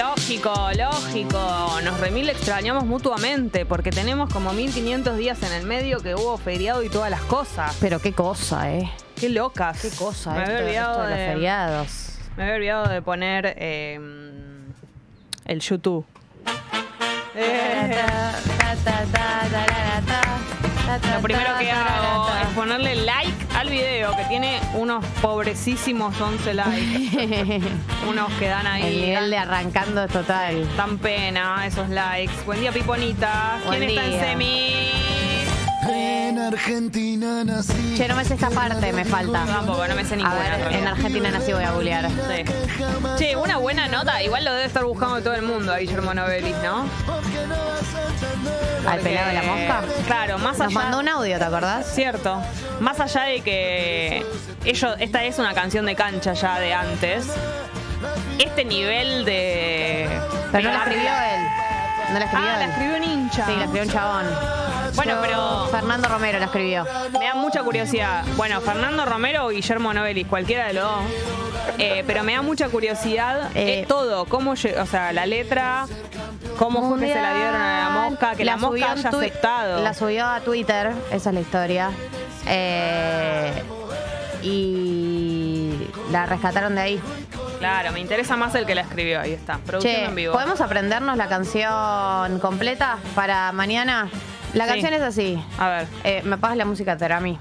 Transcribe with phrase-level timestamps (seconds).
[0.00, 1.80] Lógico, lógico.
[1.84, 6.82] Nos remil extrañamos mutuamente porque tenemos como 1500 días en el medio que hubo feriado
[6.82, 7.76] y todas las cosas.
[7.82, 8.90] Pero qué cosa, ¿eh?
[9.14, 9.78] Qué locas.
[9.82, 12.18] Qué cosa, Me esto, había olvidado esto de los feriados.
[12.38, 14.00] Me había olvidado de poner eh,
[15.44, 16.06] el YouTube.
[17.34, 18.02] Eh,
[21.14, 27.60] lo primero que hago es ponerle like al video que tiene unos pobrecísimos 11 likes.
[28.08, 28.86] unos que dan ahí.
[28.86, 30.66] El nivel de arrancando es total.
[30.78, 32.32] Dan pena esos likes.
[32.46, 33.60] Buen día, Piponita.
[33.66, 34.20] Buen ¿Quién está en día.
[34.24, 35.29] semi?
[35.92, 37.94] En Argentina nací.
[37.96, 39.44] Che, no me sé esta parte, me falta.
[39.44, 40.34] Tampoco, no me sé A ninguna.
[40.38, 40.92] ver, en realidad.
[40.92, 42.08] Argentina nací voy a googlear.
[42.08, 42.44] Sí.
[43.18, 44.22] Che, una buena nota.
[44.22, 46.84] Igual lo debe estar buscando todo el mundo a Guillermo Novelis, ¿no?
[48.88, 49.82] ¿Al pelado de la mosca?
[50.06, 50.74] Claro, más Nos allá.
[50.74, 51.86] mandó un audio, ¿te acordás?
[51.94, 52.40] Cierto.
[52.80, 54.24] Más allá de que
[54.64, 57.26] ellos, esta es una canción de cancha ya de antes.
[58.38, 60.08] Este nivel de.
[60.52, 61.46] Pero no la escribió él.
[62.12, 62.70] No la escribió Ah, la él.
[62.70, 63.46] escribió un hincha.
[63.46, 64.26] Sí, la escribió un chabón.
[64.96, 66.84] Bueno, pero Fernando Romero la escribió.
[67.18, 68.24] me da mucha curiosidad.
[68.36, 71.00] Bueno, Fernando Romero o Guillermo Novelis, cualquiera de los dos.
[71.78, 75.86] Eh, pero me da mucha curiosidad Eh, eh, todo, cómo, lle- o sea, la letra,
[76.58, 79.10] cómo fue que se la dieron a la mosca, que la, subió mosca en haya
[79.10, 79.82] tui- aceptado.
[79.82, 81.90] La subió a Twitter, esa es la historia.
[82.46, 83.62] Eh,
[84.42, 87.00] y la rescataron de ahí.
[87.60, 90.32] Claro, me interesa más el que la escribió, ahí está, produciendo Che, en vivo.
[90.32, 94.08] ¿podemos aprendernos la canción completa para mañana?
[94.54, 94.70] La Sí.
[94.70, 95.44] canción es así.
[95.58, 95.86] A ver.
[96.04, 97.38] Eh, ¿Me pagas la música, Terami?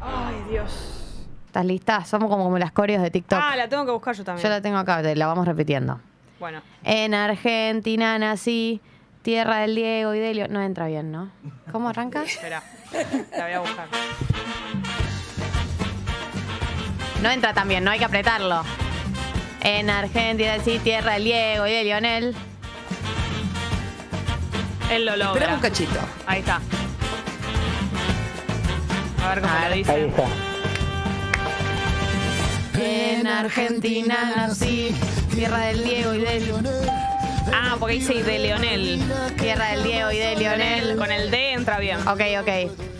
[0.00, 1.22] Ay, Dios.
[1.46, 2.04] ¿Estás lista?
[2.06, 3.38] Somos como, como las coreos de TikTok.
[3.42, 4.42] Ah, la tengo que buscar yo también.
[4.42, 6.00] Yo la tengo acá, te la vamos repitiendo.
[6.38, 8.80] Bueno, En Argentina nací,
[9.22, 10.48] tierra del Diego y Delio.
[10.48, 11.30] No entra bien, ¿no?
[11.70, 12.22] ¿Cómo arranca?
[12.22, 12.62] espera.
[13.36, 13.86] La voy a buscar.
[17.22, 18.62] No entra tan bien, no hay que apretarlo.
[19.62, 22.34] En Argentina nací, tierra del Diego y de Lionel.
[24.90, 25.32] Él lo logra.
[25.34, 26.00] Espera un cachito.
[26.26, 26.60] Ahí está.
[29.24, 30.08] A ver cómo A lo dice.
[32.82, 34.94] En Argentina nací,
[35.34, 36.90] tierra del Diego y de Lionel.
[37.52, 39.02] Ah, porque dice y de Leonel.
[39.38, 40.96] Tierra del Diego y de Lionel.
[40.96, 41.98] Con el D entra bien.
[42.08, 42.48] Ok, ok.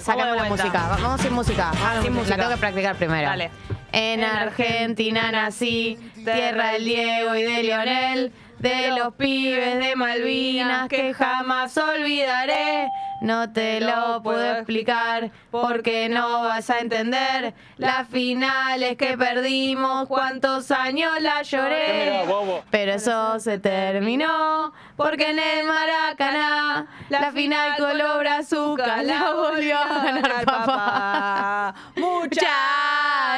[0.03, 0.89] Sacamos de la música.
[0.89, 1.73] Va- Vamos sin música.
[1.81, 2.37] Vamos sin música.
[2.37, 3.29] La tengo que practicar primero.
[3.29, 3.51] Dale.
[3.93, 11.15] En Argentina nací, tierra del Diego y de Lionel, de los pibes de Malvinas que
[11.15, 12.89] jamás olvidaré.
[13.23, 20.71] No te lo puedo explicar porque no vas a entender las finales que perdimos, cuántos
[20.71, 22.25] años la lloré.
[22.71, 30.03] Pero eso se terminó porque en el Maracaná la final color azúcar la volvió a
[30.05, 31.75] ganar papá.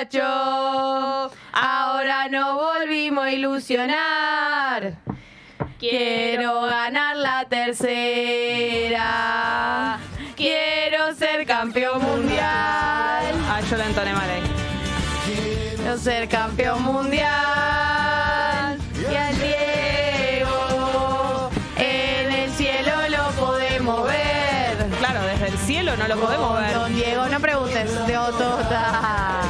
[0.02, 4.94] Muchacho, ahora nos volvimos a ilusionar.
[5.78, 8.98] Quiero ganar la tercera.
[10.34, 12.42] Quiero ser campeón mundial.
[12.42, 14.42] Ah, yo la entoné mal ahí.
[15.76, 17.30] Quiero ser campeón mundial.
[19.08, 21.48] Y al Diego
[21.78, 24.88] en el cielo lo podemos ver.
[24.98, 26.74] Claro, desde el cielo no lo podemos ver.
[26.74, 29.41] Don Diego, no preguntes de Otota.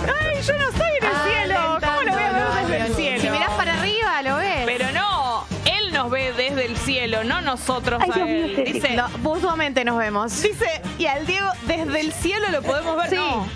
[6.82, 8.54] Cielo, no nosotros Ay, a Dios mío, él.
[8.56, 10.43] qué- Dice, No, mutuamente nos vemos.
[10.43, 10.66] dice,
[10.98, 13.10] y al Diego desde el cielo lo podemos ver.
[13.10, 13.16] Sí.
[13.16, 13.47] No.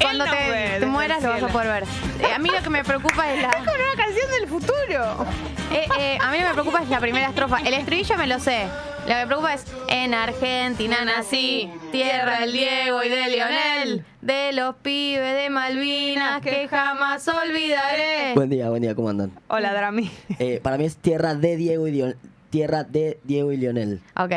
[0.00, 1.84] Cuando ve te, mueras lo vas a poder ver.
[2.20, 3.50] Eh, a mí lo que me preocupa es la.
[3.50, 5.26] Es como una canción del futuro.
[5.72, 7.58] Eh, eh, a mí lo que me preocupa es la primera estrofa.
[7.64, 8.66] El estribillo me lo sé.
[9.02, 14.52] Lo que me preocupa es en Argentina nací, tierra del Diego y de Lionel, de
[14.52, 18.32] los pibes de Malvinas que jamás olvidaré.
[18.34, 19.32] Buen día, buen día, ¿cómo andan?
[19.48, 20.10] Hola, Drami.
[20.38, 22.16] Eh, para mí es tierra de Diego y Lionel.
[22.52, 24.00] Tierra de Diego y Lionel.
[24.14, 24.32] Ok.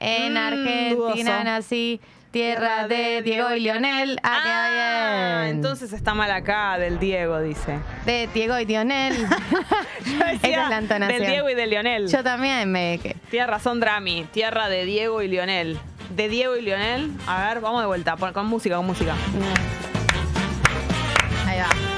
[0.00, 4.18] En Mm, Argentina nací, tierra de Diego y Lionel.
[4.22, 5.56] Ah, queda bien.
[5.56, 7.78] entonces está mal acá, del Diego, dice.
[8.06, 9.12] De Diego y Lionel.
[10.06, 11.20] Esa es la entonación.
[11.20, 12.08] Del Diego y de Lionel.
[12.08, 12.98] Yo también me.
[13.30, 15.78] Tiene razón Drami, tierra de Diego y Lionel.
[16.16, 19.14] De Diego y Lionel, a ver, vamos de vuelta, con música, con música.
[21.46, 21.97] Ahí va.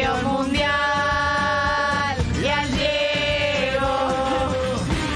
[0.00, 0.70] Campeón mundial.
[2.42, 4.08] Y al Diego,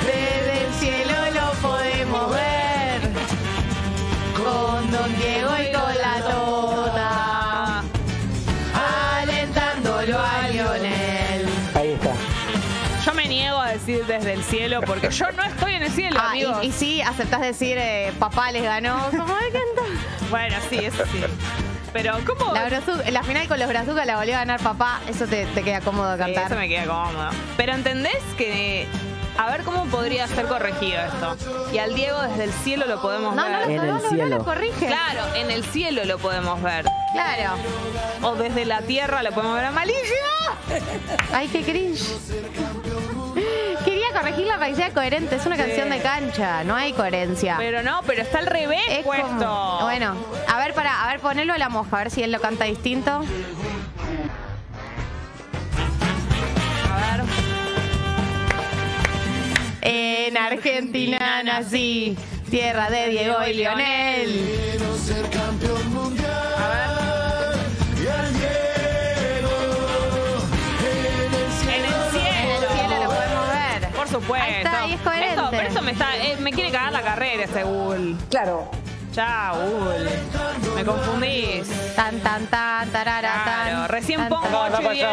[0.06, 3.00] desde el cielo lo podemos ver.
[4.37, 7.82] Con Don Diego y con la Tota.
[9.23, 11.46] Alentándolo a Lionel.
[11.75, 12.12] Ahí está.
[13.05, 16.19] Yo me niego a decir desde el cielo porque yo no estoy en el cielo,
[16.20, 16.58] Ah, amigos.
[16.62, 19.08] y, y sí, aceptás decir eh, papá les ganó.
[19.11, 19.82] ¿Cómo de canto?
[20.31, 21.20] Bueno, sí, eso sí.
[21.93, 22.53] Pero, ¿cómo?
[22.55, 25.00] La, Brazu- la final con los Brazucas la volvió a ganar papá.
[25.09, 26.47] Eso te, te queda cómodo Sí, cantar.
[26.47, 27.31] eso me queda cómodo.
[27.56, 28.87] Pero ¿entendés que...
[29.38, 31.37] A ver cómo podría ser corregido esto.
[31.73, 33.67] Y al Diego desde el cielo lo podemos No, no, ver.
[33.67, 34.38] lo- En no, el no, no cielo.
[34.38, 34.87] lo corrige.
[34.87, 36.84] Claro, en el cielo lo podemos ver.
[37.12, 37.55] Claro.
[38.23, 40.02] O desde la tierra lo podemos ver malísimo.
[41.32, 42.02] Ay, qué cringe.
[43.84, 45.37] Quería corregirla para que sea coherente.
[45.37, 45.62] Es una Sí.
[45.62, 46.62] canción de cancha.
[46.64, 47.56] No hay coherencia.
[47.58, 49.26] Pero no, pero está al revés es puesto.
[49.29, 50.14] como- Bueno,
[50.49, 52.64] a ver, para, a ver, ponelo a la moja, a ver si él lo canta
[52.67, 53.23] distinto.
[59.84, 62.17] En Argentina nací,
[62.50, 64.31] tierra de Diego y Lionel.
[64.31, 66.31] Quiero ser campeón mundial.
[68.00, 69.50] Y al Diego
[70.81, 71.75] en el cielo.
[71.75, 72.62] En el cielo.
[72.62, 73.88] el cielo lo podemos ver.
[73.90, 74.46] Por supuesto.
[74.46, 75.31] Ahí está, y es coherente.
[75.34, 78.17] Esto- pero esto me, está, eh, me quiere cagar la carrera este Bull.
[78.31, 78.70] Claro.
[79.12, 80.09] Chao, Bull.
[80.75, 81.69] Me confundís.
[81.94, 83.69] Tan, tan, tan, tarara, tan.
[83.69, 84.75] Claro, recién tan, pongo tan.
[84.75, 85.09] 8 y 10.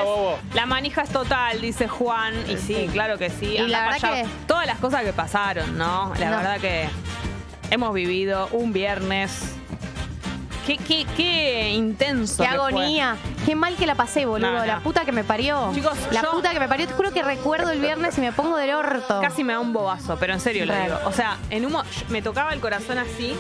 [0.54, 2.34] La manija es total, dice Juan.
[2.50, 3.58] Y sí, claro que sí.
[3.58, 6.14] Y la verdad que- Todas las cosas que pasaron, ¿no?
[6.18, 6.38] La No.
[6.38, 6.88] verdad que
[7.72, 9.56] hemos vivido un viernes.
[10.66, 12.44] Qué, qué, qué intenso.
[12.44, 12.68] Qué que fue.
[12.68, 13.18] agonía.
[13.44, 14.52] Qué mal que la pasé, boludo.
[14.52, 14.66] No, no.
[14.68, 15.72] La puta que me parió.
[15.74, 16.86] Chicos, la yo- puta que me parió.
[16.88, 19.20] Te juro que recuerdo el viernes y me pongo del orto.
[19.20, 20.96] Casi me da un bobazo, pero en serio lo digo.
[21.06, 23.36] O sea, en un mo- me tocaba el corazón así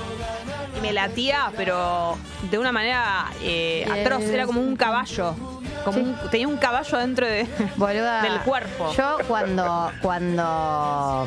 [0.81, 2.17] me latía, pero
[2.49, 4.23] de una manera eh, atroz.
[4.23, 5.35] Era como un caballo.
[5.83, 6.03] Como Sí.
[6.03, 8.21] un- tenía un caballo dentro de, Boluda.
[8.23, 8.91] del cuerpo.
[8.97, 11.25] Yo cuando, cuando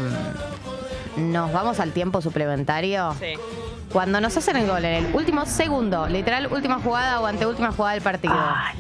[1.17, 3.35] mm, nos vamos al tiempo suplementario, Sí.
[3.93, 7.95] cuando nos hacen el gol en el último segundo, literal última jugada o anteúltima jugada
[7.95, 8.35] del partido,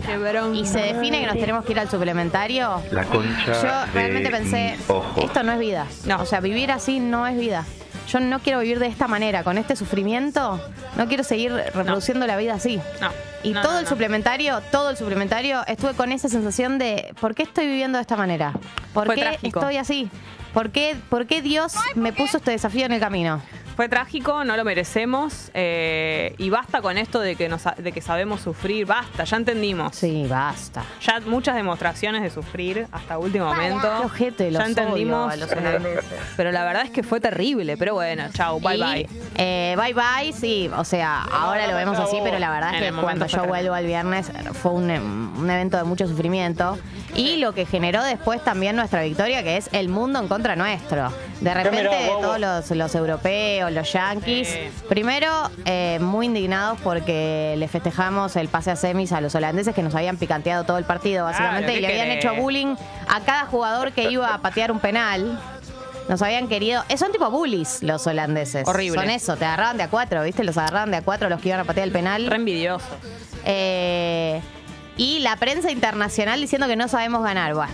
[0.06, 0.56] Qué bronca.
[0.58, 4.30] y se define que nos tenemos que ir al suplementario, La concha yo de realmente
[4.30, 5.20] pensé, ojo.
[5.22, 5.86] esto no es vida.
[6.06, 6.20] No.
[6.20, 7.64] O sea, vivir así no es vida.
[8.12, 10.60] Yo no quiero vivir de esta manera, con este sufrimiento,
[10.96, 12.78] no quiero seguir reproduciendo la vida así.
[13.00, 13.08] No.
[13.42, 13.90] Y No, todo no, el no.
[13.90, 18.16] suplementario, todo el suplementario, estuve con esa sensación de ¿por qué estoy viviendo de esta
[18.16, 18.52] manera?
[18.92, 19.60] ¿Por Fue qué trágico.
[19.60, 20.10] estoy así?
[20.52, 23.40] ¿Por qué, ¿Por qué Dios me puso este desafío en el camino?
[23.76, 25.50] Fue trágico, no lo merecemos.
[25.54, 28.84] eh, y basta con esto de que, nos, de que sabemos sufrir.
[28.86, 29.96] Basta, ya entendimos.
[29.96, 30.84] Sí, basta.
[31.00, 33.80] Ya muchas demostraciones de sufrir hasta último momento.
[34.00, 35.26] Qué ojete, los ya entendimos.
[35.26, 36.04] odio a los holandeses.
[36.36, 37.76] pero la verdad es que fue terrible.
[37.78, 39.08] Pero bueno, chau, bye Y, bye.
[39.36, 42.80] eh, bye bye, sí, o sea, ahora lo vemos así, pero la verdad En es
[42.82, 43.58] que momento cuando fue yo terrible.
[43.62, 44.30] vuelvo al viernes
[44.60, 46.78] fue un, un evento de mucho sufrimiento
[47.16, 51.10] y lo que generó después también nuestra victoria, que es el mundo en contra nuestro.
[51.40, 51.88] De repente
[52.20, 54.58] todos los, los europeos, los yanquis, Sí.
[54.88, 55.28] primero
[55.64, 59.94] eh, muy indignados porque le festejamos el pase a semis a los holandeses que nos
[59.94, 62.24] habían picanteado todo el partido, básicamente, Claro, y le ¿qué habían querés?
[62.24, 62.76] hecho bullying
[63.08, 65.40] a cada jugador que iba a patear un penal.
[66.08, 66.84] Nos habían querido.
[66.88, 68.66] eh, Son tipo bullies los holandeses.
[68.68, 69.00] Horrible.
[69.00, 70.42] Son eso, te agarraban de a cuatro, ¿viste?
[70.44, 72.26] Los agarraban de a cuatro los que iban a patear el penal.
[72.26, 72.88] Re envidiosos.
[73.44, 74.40] Eh,
[74.96, 77.54] y la prensa internacional diciendo que no sabemos ganar.
[77.54, 77.72] Bueno,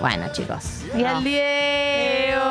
[0.00, 0.82] bueno chicos.
[0.94, 1.08] Y No.
[1.16, 2.42] al Diego,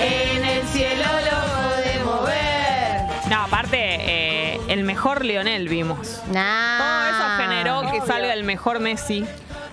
[0.00, 1.38] en el cielo lo
[1.74, 3.00] podemos ver.
[3.30, 6.20] No, aparte, eh, el mejor Lionel vimos.
[6.32, 6.78] Nah.
[6.78, 9.24] Todo eso generó que salga el mejor Messi.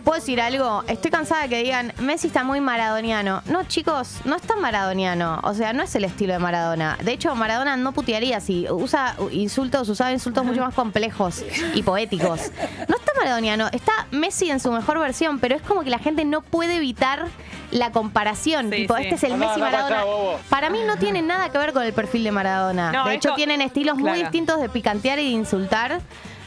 [0.05, 0.83] ¿Puedo decir algo?
[0.87, 3.41] Estoy cansada de que digan, Messi está muy maradoniano.
[3.47, 5.39] No, chicos, no está maradoniano.
[5.43, 6.95] O sea, no es el estilo de Maradona.
[7.03, 11.43] De hecho, Maradona no putearía si usa insultos, usaba insultos mucho más complejos
[11.73, 12.39] y poéticos.
[12.87, 16.23] No está maradoniano, está Messi en su mejor versión, pero es como que la gente
[16.23, 17.25] no puede evitar
[17.71, 18.69] la comparación.
[18.69, 19.01] Sí, tipo, sí.
[19.03, 20.03] este es el Messi Maradona.
[20.49, 22.91] Para mí no tiene nada que ver con el perfil de Maradona.
[22.91, 25.99] No, de hecho, esto- tienen estilos muy distintos de picantear y de insultar.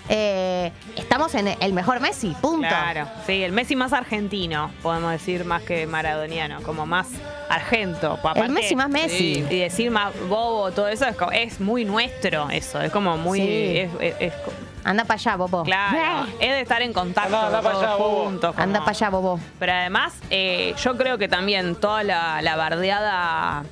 [0.09, 2.67] Eh, estamos en el mejor Messi, punto.
[2.67, 7.09] Claro, sí, el Messi más argentino, podemos decir, más que maradoniano, como más
[7.51, 8.13] argento.
[8.15, 9.17] Aparte, El Messi más Messi.
[9.37, 13.17] sí, y decir más bobo, todo eso es, co- es muy nuestro, eso, es como
[13.19, 13.41] muy...
[13.41, 13.79] Sí.
[13.79, 14.53] es- es- es co-
[14.85, 15.65] Anda para allá, Bobo.
[15.65, 18.53] claro, es de estar en contacto todos juntos.
[18.53, 19.41] como- Anda para allá, Bobo.
[19.59, 23.65] Pero además, eh, yo creo que también toda la, la bardeada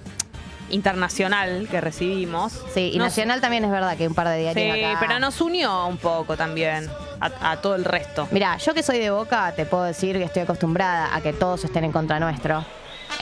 [0.71, 2.53] internacional que recibimos...
[2.75, 4.99] Sí, y nos- Nacional también es verdad que hay un par de diarios Sí, acá.
[5.01, 8.29] pero nos unió un poco también a, a todo el resto.
[8.31, 11.65] Mira, yo que soy de Boca, te puedo decir que estoy acostumbrada a que todos
[11.65, 12.65] estén en contra nuestro.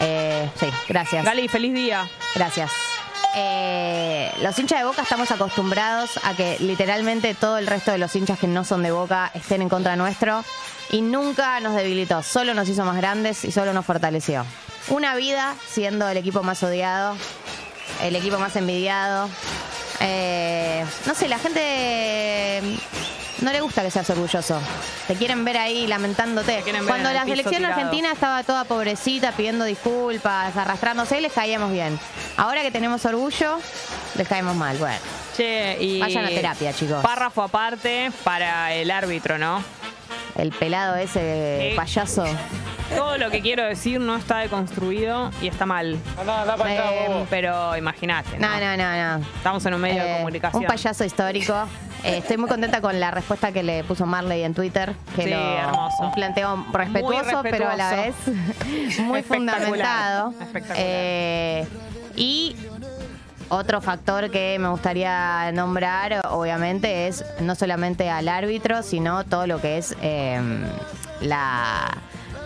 [0.00, 1.24] Eh, sí, gracias.
[1.24, 2.08] Gali, feliz día.
[2.34, 2.70] Gracias.
[3.36, 8.14] Eh, los hinchas de Boca estamos acostumbrados a que literalmente todo el resto de los
[8.14, 10.44] hinchas que no son de Boca estén en contra nuestro
[10.90, 14.44] y nunca nos debilitó, solo nos hizo más grandes y solo nos fortaleció.
[14.88, 17.16] Una vida siendo el equipo más odiado,
[18.02, 19.28] el equipo más envidiado.
[20.00, 22.60] Eh, no sé, la gente
[23.40, 24.60] no le gusta que seas orgulloso.
[25.06, 26.62] Te quieren ver ahí lamentándote.
[26.62, 27.74] ver Cuando la selección tirado.
[27.74, 31.98] argentina estaba toda pobrecita, pidiendo disculpas, arrastrándose, les caíamos bien.
[32.36, 33.58] Ahora que tenemos orgullo,
[34.16, 34.76] les caemos mal.
[34.76, 34.98] Bueno,
[35.36, 36.00] Che, y.
[36.00, 37.02] Vayan a terapia, chicos.
[37.02, 39.62] Párrafo aparte para el árbitro, ¿no?
[40.36, 42.24] el pelado ese payaso.
[42.96, 45.98] Todo lo que quiero decir no está deconstruido y está mal.
[46.66, 48.38] Eh, Pero imagínate.
[48.38, 48.48] ¿no?
[48.48, 49.24] no, no, no, no.
[49.36, 50.62] Estamos en un medio de Eh, comunicación.
[50.62, 51.54] Un payaso histórico.
[52.04, 54.94] Eh, estoy muy contenta con la respuesta que le puso Marley en Twitter.
[55.16, 56.02] Que Sí, lo- hermoso.
[56.02, 60.30] Un planteo respetuoso, Muy pero a la vez muy Espectacular, fundamentado.
[60.40, 60.76] espectacular.
[60.78, 61.66] Eh,
[62.16, 62.56] y
[63.48, 69.60] otro factor que me gustaría nombrar, obviamente, es no solamente al árbitro, sino todo lo
[69.60, 70.40] que es eh,
[71.20, 71.88] la,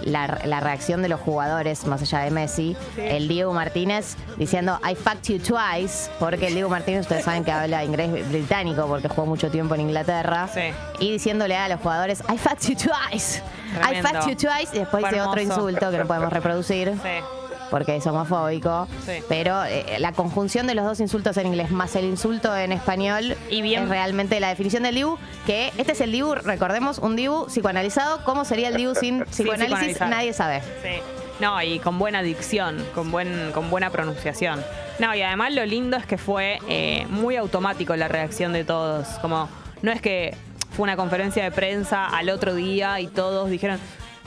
[0.08, 2.76] la, la reacción de los jugadores, más allá de Messi.
[2.94, 3.00] Sí.
[3.02, 7.52] El Diego Martínez diciendo I fucked you twice, porque el Diego Martínez, ustedes saben que
[7.52, 10.48] habla inglés británico porque jugó mucho tiempo en Inglaterra.
[10.52, 10.70] Sí.
[11.00, 13.42] Y diciéndole a los jugadores I fucked you twice.
[13.74, 14.74] I fucked you twice.
[14.74, 17.37] Y después dice otro insulto que no podemos reproducir Sí.
[17.70, 18.86] Porque es homofóbico.
[19.04, 19.12] Sí.
[19.28, 23.36] Pero eh, la conjunción de los dos insultos en inglés más el insulto en español
[23.50, 25.16] Y bien- es realmente la definición del Dibu.
[25.46, 28.24] Que este es el Dibu, recordemos, un Dibu psicoanalizado.
[28.24, 30.00] ¿Cómo sería el Dibu sin psicoanálisis?
[30.00, 30.60] Nadie sabe.
[30.82, 31.00] Sí.
[31.40, 34.60] No, y con buena dicción, con, buen, con buena pronunciación.
[34.98, 39.06] No, y además lo lindo es que fue eh, muy automático la reacción de todos.
[39.20, 39.48] Como,
[39.82, 40.36] no es que
[40.72, 43.78] fue una conferencia de prensa al otro día y todos dijeron.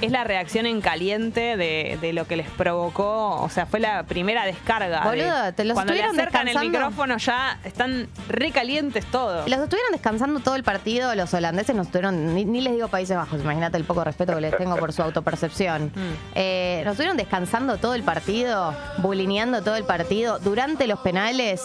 [0.01, 3.41] Es la reacción en caliente de, de lo que les provocó.
[3.41, 5.01] O sea, fue la primera descarga.
[5.11, 9.47] de- Boludo, te los Cuando le acercan el micrófono ya están recalientes todos.
[9.49, 13.15] Los estuvieron descansando todo el partido, los holandeses nos estuvieron, ni, ni les digo Países
[13.15, 15.91] Bajos, imagínate el poco respeto que les tengo por su autopercepción.
[16.01, 16.13] Mm.
[16.35, 21.61] Eh, nos estuvieron descansando todo el partido, bulineando todo el partido, durante los penales,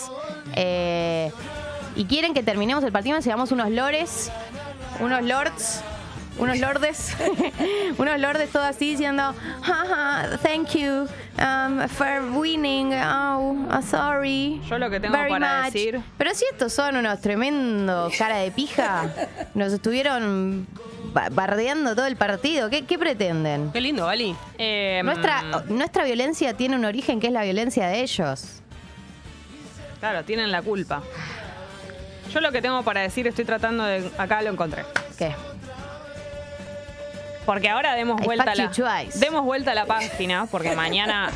[0.55, 1.31] eh,
[1.95, 4.31] y quieren que terminemos el partido y sigamos unos lores,
[5.01, 5.83] unos lords.
[6.39, 7.17] Unos lordes,
[7.99, 14.61] unos lordes todo así diciendo, "Jaja, thank you um, for winning, oh, uh, sorry.
[14.69, 15.73] Yo lo que tengo very para much".
[15.73, 19.11] decir- Pero si estos son unos tremendos cara de pija,
[19.55, 20.67] nos estuvieron
[21.15, 22.69] ba- bardeando todo el partido.
[22.69, 23.73] ¿Qué, qué pretenden?
[23.73, 24.37] Qué lindo, Gali.
[24.59, 28.61] Eh, Nuestra, nuestra violencia tiene un origen que es la violencia de ellos.
[30.01, 31.03] Claro, tienen la culpa.
[32.33, 34.11] Yo lo que tengo para decir, estoy tratando de.
[34.19, 34.85] Acá lo encontré.
[35.17, 35.35] ¿Qué?
[37.47, 39.05] Porque ahora demos vuelta a fucked la.
[39.15, 41.31] Demos vuelta a la página, porque mañana.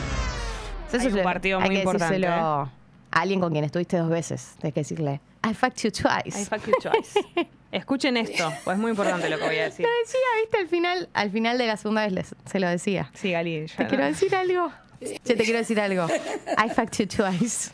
[0.92, 2.30] Hay un partido hay muy que importante, ¿eh?
[2.30, 2.68] a
[3.12, 4.54] alguien con quien estuviste dos veces.
[4.58, 6.40] Tienes que decirle, I fucked you twice.
[6.40, 7.48] I fuck you twice.
[7.72, 9.86] Escuchen esto, pues es muy importante lo que voy a decir.
[9.86, 13.10] Lo decía, viste, al final, al final de la segunda vez les- se lo decía.
[13.14, 14.72] Sí, Gali, Te no- quiero decir algo.
[15.00, 16.06] Yo te quiero decir algo.
[16.08, 17.70] I fucked you twice.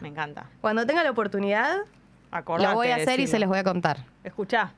[0.00, 0.46] Me encanta.
[0.60, 1.78] Cuando tenga la oportunidad,
[2.30, 4.04] Acordate lo voy a hacer y se los voy a contar.
[4.22, 4.72] Escuchá.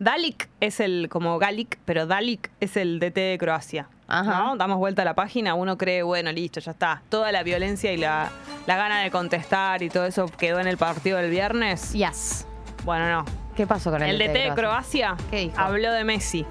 [0.00, 3.86] Dalik es el, como Galik, pero Dalik es el DT de Croacia.
[4.08, 4.44] Ajá.
[4.44, 4.56] ¿no?
[4.56, 7.02] Damos vuelta a la página, uno cree, bueno, listo, ya está.
[7.10, 8.30] Toda la violencia y la,
[8.66, 11.92] la gana de contestar y todo eso quedó en el partido del viernes.
[11.92, 12.46] Yes.
[12.84, 13.24] Bueno, no.
[13.54, 15.60] ¿Qué pasó con el, El DT de Croacia ¿Qué dijo?
[15.60, 16.46] habló de Messi.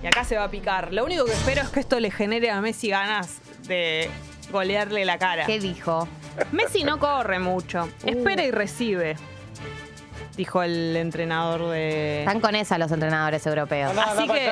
[0.00, 0.92] Y acá se va a picar.
[0.92, 4.08] Lo único que espero es que esto le genere a Messi ganas de
[4.52, 5.44] golearle la cara.
[5.44, 6.06] ¿Qué dijo?
[6.52, 7.88] Messi no corre mucho.
[8.04, 8.10] Uh.
[8.10, 9.16] Espera y recibe.
[10.36, 12.20] Dijo el entrenador de.
[12.20, 13.92] Están con esa los entrenadores europeos.
[13.96, 14.50] Así que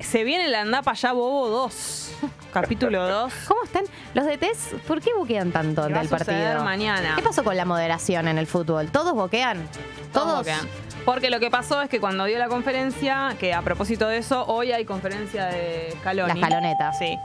[0.00, 2.12] se viene el Andapa ya Bobo 2.
[2.52, 3.32] Capítulo 2.
[3.48, 3.84] ¿Cómo están?
[4.14, 6.64] Los DTs, ¿por qué boquean tanto ¿Qué va del partido?
[6.64, 7.14] mañana?
[7.16, 8.90] ¿Qué pasó con la moderación en el fútbol?
[8.90, 9.68] ¿Todos boquean?
[10.12, 10.38] ¿Todos?
[10.38, 10.68] boquean.
[11.04, 14.44] Porque lo que pasó es que cuando dio la conferencia, que a propósito de eso,
[14.46, 16.28] hoy hay conferencia de Scaloni.
[16.28, 16.92] La escaloneta.
[16.92, 17.16] Sí.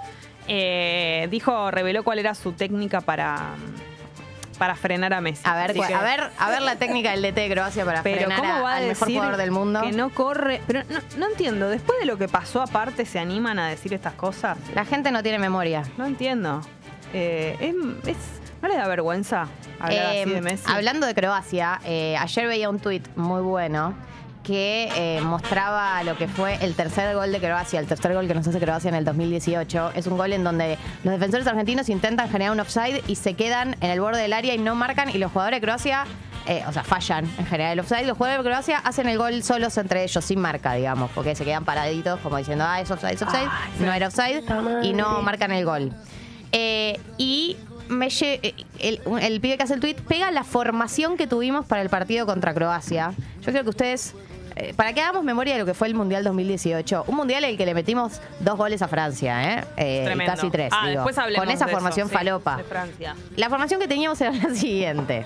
[0.47, 3.55] Eh, dijo, reveló cuál era su técnica para,
[4.57, 5.41] para frenar a Messi.
[5.45, 8.17] A ver, que- a ver, a ver la técnica del DT de Croacia para Pero
[8.21, 9.81] frenar ¿cómo va a al mejor jugador del mundo.
[9.81, 10.61] que no corre?
[10.67, 11.69] Pero no, no entiendo.
[11.69, 14.57] Después de lo que pasó aparte, ¿se animan a decir estas cosas?
[14.73, 15.83] La gente no tiene memoria.
[15.97, 16.61] No entiendo.
[17.13, 19.47] Eh, es- es- ¿No les da vergüenza
[19.79, 20.63] hablar Eh, así de Messi?
[20.67, 23.93] Hablando de Croacia, eh, ayer veía un tuit muy bueno
[24.45, 28.35] que eh, mostraba lo que fue el tercer gol de Croacia, el tercer gol que
[28.35, 29.91] nos hace Croacia en el 2018.
[29.95, 33.75] Es un gol en donde los defensores argentinos intentan generar un offside y se quedan
[33.81, 36.05] en el borde del área y no marcan y los jugadores de Croacia
[36.47, 38.05] eh, o sea, fallan en general el offside.
[38.05, 41.43] Los jugadores de Croacia hacen el gol solos entre ellos, sin marca, digamos, porque se
[41.43, 43.49] quedan paraditos como diciendo, ah, es offside, es offside.
[43.79, 44.43] no era offside
[44.83, 45.91] y no marcan el gol.
[46.51, 47.57] Eh, y
[47.89, 51.89] me el, el pibe que hace el tweet pega la formación que tuvimos para el
[51.89, 53.13] partido contra Croacia.
[53.41, 54.13] Yo creo que ustedes,
[54.55, 57.51] eh, para que hagamos memoria de lo que fue el Mundial 2018, un Mundial en
[57.51, 59.63] el que le metimos dos goles a Francia, ¿eh?
[59.77, 60.71] Eh, casi tres.
[60.73, 62.57] Ah, digo, con esa eso, formación sí, falopa.
[62.57, 63.15] de Francia.
[63.35, 65.25] La formación que teníamos era la siguiente.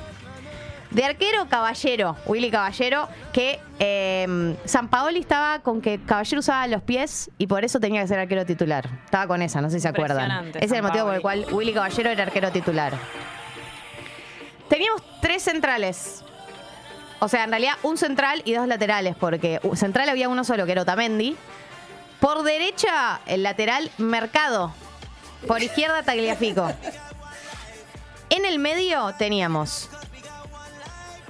[0.92, 6.82] De arquero, Caballero, Willy Caballero, que eh, San Paoli estaba con que Caballero usaba los
[6.82, 8.90] pies y por eso tenía que ser arquero titular.
[9.06, 10.48] Estaba con esa, no sé si se acuerdan.
[10.56, 12.94] Ese es el motivo por el cual Willy Caballero era arquero titular.
[14.68, 16.24] Teníamos tres centrales.
[17.20, 20.72] O sea, en realidad un central y dos laterales, porque central había uno solo, que
[20.72, 21.36] era Otamendi.
[22.20, 24.74] Por derecha, el lateral Mercado.
[25.48, 26.72] Por izquierda, Tagliafico.
[28.30, 29.90] En el medio teníamos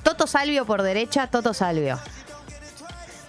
[0.03, 1.99] Toto Salvio por derecha, Toto Salvio.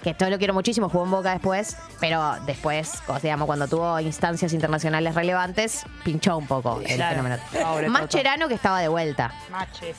[0.03, 4.55] Que todo lo quiero muchísimo, jugó en Boca después, pero después, digamos, cuando tuvo instancias
[4.55, 7.11] internacionales relevantes, pinchó un poco el Claro.
[7.17, 7.37] fenómeno.
[7.53, 7.91] Pobre Toto.
[8.01, 9.35] Mascherano que estaba de vuelta.
[9.51, 9.97] Maches.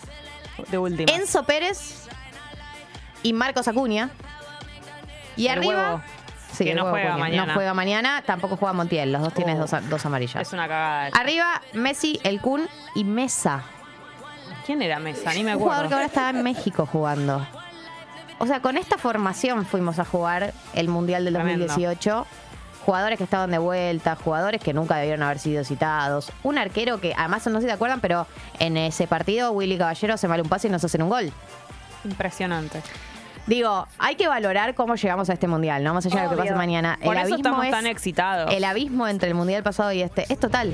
[0.70, 1.12] De última.
[1.14, 2.08] Enzo Pérez
[3.24, 4.10] y Marcos Acuña.
[5.36, 5.74] Y El arriba.
[5.94, 6.02] huevo,
[6.52, 7.18] Sí, que no juega Acuña.
[7.18, 7.46] mañana.
[7.48, 9.12] No juega mañana, tampoco juega Montiel.
[9.14, 9.66] Los dos tienen Oh.
[9.66, 10.42] dos, dos amarillas.
[10.42, 11.08] Es una cagada.
[11.14, 13.64] Arriba, Messi, el Kun y Mesa.
[14.66, 15.34] ¿Quién era Mesa?
[15.34, 15.96] Ni me Un jugador que acuerdo.
[15.96, 17.46] ahora estaba en México jugando.
[18.38, 21.66] O sea, con esta formación fuimos a jugar el Mundial del Tremendo.
[21.68, 22.28] 2018.
[22.86, 26.32] Jugadores que estaban de vuelta, jugadores que nunca debieron haber sido citados.
[26.44, 28.26] Un arquero que, además, no sé si te acuerdan, pero
[28.60, 31.32] en ese partido Willy Caballero se mal un pase y nos hacen un gol.
[32.04, 32.82] Impresionante.
[33.48, 35.94] Digo, hay que valorar cómo llegamos a este mundial, ¿no?
[35.94, 37.00] Más allá de lo que pase mañana.
[37.04, 38.54] Por eso estamos tan excitados.
[38.54, 40.72] El abismo entre el mundial pasado y este es total.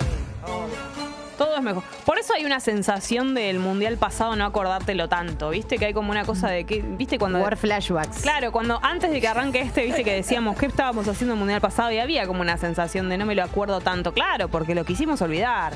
[1.38, 1.83] Todo es mejor.
[2.03, 5.51] Por eso hay una sensación del mundial pasado no acordártelo tanto.
[5.51, 5.77] ¿Viste?
[5.77, 6.81] Que hay como una cosa de que.
[6.81, 7.39] ¿Viste cuando.?
[7.39, 8.21] War flashbacks.
[8.21, 11.39] Claro, cuando antes de que arranque este, viste que decíamos qué estábamos haciendo en el
[11.39, 14.13] mundial pasado y había como una sensación de no me lo acuerdo tanto.
[14.13, 15.74] Claro, porque lo quisimos olvidar.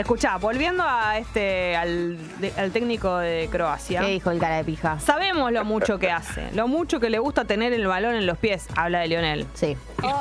[0.00, 4.00] Escuchá, volviendo a este al, de- al técnico de Croacia.
[4.00, 4.98] ¿Qué dijo el cara de pija?
[5.00, 8.38] Sabemos lo mucho que hace, lo mucho que le gusta tener el balón en los
[8.38, 9.46] pies, habla de Lionel.
[9.54, 9.76] Sí.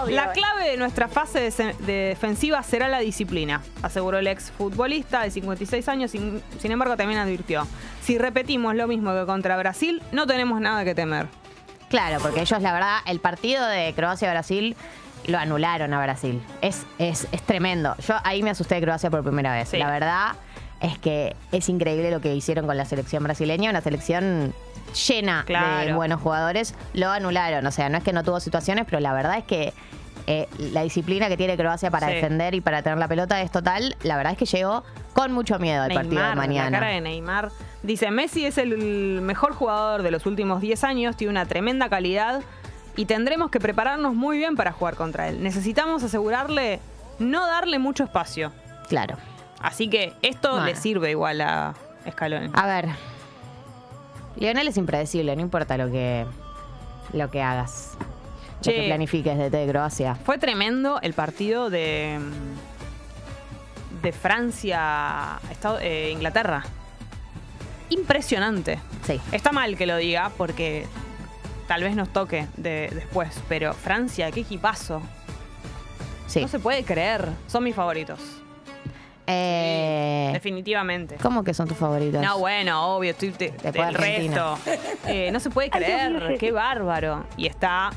[0.10, 4.52] La clave de nuestra fase de, se- de defensiva será la disciplina, aseguró el ex
[4.52, 6.12] futbolista de 56 años.
[6.12, 7.66] Sin, sin embargo, también advirtió:
[8.02, 11.28] si repetimos lo mismo que contra Brasil, no tenemos nada que temer.
[11.90, 14.76] Claro, porque ellos, la verdad, el partido de Croacia-Brasil
[15.30, 16.42] lo anularon a Brasil.
[16.62, 17.96] Es, es, es tremendo.
[18.08, 19.70] Yo ahí me asusté de Croacia por primera vez.
[19.70, 19.78] Sí.
[19.78, 20.32] La verdad
[20.82, 24.54] es que es increíble lo que hicieron con la selección brasileña, una selección
[25.08, 25.46] llena
[25.86, 26.74] de buenos jugadores.
[26.94, 29.74] Lo anularon, o sea, no es que no tuvo situaciones, pero la verdad es que
[30.28, 32.14] eh, la disciplina que tiene Croacia para Sí.
[32.16, 33.96] defender y para tener la pelota es total.
[34.04, 36.70] La verdad es que llegó con mucho miedo al partido de mañana.
[36.70, 37.50] la cara de Neymar.
[37.84, 42.42] Dice, Messi es el mejor jugador de los últimos 10 años, tiene una tremenda calidad
[42.96, 45.42] y tendremos que prepararnos muy bien para jugar contra él.
[45.44, 46.80] Necesitamos asegurarle
[47.20, 48.52] no darle mucho espacio.
[48.88, 49.18] Claro.
[49.62, 50.66] Así que esto Bueno.
[50.66, 51.74] le sirve igual a
[52.10, 52.50] Scaloni.
[52.54, 52.88] A ver.
[54.38, 56.26] Lionel es impredecible, no importa lo que
[57.14, 57.98] lo que hagas.
[58.62, 58.72] Che.
[58.72, 60.16] Lo que planifiques de, de Croacia.
[60.16, 62.20] Fue tremendo el partido de,
[64.02, 66.64] de Francia, Estado- eh, Inglaterra.
[67.90, 68.80] Impresionante.
[69.06, 69.20] Sí.
[69.32, 70.86] Está mal que lo diga porque
[71.70, 75.04] tal vez nos toque de- después, pero Francia, qué equipazo.
[76.26, 76.42] Sí.
[76.42, 77.30] No se puede creer.
[77.48, 78.20] Son mis favoritos.
[79.28, 81.18] Eh, Definitivamente.
[81.22, 82.24] ¿Cómo que son tus favoritos?
[82.24, 84.58] No, bueno, obvio, estoy Después del resto.
[85.06, 87.24] Eh, no se puede creer, qué bárbaro.
[87.38, 87.92] Y está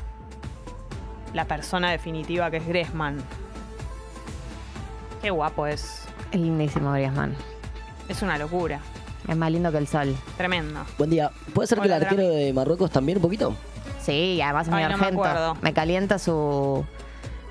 [1.33, 3.23] la persona definitiva que es Griezmann.
[5.23, 6.05] Qué guapo es.
[6.31, 7.35] Es lindísimo, Griezmann.
[8.07, 8.79] Es una locura.
[9.27, 10.15] Es más lindo que el sol.
[10.37, 10.81] Tremendo.
[10.97, 11.31] Buen día.
[11.53, 13.55] ¿Puede ser que Hola, el arquero de Marruecos también un poquito?
[14.01, 15.23] Sí, además es Ay, muy no me argento.
[15.23, 15.57] acuerdo.
[15.61, 16.85] Me calienta su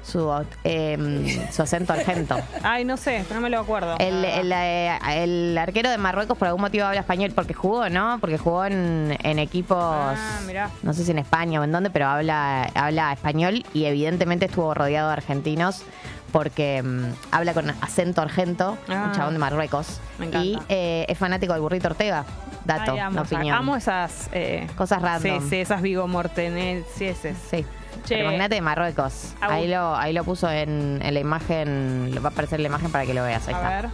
[0.04, 0.28] su,
[0.64, 2.36] eh, su acento argento.
[2.64, 3.94] Ay, no sé, no me lo acuerdo.
[3.98, 8.18] El, el, eh, el arquero de Marruecos por algún motivo habla español porque jugó, ¿no?
[8.20, 10.70] Porque jugó en, en equipos, Ah, mirá.
[10.82, 14.74] no sé si en España o en dónde, pero habla, habla español y evidentemente estuvo
[14.74, 15.84] rodeado de argentinos
[16.32, 19.04] porque mm, habla con acento argento, Ah.
[19.08, 20.00] un chabón de Marruecos.
[20.18, 20.26] Me.
[20.26, 22.24] Y eh, es fanático del burrito Ortega.
[22.64, 23.56] Dato, Ay, amo, opinión.
[23.56, 25.40] amo esas eh, Cosas random.
[25.42, 27.18] Sí, sí, esas Vigo Mortenenses.
[27.50, 27.64] Sí.
[28.04, 28.14] Che.
[28.16, 29.34] Pero imagínate de Marruecos.
[29.40, 33.04] Ahí lo, ahí lo puso en, en la imagen, va a aparecer la imagen para
[33.06, 33.46] que lo veas.
[33.48, 33.68] Ahí A está.
[33.68, 33.88] ver.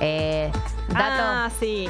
[0.00, 0.50] Eh,
[0.88, 1.22] dato.
[1.22, 1.88] Ah, sí.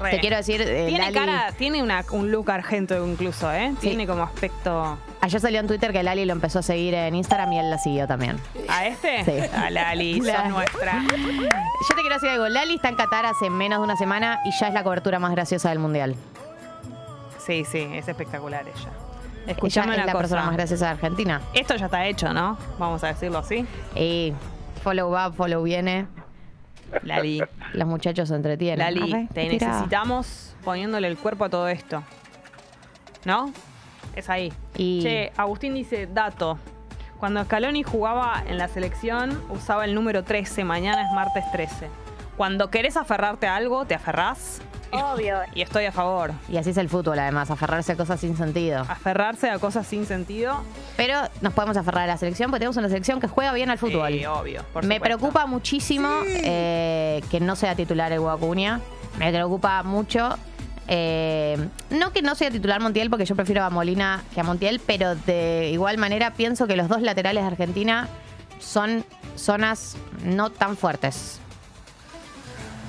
[0.00, 0.10] Re.
[0.12, 3.72] Te quiero decir, eh, Tiene Lali- cara, tiene una, un look argento incluso, ¿eh?
[3.80, 3.88] Sí.
[3.88, 4.98] Tiene como aspecto.
[5.22, 7.78] Ayer salió en Twitter que Lali lo empezó a seguir en Instagram y él la
[7.78, 8.38] siguió también.
[8.68, 9.24] ¿A este?
[9.24, 9.56] Sí.
[9.56, 11.00] A Lali, La- sos nuestra.
[11.08, 12.48] Yo te quiero decir algo.
[12.48, 15.30] Lali está en Qatar hace menos de una semana y ya es la cobertura más
[15.30, 16.16] graciosa del mundial.
[17.38, 18.90] Sí, sí, es espectacular ella.
[19.44, 21.40] Ella Escuchame es una la persona más graciosa de Argentina.
[21.54, 22.58] Esto ya está hecho, ¿no?
[22.78, 23.64] Vamos a decirlo así.
[23.94, 24.32] Y
[24.82, 26.06] follow va, follow viene.
[27.04, 27.42] Lali,
[27.74, 28.78] Los muchachos se entretienen.
[28.78, 32.02] Lali, Arre, te necesitamos poniéndole el cuerpo a todo esto.
[33.24, 33.52] ¿No?
[34.14, 34.52] Es ahí.
[34.76, 36.58] Y- Che, Agustín dice, dato.
[37.18, 40.64] Cuando Scaloni jugaba en la selección, usaba el número 13.
[40.64, 41.88] Mañana es martes 13.
[42.36, 44.60] Cuando querés aferrarte a algo, te aferrás.
[44.90, 45.38] Obvio.
[45.54, 46.32] Y estoy a favor.
[46.48, 48.80] Y así es el fútbol, además, aferrarse a cosas sin sentido.
[48.88, 50.62] Aferrarse a cosas sin sentido.
[50.96, 53.78] Pero nos podemos aferrar a la selección porque tenemos una selección que juega bien al
[53.78, 54.12] fútbol.
[54.12, 54.64] Sí, obvio.
[54.72, 55.04] por Me supuesto.
[55.18, 58.80] preocupa muchísimo eh, que no sea titular el Guacuña.
[59.18, 60.36] Me preocupa mucho.
[60.88, 61.56] Eh,
[61.90, 65.14] no que no sea titular Montiel, porque yo prefiero a Molina que a Montiel, pero
[65.14, 68.08] de igual manera pienso que los dos laterales de Argentina
[68.58, 69.04] son
[69.36, 71.40] zonas no tan fuertes.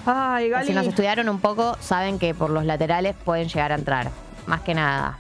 [0.06, 0.68] Ay, Gali.
[0.68, 4.12] Si nos estudiaron un poco, saben que por los laterales pueden llegar a entrar.
[4.48, 5.18] Más que nada.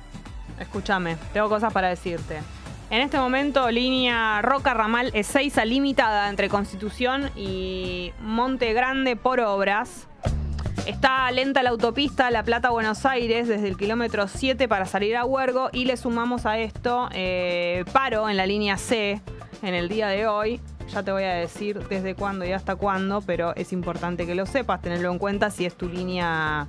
[0.59, 2.39] Escúchame, tengo cosas para decirte.
[2.89, 10.07] En este momento, línea Roca Ramal Ezeiza limitada entre Constitución y Monte Grande por obras.
[10.85, 15.69] Está lenta la autopista La Plata-Buenos Aires desde el kilómetro 7 para salir a Huergo
[15.71, 19.21] y le sumamos a esto eh, paro en la línea C
[19.61, 20.59] en el día de hoy.
[20.89, 24.45] Ya te voy a decir desde cuándo y hasta cuándo, pero es importante que lo
[24.45, 26.67] sepas, tenerlo en cuenta si es tu línea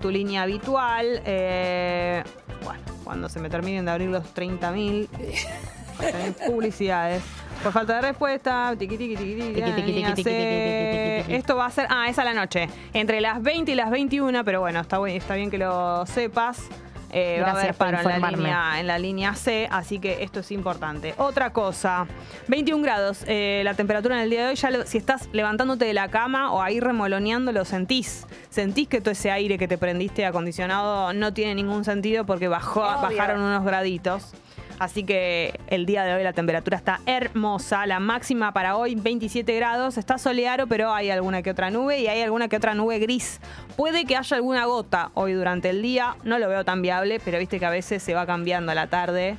[0.00, 1.20] tu línea habitual.
[1.24, 2.22] eh,
[2.64, 5.08] bueno, cuando se me terminen de abrir los 30.000
[6.02, 7.24] eh, publicidades.
[7.62, 10.30] Por falta de respuesta, tiqui, tiqui, tiqui, tiqui, Tiqui, tiqui, línea tiqui, C.
[10.30, 11.34] tiqui, tiqui, tiqui, tiqui.
[11.34, 14.44] Esto va a ser, ah, es a la noche, entre las 20 y las 21,
[14.44, 16.62] pero bueno, está, está bien que lo sepas.
[17.12, 20.40] Eh, va a haber paro en la, línea, en la línea C, así que esto
[20.40, 21.12] es importante.
[21.18, 22.06] Otra cosa,
[22.46, 25.84] 21 grados, eh, la temperatura en el día de hoy, ya lo- si estás levantándote
[25.86, 28.28] de la cama o ahí remoloneando, lo sentís.
[28.48, 32.82] Sentís que todo ese aire que te prendiste acondicionado no tiene ningún sentido porque bajó,
[32.82, 33.00] Obvio.
[33.18, 34.32] bajaron unos graditos.
[34.80, 37.84] Así que el día de hoy la temperatura está hermosa.
[37.84, 39.98] La máxima para hoy 27 grados.
[39.98, 43.40] Está soleado, pero hay alguna que otra nube y hay alguna que otra nube gris.
[43.76, 46.16] Puede que haya alguna gota hoy durante el día.
[46.24, 48.86] No lo veo tan viable, pero viste que a veces se va cambiando a la
[48.86, 49.36] tarde.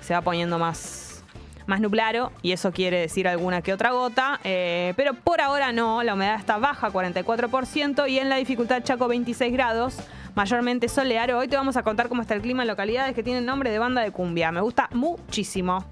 [0.00, 1.24] Se va poniendo más,
[1.66, 4.38] más nublado y eso quiere decir alguna que otra gota.
[4.44, 6.04] eh, pero por ahora no.
[6.04, 8.08] La humedad está baja, 44%.
[8.08, 9.96] Y en la dificultad Chaco 26 grados
[10.34, 11.38] mayormente soleado.
[11.38, 13.78] Hoy te vamos a contar cómo está el clima en localidades que tienen nombre de
[13.78, 14.52] banda de cumbia.
[14.52, 15.84] Me gusta muchísimo.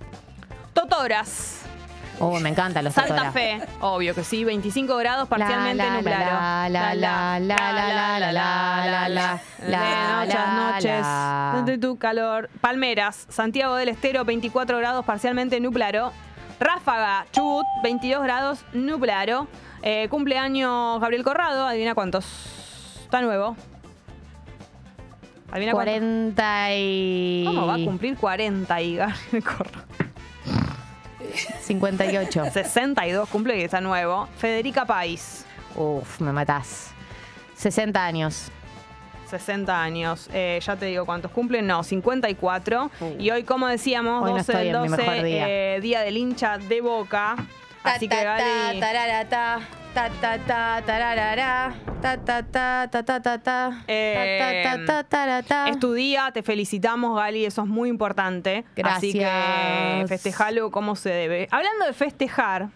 [0.72, 1.60] Totoras.
[2.18, 3.32] Oh, me encantan los Santa.
[3.32, 6.24] Fe, obvio que sí, 25 grados, parcialmente La, la, nublado.
[6.24, 12.48] la, la, la, la, la, la, la, la, la, la, noches, donde tu calor.
[12.60, 16.12] Palmeras, Santiago del Estero, 24 grados, parcialmente nublado.
[16.60, 19.48] Ráfaga, Chubut, 22 grados, nublado.
[19.82, 22.24] Eh, cumpleaños Gabriel Corrado, adivina cuántos.
[23.02, 23.56] Está nuevo.
[25.52, 25.94] Adivina cuántos.
[25.94, 27.44] 40 y...
[27.46, 28.96] ¿Cómo va a cumplir 40 y
[29.44, 29.86] Corrado?
[31.60, 32.44] 58.
[32.52, 34.28] 62 cumple y está nuevo.
[34.38, 35.44] Federica País.
[35.76, 36.90] Uf, me matás.
[37.56, 38.50] 60 años.
[39.28, 40.28] 60 años.
[40.32, 41.66] Eh, ya te digo cuántos cumplen.
[41.66, 42.90] No, 54.
[43.00, 43.14] Uh.
[43.18, 45.44] Y hoy, como decíamos, Hoy no 12 estoy del en mi 12, mejor día.
[45.48, 47.36] eh, día del hincha de Boca.
[47.84, 49.60] Así que, Gali, tararata,
[49.94, 55.68] ta, ta, ta, tararara, ta, ta, ta, ta, ta, ta, ta, Eh, ta, ta, ta,
[55.68, 58.64] es tu día, te felicitamos, Gali, eso es muy importante.
[58.84, 60.08] Así que Gracias.
[60.08, 61.48] festejalo como se debe.
[61.50, 62.68] Hablando de festejar,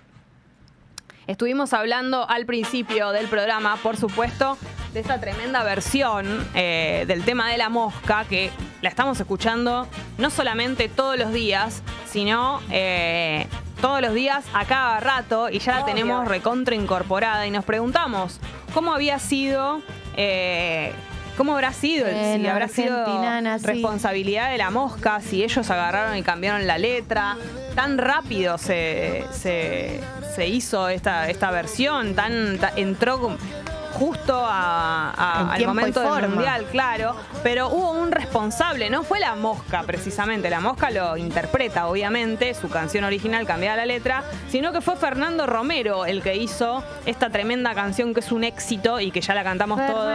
[1.26, 4.58] estuvimos hablando al principio del programa, por supuesto,
[4.92, 8.50] de esta tremenda versión eh, del tema de la mosca, que
[8.82, 9.86] la estamos escuchando
[10.18, 13.46] no solamente todos los días, sino eh,
[13.86, 15.94] todos los días a cada rato, y ya la Obvio.
[15.94, 18.40] tenemos recontra incorporada, y nos preguntamos
[18.74, 19.80] cómo había sido...
[20.16, 20.92] eh,
[21.36, 22.06] ¿Cómo habrá sido?
[22.08, 22.96] En si habrá sido
[23.62, 27.36] responsabilidad de la mosca, si ellos agarraron y cambiaron la letra.
[27.74, 30.00] Tan rápido se, se,
[30.34, 33.36] se hizo esta, esta versión, tan, ta- entró
[33.92, 37.16] justo a- al momento del mundial, claro.
[37.42, 40.50] Pero hubo un responsable, no fue la mosca precisamente.
[40.50, 45.46] La mosca lo interpreta, obviamente, su canción original cambiada la letra, sino que fue Fernando
[45.46, 49.44] Romero el que hizo esta tremenda canción que es un éxito y que ya la
[49.44, 50.12] cantamos todos.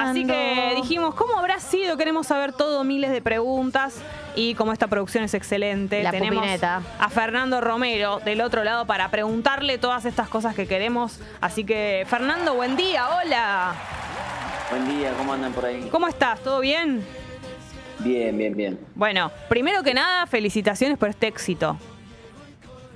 [0.00, 1.96] Así que dijimos, ¿cómo habrá sido?
[1.96, 3.94] Queremos saber todo, miles de preguntas.
[4.36, 6.82] Y como esta producción es excelente, La tenemos pupineta.
[6.98, 11.20] a Fernando Romero del otro lado para preguntarle todas estas cosas que queremos.
[11.40, 13.74] Así que, Fernando, buen día, hola.
[14.70, 15.88] Buen día, ¿cómo andan por ahí?
[15.90, 16.40] ¿Cómo estás?
[16.40, 17.04] ¿Todo bien?
[17.98, 18.78] Bien, bien, bien.
[18.94, 21.76] Bueno, primero que nada, felicitaciones por este éxito.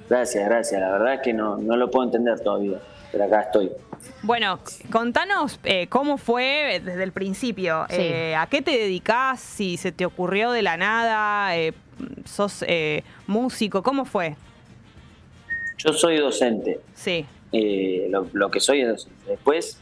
[0.08, 0.80] Gracias, gracias.
[0.80, 2.78] La verdad es que no, no lo puedo entender todavía,
[3.10, 3.70] pero acá estoy.
[4.22, 4.58] Bueno,
[4.90, 7.84] contanos eh, cómo fue desde el principio.
[7.90, 7.96] Sí.
[7.98, 9.40] Eh, ¿A qué te dedicás?
[9.40, 11.74] Si se te ocurrió de la nada, eh,
[12.24, 14.36] sos eh, músico, ¿cómo fue?
[15.78, 16.80] Yo soy docente.
[16.94, 19.30] Sí, Eh, lo, lo que soy es docente.
[19.30, 19.78] Después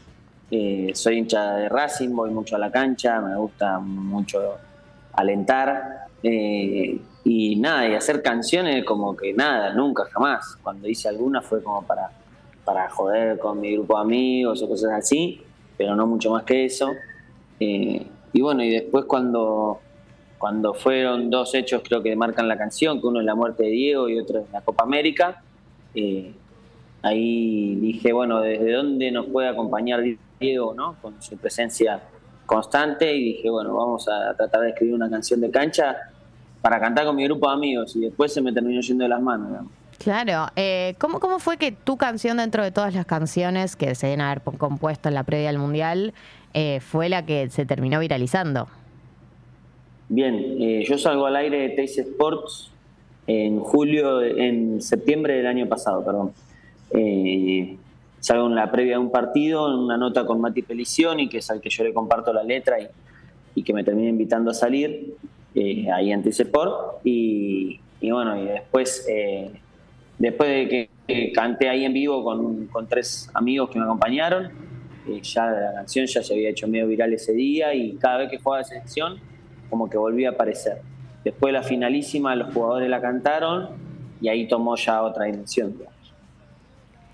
[0.51, 4.57] eh, soy hincha de Racing, voy mucho a la cancha, me gusta mucho
[5.13, 6.07] alentar.
[6.23, 10.57] eh, y nada, y hacer canciones como que nada, nunca, jamás.
[10.61, 12.11] Cuando hice alguna fue como para,
[12.65, 15.41] para joder con mi grupo de amigos o cosas así,
[15.77, 16.91] pero no mucho más que eso.
[17.59, 19.79] Eh, y bueno, y después cuando,
[20.37, 23.69] cuando fueron dos hechos creo que marcan la canción, que uno es la muerte de
[23.69, 25.43] Diego y otro es la Copa América,
[25.93, 26.33] eh,
[27.01, 30.01] ahí dije, bueno, ¿desde dónde nos puede acompañar
[30.39, 30.95] Diego, no?
[31.01, 32.01] Con su presencia
[32.45, 35.95] constante y dije, bueno, vamos a tratar de escribir una canción de cancha
[36.61, 39.21] para cantar con mi grupo de amigos y después se me terminó yendo de las
[39.21, 39.49] manos.
[39.49, 39.82] digamos.
[40.03, 40.47] Claro.
[40.57, 44.19] Eh, ¿cómo, ¿Cómo fue que tu canción, dentro de todas las canciones que se deben
[44.19, 46.13] haber compuesto en la previa al Mundial,
[46.53, 48.67] eh, fue la que se terminó viralizando?
[50.09, 52.69] Bien, eh, yo salgo al aire de Teis Sports
[53.27, 56.33] en julio, en septiembre del año pasado, perdón.
[58.19, 61.49] Salgo en la previa de un partido, en una nota con Mati Pelicioni, que es
[61.49, 62.77] al que yo le comparto la letra
[63.55, 65.15] y, que me termina invitando a salir
[65.93, 67.05] ahí en Teis Sport.
[67.05, 69.07] Y, bueno, y después,
[70.17, 74.51] después de que, que canté ahí en vivo con, con tres amigos que me acompañaron,
[75.07, 78.29] eh, ya la canción ya se había hecho medio viral ese día y cada vez
[78.29, 79.19] que jugaba la selección
[79.69, 80.81] como que volvía a aparecer.
[81.23, 83.69] Después de la finalísima los jugadores la cantaron
[84.21, 85.75] y ahí tomó ya otra dimensión.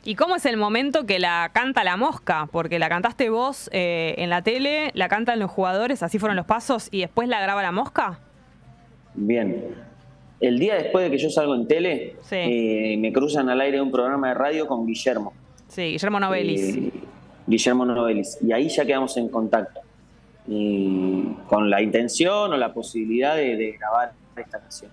[0.04, 2.48] ¿Y cómo es el momento que la canta la mosca?
[2.52, 6.46] Porque la cantaste vos eh, en la tele, la cantan los jugadores, así fueron los
[6.46, 8.20] pasos, y después la graba la mosca.
[9.14, 9.76] Bien.
[10.42, 12.36] El día después de que yo salgo en tele, Sí.
[12.38, 15.34] eh, me cruzan al aire de un programa de radio con Guillermo.
[15.68, 16.78] Sí, Guillermo Novelis.
[16.78, 16.92] Eh,
[17.46, 18.38] Guillermo Novelis.
[18.42, 19.82] Y ahí ya quedamos en contacto.
[20.48, 24.92] Y con la intención o la posibilidad de, de grabar esta canción.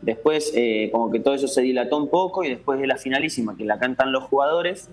[0.00, 3.56] Después, eh, como que todo eso se dilató un poco y después de la finalísima,
[3.56, 4.88] que la cantan los jugadores,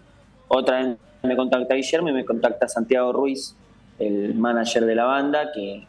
[0.47, 3.55] otra vez me contacta Guillermo y me contacta Santiago Ruiz,
[3.99, 5.85] el manager de la banda, que,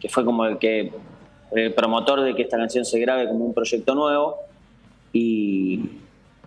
[0.00, 0.92] que fue como el que
[1.54, 4.36] el promotor de que esta canción se grabe como un proyecto nuevo.
[5.12, 5.80] Y,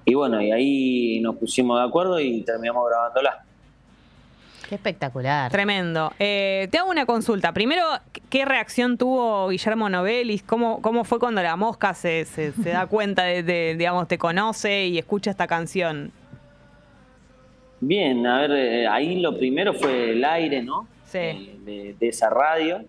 [0.05, 3.43] y bueno, y ahí nos pusimos de acuerdo y terminamos grabándola.
[4.67, 5.49] Qué espectacular.
[5.49, 6.11] Tremendo.
[6.19, 7.53] Eh, te hago una consulta.
[7.53, 7.83] Primero,
[8.29, 10.43] ¿qué reacción tuvo Guillermo Novelis?
[10.43, 14.17] ¿Cómo, cómo fue cuando la mosca se, se- se da cuenta de, de, digamos, te
[14.17, 16.11] conoce y escucha esta canción?
[17.79, 20.87] Bien, a ver, eh, ahí lo primero fue el aire, ¿no?
[21.05, 21.17] Sí.
[21.19, 22.83] Eh, de, de esa radio.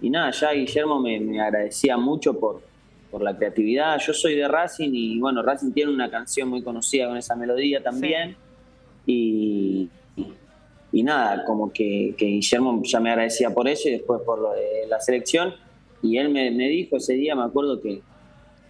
[0.00, 2.62] Y nada, ya Guillermo me, me agradecía mucho por,
[3.10, 3.98] por la creatividad.
[3.98, 7.82] Yo soy de Racing y bueno, Racing tiene una canción muy conocida con esa melodía
[7.82, 8.36] también.
[9.06, 9.88] Y,
[10.92, 14.52] y nada, como que, que Guillermo ya me agradecía por eso y después por lo
[14.52, 15.54] de la selección.
[16.02, 18.00] Y él me, me dijo ese día, me acuerdo que,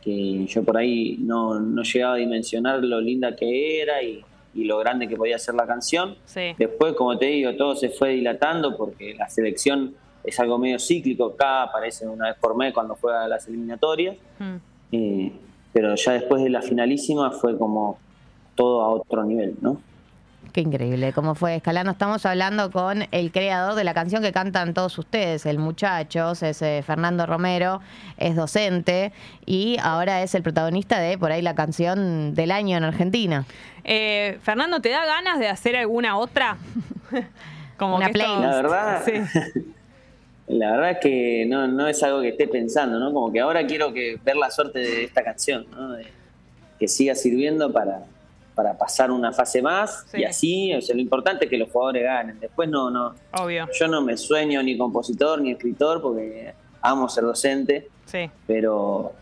[0.03, 4.23] que yo por ahí no, no llegaba a dimensionar lo linda que era y,
[4.55, 6.17] y lo grande que podía ser la canción.
[6.25, 6.55] Sí.
[6.57, 11.27] Después, como te digo, todo se fue dilatando porque la selección es algo medio cíclico,
[11.35, 14.57] acá aparece una vez por mes cuando juega las eliminatorias, Mm.
[14.93, 15.33] eh,
[15.73, 17.99] pero ya después de la finalísima fue como
[18.55, 19.81] todo a otro nivel, ¿no?
[20.53, 21.13] Qué increíble.
[21.13, 21.93] ¿Cómo fue escalando?
[21.93, 26.63] Estamos hablando con el creador de la canción que cantan todos ustedes, el Muchachos, es
[26.63, 27.81] eh, Fernando Romero,
[28.17, 29.13] es docente
[29.45, 33.45] y ahora es el protagonista de por ahí la canción del año en Argentina.
[33.85, 36.57] Eh, Fernando, ¿te da ganas de hacer alguna otra?
[37.79, 38.51] Como Una que esto- playlist.
[38.51, 39.63] La verdad, Sí.
[40.49, 43.13] la verdad es que no, no es algo que esté pensando, ¿no?
[43.13, 45.93] Como que ahora quiero que ver la suerte de esta canción, ¿no?
[45.93, 46.07] De-
[46.79, 48.05] que siga sirviendo para,
[48.55, 50.21] para pasar una fase más Sí.
[50.21, 52.39] y así, o sea, lo importante es que los jugadores ganen.
[52.39, 53.69] Después no, no, Obvio.
[53.79, 58.31] yo no me sueño ni compositor ni escritor porque amo ser docente, Sí.
[58.47, 59.13] pero,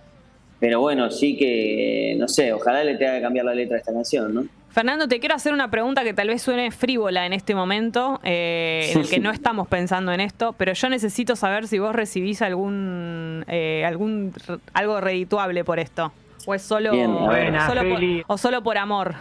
[0.60, 3.92] pero bueno, sí que, no sé, ojalá le tenga que cambiar la letra a esta
[3.92, 4.46] canción, ¿no?
[4.76, 8.90] Fernando, te quiero hacer una pregunta que tal vez suene frívola en este momento, eh,
[8.92, 12.42] en el que no estamos pensando en esto, pero yo necesito saber si vos recibís
[12.42, 14.34] algún, eh, algún
[14.74, 16.12] algo redituable por esto.
[16.44, 19.14] O es solo, por, o solo por amor.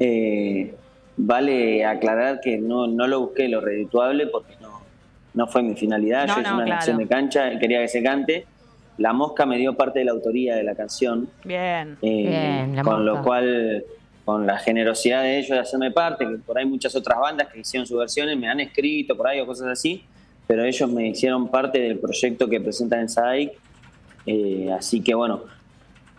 [0.00, 0.76] Eh,
[1.18, 4.80] vale aclarar que no, no lo busqué lo redituable porque no,
[5.34, 6.26] no fue mi finalidad.
[6.26, 6.78] No, Yo hice una claro.
[6.78, 8.46] canción de cancha, quería que se cante.
[8.96, 11.98] La Mosca me dio parte de la autoría de la canción, Bien.
[12.00, 13.18] eh, Bien, La con Mosca.
[13.18, 13.84] lo cual,
[14.24, 17.60] con la generosidad de ellos de hacerme parte, que por ahí muchas otras bandas que
[17.60, 20.04] hicieron sus versiones me han escrito por ahí o cosas así,
[20.46, 23.50] pero ellos me hicieron parte del proyecto que presentan en
[24.24, 25.42] eh, así que bueno,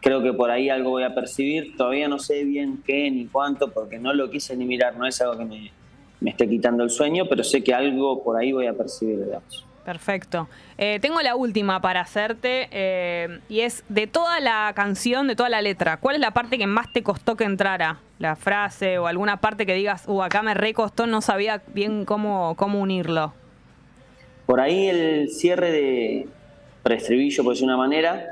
[0.02, 3.72] creo que por ahí algo voy a percibir, todavía no sé bien qué ni cuánto,
[3.72, 5.72] porque no lo quise ni mirar, no es algo que me,
[6.20, 9.66] me esté quitando el sueño, pero sé que algo por ahí voy a percibir, digamos.
[9.86, 10.48] Perfecto.
[10.78, 15.50] Eh, tengo la última para hacerte eh, y es de toda la canción, de toda
[15.50, 18.00] la letra, ¿cuál es la parte que más te costó que entrara?
[18.20, 22.56] La frase o alguna parte que digas, uh, acá me recostó, no sabía bien cómo,
[22.56, 23.34] cómo unirlo.
[24.46, 26.28] Por ahí el cierre de
[26.84, 28.26] preestribillo, por decir una manera,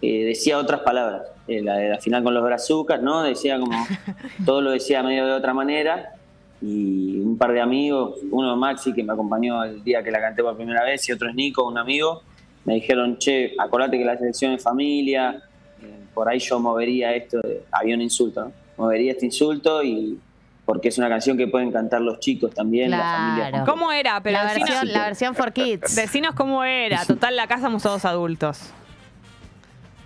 [0.00, 1.22] eh, decía otras palabras.
[1.48, 3.22] Eh, la de la final con los brazucas, ¿no?
[3.22, 3.76] Decía como,
[4.46, 6.15] todo lo decía medio de otra manera.
[6.62, 10.42] Y un par de amigos, uno Maxi, que me acompañó el día que la canté
[10.42, 12.22] por primera vez, y otro es Nico, un amigo,
[12.64, 15.42] me dijeron, che, acordate que la selección es familia,
[15.82, 18.52] eh, por ahí yo movería esto, de- había un insulto, ¿no?
[18.78, 20.18] Movería este insulto y
[20.64, 23.48] porque es una canción que pueden cantar los chicos también, la familia.
[23.50, 23.64] Claro.
[23.66, 24.20] ¿Cómo era?
[24.20, 25.94] Pero la, decinos, versión, la versión for kids.
[25.94, 27.04] decinos cómo era.
[27.04, 28.70] Total, la casa somos todos adultos.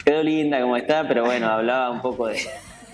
[0.04, 2.36] Quedó linda como está, pero bueno, hablaba un poco de,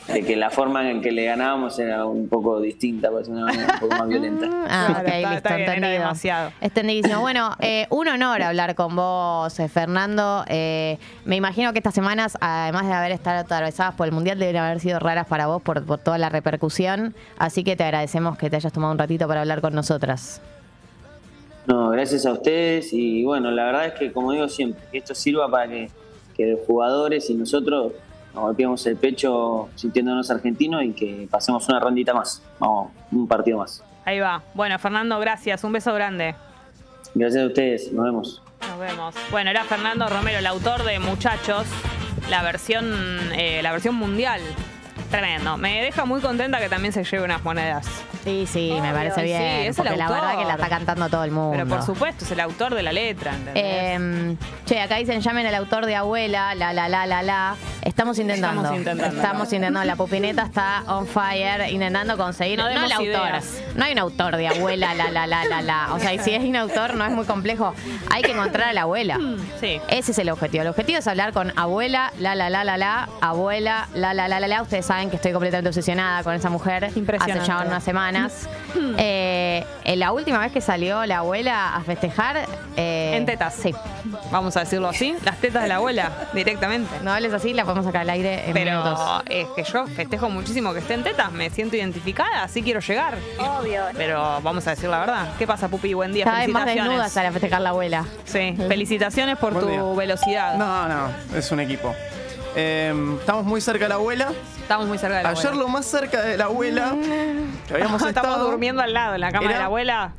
[0.09, 3.75] de que la forma en que le ganábamos era un poco distinta, pues una manera
[3.75, 4.47] un poco más violenta.
[4.69, 5.93] Ah, ok, está- listo, está bien, entendido.
[5.93, 6.53] demasiado.
[6.61, 7.21] Entendidísimo.
[7.21, 10.45] Bueno, eh, un honor hablar con vos, eh, Fernando.
[10.49, 14.57] Eh, me imagino que estas semanas, además de haber estado atravesadas por el Mundial, deben
[14.57, 17.15] haber sido raras para vos por, por toda la repercusión.
[17.39, 20.41] Así que te agradecemos que te hayas tomado un ratito para hablar con nosotras.
[21.67, 25.15] No, gracias a ustedes y bueno, la verdad es que como digo siempre, que esto
[25.17, 25.91] sirva para que,
[26.37, 27.93] que los jugadores y nosotros
[28.37, 33.59] nos golpeemos el pecho sintiéndonos argentinos y que pasemos una rondita más, vamos, un partido
[33.59, 33.83] más.
[34.05, 34.43] Ahí va.
[34.53, 35.65] Bueno, Fernando, gracias.
[35.65, 36.35] Un beso grande.
[37.15, 38.43] Gracias a ustedes, nos vemos.
[38.69, 39.15] Nos vemos.
[39.31, 41.67] Bueno, era Fernando Romero, el autor de Muchachos,
[42.29, 42.85] la versión,
[43.33, 44.43] eh, la versión mundial.
[45.11, 45.57] Tremendo.
[45.57, 47.87] Me deja muy contenta que también se lleve unas monedas.
[48.25, 49.41] Sí, sí, me parece sí, bien.
[49.43, 50.21] es el porque la autor.
[50.21, 51.53] verdad que la está cantando todo el mundo.
[51.53, 53.63] Pero por supuesto, es el autor de la letra, ¿entendés?
[53.65, 57.55] Eh, che, acá dicen llamen al autor de abuela, la la la la la.
[57.83, 58.63] Estamos intentando.
[58.63, 59.17] Estamos intentando.
[59.17, 59.85] Estamos intentando.
[59.85, 62.59] La pupineta está on fire, intentando conseguir.
[62.59, 63.05] No No, el autor.
[63.07, 63.63] ideas.
[63.77, 65.95] No hay un autor de abuela, la la la la la.
[65.95, 67.75] O sea, y si es un autor, no es muy complejo.
[68.13, 69.19] Hay que encontrar a la abuela.
[69.61, 69.81] sí.
[69.89, 70.63] Ese es el objetivo.
[70.63, 74.41] El objetivo es hablar con abuela, la la la la la, abuela, la la la
[74.41, 74.63] la la.
[74.63, 76.91] Ustedes saben que estoy completamente obsesionada con esa mujer.
[76.95, 77.43] Impresionante.
[77.43, 78.49] Hace ya unas semanas.
[78.99, 82.47] Eh, eh, la última vez que salió la abuela a festejar.
[82.77, 83.55] eh, En tetas.
[83.55, 83.75] Sí.
[84.31, 85.15] Vamos a decirlo así.
[85.25, 86.89] Las tetas de la abuela, directamente.
[87.03, 89.23] No hables así, la podemos sacar al aire en Pero minutos.
[89.27, 93.19] es que yo festejo muchísimo que esté en tetas, me siento identificada, así quiero llegar.
[93.39, 93.83] Obvio.
[93.97, 95.29] Pero vamos a decir la verdad.
[95.39, 95.93] ¿Qué pasa, Pupi?
[95.93, 96.93] Buen día, Cada vez más felicitaciones.
[97.01, 98.05] desnuda sale a festejar la abuela.
[98.25, 99.83] Sí, felicitaciones por Buen tu día.
[99.97, 100.55] velocidad.
[100.57, 101.95] No, no, es un equipo.
[102.59, 104.33] Eh, estamos muy cerca de la abuela.
[104.63, 105.63] Estamos muy cerca de la Ayer abuela.
[105.63, 106.95] lo más cerca de la abuela
[107.69, 108.51] que habíamos Estamos estado.
[108.51, 110.13] durmiendo al lado, en la cama de la abuela.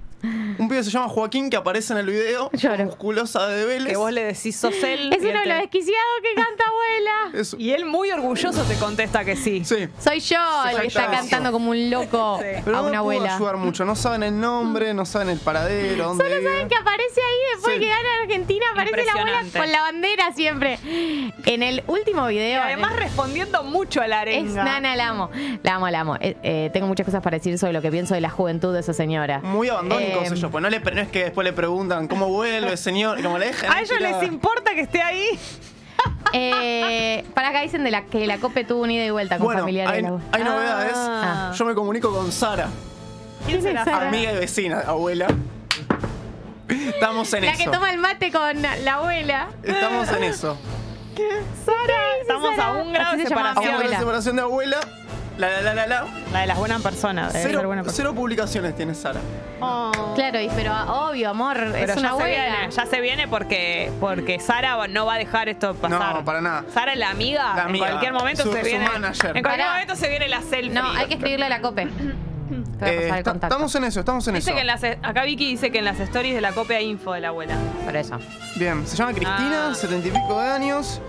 [0.60, 2.50] Un pibe se llama Joaquín que aparece en el video.
[2.54, 2.86] Lloro.
[2.86, 3.90] Musculosa de Vélez.
[3.92, 5.12] Que vos le decís sos él.
[5.14, 7.48] Es y uno de los desquiciados que canta abuela.
[7.58, 9.64] Y él muy orgulloso te contesta que sí.
[9.64, 9.88] Sí.
[10.00, 10.38] Soy yo
[10.72, 12.62] el que está cantando como un loco Sí.
[12.66, 13.36] Pero a no una pudo abuela.
[13.36, 13.86] ayudar mucho.
[13.86, 16.50] No saben el nombre, no saben el paradero, dónde Solo vive.
[16.52, 17.80] saben que aparece ahí después Sí.
[17.82, 20.80] que gana Argentina, aparece la abuela con la bandera siempre.
[21.46, 22.62] En el último Y video.
[22.64, 24.64] además en el- respondiendo mucho a la es arenga.
[24.64, 25.30] Nana, la amo.
[25.64, 26.16] La amo, la amo.
[26.20, 28.80] Eh, eh, tengo muchas cosas para decir sobre lo que pienso de la juventud de
[28.80, 29.40] esa señora.
[29.44, 32.76] Muy abandónicos Eh, ellos, pues no, le, no es que después le preguntan cómo vuelve,
[32.78, 33.72] señor, como le dejan.
[33.72, 34.20] A ellos tirada.
[34.22, 35.28] les importa que esté ahí.
[36.34, 39.46] Eh, para acá dicen de la, que la COPE tuvo un ida y vuelta con
[39.46, 39.94] Bueno, familiares.
[39.96, 40.94] hay, de la- hay novedades.
[40.96, 41.54] Ah.
[41.56, 42.68] Yo me comunico con Sara,
[43.46, 43.86] ¿Quién será?
[43.86, 44.10] Sara?
[44.10, 45.28] amiga y vecina, abuela.
[46.68, 47.64] Estamos en La eso.
[47.64, 49.48] que toma el mate con la abuela.
[49.64, 50.58] Estamos en eso.
[52.22, 53.64] Estamos a un grado de se llama Vamos a separación.
[53.64, 54.00] ver la abuela.
[54.00, 54.80] separación de abuela.
[55.38, 56.06] La la la la la.
[56.34, 57.32] La de las buenas personas.
[57.32, 57.96] ser Cero, buena persona.
[57.96, 59.20] cero publicaciones tiene Sara.
[60.16, 60.74] Claro, y- pero
[61.08, 62.28] obvio, amor, Pero es una ya se abuela.
[62.28, 66.16] viene, ya se viene porque, porque Sara no va a dejar esto pasar.
[66.16, 66.64] No, para nada.
[66.74, 67.54] Sara es la amiga.
[67.56, 68.88] La amiga, en cualquier momento su- se su viene.
[68.90, 69.38] manager.
[69.38, 69.72] En cualquier Pará.
[69.74, 70.70] momento se viene la selfie.
[70.72, 71.88] No, hay que escribirle a la COPE.
[71.88, 73.48] Te voy a Eh, el contacto.
[73.48, 74.56] estamos en eso, estamos en Dice eso.
[74.56, 77.12] que en las, acá Vicky dice que en las stories de la copia hay info
[77.14, 77.56] de la abuela.
[77.84, 78.18] Por eso.
[78.56, 79.76] Bien, se llama Cristina, Ah.
[79.76, 81.02] setenta y pico de años.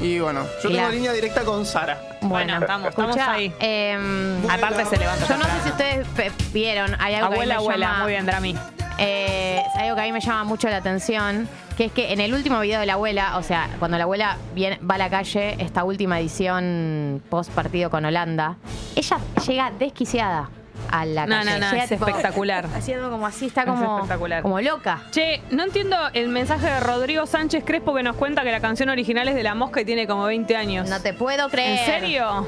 [0.00, 2.00] Y bueno, yo Y tengo la- línea directa con Sara.
[2.22, 3.52] Bueno, estamos- estamos escuchá, ahí.
[3.60, 5.26] em, Aparte se levanta.
[5.28, 7.86] yo no sé si ustedes pe- vieron, hay algo Abuela, que a mí me abuela,
[7.86, 8.56] llama, muy bien, Drami.
[8.98, 12.20] eh, hay algo que a mí me llama mucho la atención, que es que en
[12.20, 15.10] el último video de la abuela, o sea, cuando la abuela viene, va a la
[15.10, 18.56] calle, esta última edición post partido con Holanda,
[18.96, 20.48] ella llega desquiciada
[20.92, 21.58] a la No, calle.
[21.58, 22.66] no, no, es espectacular.
[22.74, 24.06] Haciendo como así, está Es como,
[24.42, 25.02] como loca.
[25.10, 28.88] Che, no entiendo el mensaje de Rodrigo Sánchez Crespo que nos cuenta que la canción
[28.90, 30.88] original es de La Mosca y tiene como 20 años.
[30.88, 31.78] No te puedo creer.
[31.80, 32.46] ¿En serio?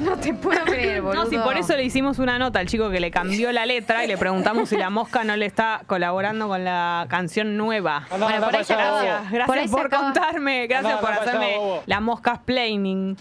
[0.00, 1.24] No te puedo creer, boludo.
[1.24, 4.04] No, si por eso le hicimos una nota al chico que le cambió la letra
[4.04, 8.06] y le preguntamos si la mosca no le está colaborando con la canción nueva.
[8.10, 8.98] Bueno, por ahí se acabó.
[8.98, 13.16] Gracias, gracias Por contarme, gracias Andá, por hacerme la mosca planning.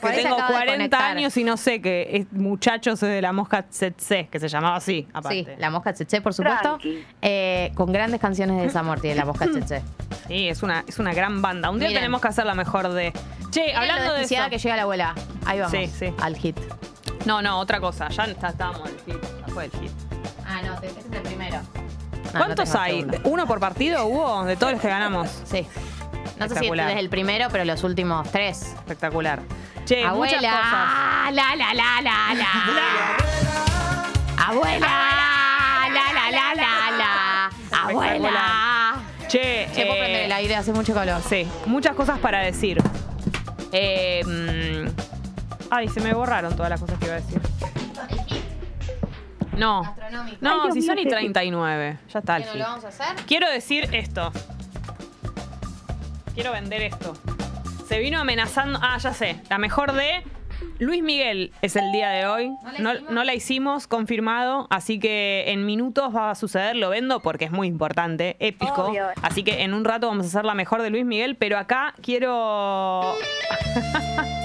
[0.00, 1.02] Que tengo acaba de 40 conectar.
[1.02, 4.76] años y no sé que es muchachos es de la mosca tsetse, que se llamaba
[4.76, 5.44] así, aparte.
[5.44, 6.78] Sí, la mosca Cheche, por supuesto.
[7.20, 9.82] Eh, con grandes canciones de desamor tiene la mosca Cheche.
[10.28, 11.70] Sí, es una, es una gran banda.
[11.70, 12.02] Un día Miren.
[12.02, 13.12] tenemos que hacer la mejor de.
[13.50, 14.18] Che, hablando de eso.
[14.18, 15.14] desquiciada que llega la abuela.
[15.46, 15.72] Ahí vamos.
[15.72, 16.12] Sí, sí.
[16.20, 16.58] Al hit.
[17.26, 18.08] No, no, otra cosa.
[18.08, 19.22] Ya está- estábamos el hit.
[19.46, 19.90] Ya fue el hit.
[20.46, 21.56] Ah, no, este es el primero.
[21.58, 23.00] No, ¿Cuántos no tengo hay?
[23.00, 23.18] segundo.
[23.30, 24.44] ¿Uno por partido hubo?
[24.44, 25.28] De todos los que ganamos.
[25.44, 25.66] Sí.
[26.38, 26.86] No sé si Espectacular.
[26.88, 28.62] desde el primero, pero los últimos tres.
[28.78, 29.40] Espectacular.
[29.84, 30.36] Che, Abuela.
[30.36, 31.34] muchas cosas.
[31.34, 33.16] La, la, la, la, la.
[34.46, 34.86] Abuela.
[35.88, 37.50] La, la, la, la, la.
[37.82, 38.94] Abuela.
[39.28, 40.56] Che, Che, ¿puedo eh, prender el aire?
[40.56, 41.20] Hace mucho calor.
[41.28, 42.78] Sí, muchas cosas para decir.
[43.72, 45.07] Eh, mm,
[45.70, 47.40] ay, se me borraron todas las cosas que iba a decir.
[49.56, 49.82] No.
[50.40, 51.98] No, si son y 39.
[52.12, 52.60] Ya está el ¿Qué no hit.
[52.62, 53.16] lo vamos a hacer?
[53.26, 54.32] Quiero decir esto.
[56.34, 57.14] Quiero vender esto.
[57.88, 58.78] Se vino amenazando.
[58.82, 59.40] Ah, ya sé.
[59.50, 60.22] La mejor de.
[60.80, 62.48] Luis Miguel es el día de hoy.
[62.48, 63.12] ¿No la No, hicimos?
[63.12, 64.66] no la hicimos, confirmado.
[64.70, 66.76] Así que en minutos va a suceder.
[66.76, 68.84] Lo vendo porque es muy importante, épico.
[68.84, 69.06] Obvio.
[69.22, 71.34] Así que en un rato vamos a hacer la mejor de Luis Miguel.
[71.36, 73.14] Pero acá quiero.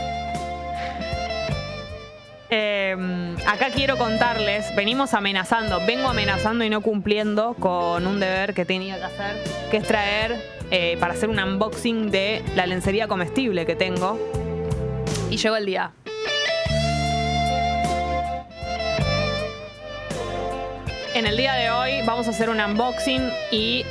[2.56, 8.64] Eh, acá quiero contarles, venimos amenazando, vengo amenazando y no cumpliendo con un deber que
[8.64, 10.36] tenía que hacer, que es traer
[10.70, 14.20] eh, para hacer un unboxing de la lencería comestible que tengo.
[15.32, 15.94] Y llegó el día.
[21.16, 23.84] En el día de hoy vamos a hacer un unboxing y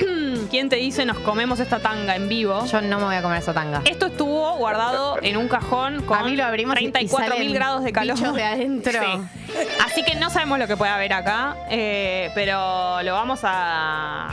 [0.50, 2.64] ¿quién te dice nos comemos esta tanga en vivo?
[2.66, 3.82] Yo no me voy a comer esa tanga.
[3.84, 7.54] Esto estuvo guardado en un cajón con A mí lo abrimos y- y 34 mil
[7.54, 8.18] grados de calor.
[8.32, 8.92] de adentro.
[9.00, 9.62] Sí.
[9.84, 14.28] Así que no sabemos lo que puede haber acá, eh, pero lo vamos a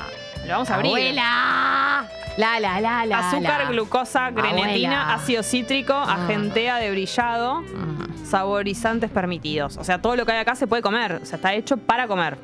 [0.45, 0.91] lo vamos a abrir.
[0.91, 2.05] Abuela.
[2.37, 3.29] La, la, la, la.
[3.29, 3.69] Azúcar, la.
[3.71, 5.13] glucosa, grenetina, Abuela.
[5.13, 8.25] ácido cítrico, agentea de brillado, Mm.
[8.25, 9.77] saborizantes permitidos.
[9.77, 11.13] O sea, todo lo que hay acá se puede comer.
[11.23, 12.37] O sea, está hecho para comer.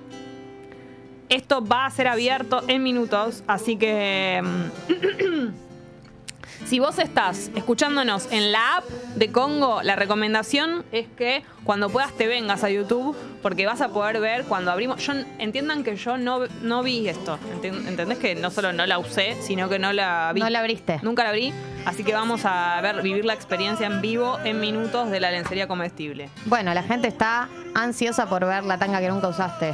[1.32, 5.54] Esto va a ser abierto en minutos, así que mm,
[6.66, 8.84] si vos estás escuchándonos en la app
[9.16, 13.88] de Congo, la recomendación es que cuando puedas te vengas a YouTube, porque vas a
[13.94, 15.06] poder ver cuando abrimos.
[15.06, 17.40] Yo, entiendan que yo no, no vi esto.
[17.56, 20.42] Enten- ¿Entendés que no solo no la usé, sino que no la vi?
[20.42, 21.00] No la abriste.
[21.02, 21.54] Nunca la abrí.
[21.86, 25.66] Así que vamos a ver, vivir la experiencia en vivo en minutos de la lencería
[25.70, 26.30] comestible.
[26.46, 29.74] Bueno, la gente está ansiosa por ver la tanga que nunca usaste.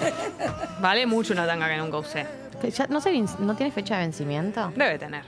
[0.80, 2.26] Vale mucho una tanga que nunca usé.
[2.60, 4.72] Que ya no, se vin- ¿No tiene fecha de vencimiento?
[4.76, 5.22] Debe tener.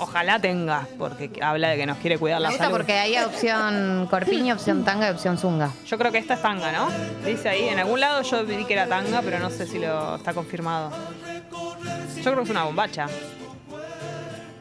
[0.00, 2.76] Ojalá tenga, porque habla de que nos quiere cuidar Me la gusta salud.
[2.76, 5.70] porque hay opción corpiño, opción tanga y opción zunga.
[5.86, 6.88] Yo creo que esta es tanga, ¿no?
[7.26, 10.14] Dice ahí, en algún lado yo vi que era tanga, pero no sé si lo
[10.14, 10.92] está confirmado.
[12.16, 13.06] Yo creo que es una bombacha.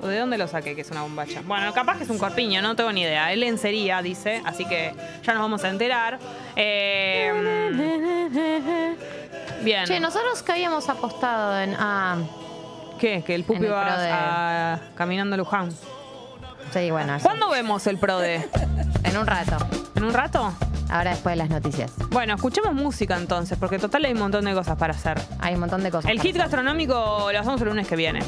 [0.01, 1.41] ¿O de dónde lo saqué que es una bombacha?
[1.45, 3.31] Bueno, capaz que es un corpiño, no tengo ni idea.
[3.31, 4.93] Es lencería, dice, así que
[5.23, 6.19] ya nos vamos a enterar.
[6.55, 7.31] Eh,
[9.63, 9.85] bien.
[9.85, 11.75] Che, nosotros que habíamos apostado en.
[11.79, 12.17] Ah,
[12.99, 13.23] ¿Qué?
[13.25, 15.69] Que el pupi el va de- a- caminando a Luján.
[16.73, 17.23] sí, bueno, eso.
[17.27, 18.47] ¿Cuándo vemos el PRODE?
[19.03, 19.57] En un rato.
[19.95, 20.53] ¿En un rato?
[20.89, 21.91] Ahora después de las noticias.
[22.09, 25.19] Bueno, escuchemos música entonces, porque total hay un montón de cosas para hacer.
[25.39, 26.09] Hay un montón de cosas.
[26.09, 26.41] El para hit hacer.
[26.43, 28.19] gastronómico lo hacemos el lunes que viene.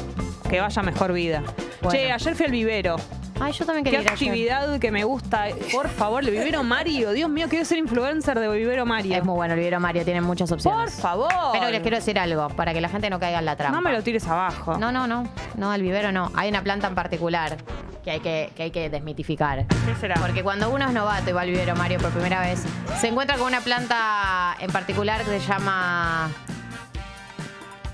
[0.48, 1.42] Que vaya mejor vida.
[1.82, 1.98] Bueno.
[1.98, 2.96] Che, ayer fui al vivero.
[3.42, 4.12] Ay, yo también Qué quería ayer.
[4.12, 5.46] actividad que me gusta.
[5.72, 7.12] Por favor, el vivero Mario.
[7.12, 9.16] Dios mío, quiero ser influencer de vivero Mario.
[9.16, 10.94] Es muy bueno, el Vivero Mario tiene muchas Por opciones.
[10.94, 11.32] favor.
[11.52, 13.76] Pero les quiero decir algo, para que la gente no caiga en la trampa.
[13.76, 14.76] No me lo tires abajo.
[14.78, 15.24] No, no, no.
[15.56, 16.30] No, el vivero no.
[16.34, 17.56] Hay una planta en particular
[18.04, 19.66] que hay que, que hay que desmitificar.
[19.66, 20.14] ¿Qué será?
[20.20, 22.62] Porque cuando uno es novato y va al vivero Mario por primera vez,
[23.00, 26.30] se encuentra con una planta en particular que se llama.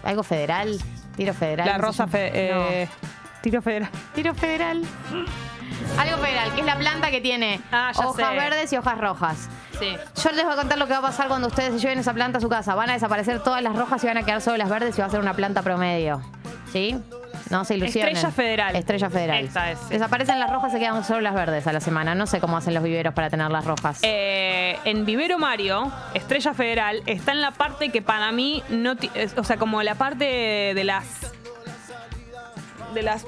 [0.02, 0.76] ¿Algo federal?
[1.16, 1.66] ¿Tiro federal?
[1.66, 2.88] La ¿No se rosa fe- eh,
[3.42, 3.90] Tiro federal.
[4.14, 4.82] Tiro federal.
[5.98, 8.36] Algo federal, que es la planta que tiene Ah, ya hojas sé.
[8.36, 9.48] verdes y hojas rojas.
[9.78, 9.96] Sí.
[10.22, 12.12] Yo les voy a contar lo que va a pasar cuando ustedes se lleven esa
[12.14, 12.74] planta a su casa.
[12.74, 15.06] Van a desaparecer todas las rojas y van a quedar solo las verdes y va
[15.06, 16.22] a ser una planta promedio.
[16.72, 16.96] ¿Sí?
[17.50, 18.16] No se ilusionen.
[18.16, 18.76] Estrella Federal.
[18.76, 19.44] Estrella Federal.
[19.44, 19.86] Esa es, sí.
[19.90, 22.14] Desaparecen las rojas, se quedan solo las verdes a la semana.
[22.14, 24.00] No sé cómo hacen los viveros para tener las rojas.
[24.02, 28.96] Eh, en Vivero Mario, Estrella Federal, está en la parte que para mí no.
[28.96, 30.24] ti- es- O sea, como la parte
[30.74, 31.04] de las.
[32.96, 33.24] De las.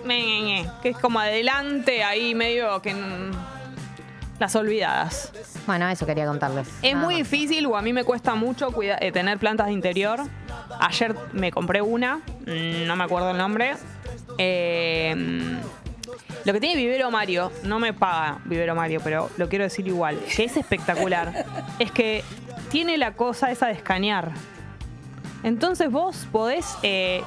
[0.82, 2.96] Que es como adelante, ahí medio que.
[4.38, 5.32] Las olvidadas.
[5.66, 6.68] Bueno, eso quería contarles.
[6.80, 7.30] Es Nada muy más.
[7.30, 10.20] difícil o a mí me cuesta mucho cuida- eh, tener plantas de interior.
[10.80, 13.74] Ayer me compré una, mm, no me acuerdo el nombre.
[14.38, 15.14] Eh,
[16.44, 20.18] Lo que tiene Vivero Mario, no me paga Vivero Mario, pero lo quiero decir igual,
[20.34, 21.44] que es espectacular,
[21.78, 22.24] es que
[22.70, 24.30] tiene la cosa esa de escanear.
[25.42, 27.22] Entonces vos podés eh,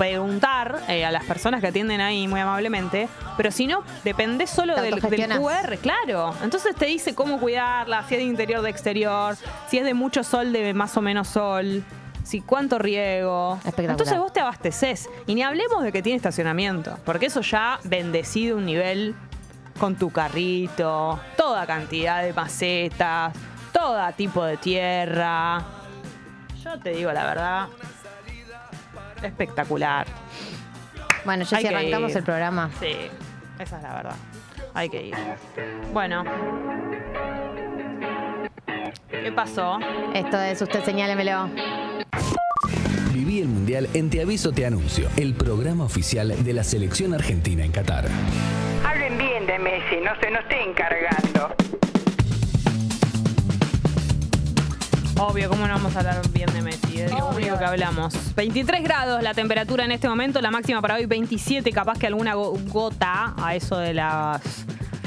[0.00, 4.74] preguntar eh, a las personas que atienden ahí muy amablemente, pero si no, dependés solo
[4.80, 5.38] del, del.
[5.38, 6.34] QR, claro.
[6.42, 9.36] Entonces te dice cómo cuidarla, si es de interior, de exterior,
[9.68, 11.84] si es de mucho sol, de más o menos sol.
[12.24, 13.58] Si cuánto riego.
[13.76, 15.10] Entonces vos te abasteces.
[15.26, 16.96] Y ni hablemos de que tiene estacionamiento.
[17.04, 19.14] Porque eso ya bendecido un nivel
[19.78, 23.34] con tu carrito, toda cantidad de macetas,
[23.72, 25.62] todo tipo de tierra.
[26.64, 27.68] Yo te digo la verdad.
[29.22, 30.06] Espectacular.
[31.24, 32.16] Bueno, ya Hay si que arrancamos ir.
[32.18, 32.70] el programa.
[32.80, 32.92] Sí,
[33.58, 34.16] esa es la verdad.
[34.74, 35.14] Hay que ir.
[35.92, 36.24] Bueno.
[39.10, 39.78] ¿Qué pasó?
[40.14, 41.48] Esto es usted señálemelo.
[43.12, 47.64] Viví el Mundial en Te Aviso Te Anuncio, el programa oficial de la selección argentina
[47.64, 48.06] en Qatar.
[48.86, 51.54] Hablen bien de Messi, no se nos estén cargando.
[55.22, 57.00] Obvio, ¿cómo no vamos a hablar bien de Messi?
[57.02, 58.14] Es lo único que hablamos.
[58.34, 62.32] 23 grados la temperatura en este momento, la máxima para hoy 27, capaz que alguna
[62.34, 64.40] go- gota a eso de las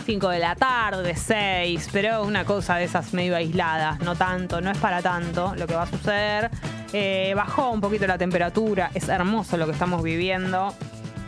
[0.06, 4.70] 5 de la tarde, 6, pero una cosa de esas medio aisladas, no tanto, no
[4.70, 6.52] es para tanto lo que va a suceder.
[6.94, 10.76] Eh, bajó un poquito la temperatura, es hermoso lo que estamos viviendo.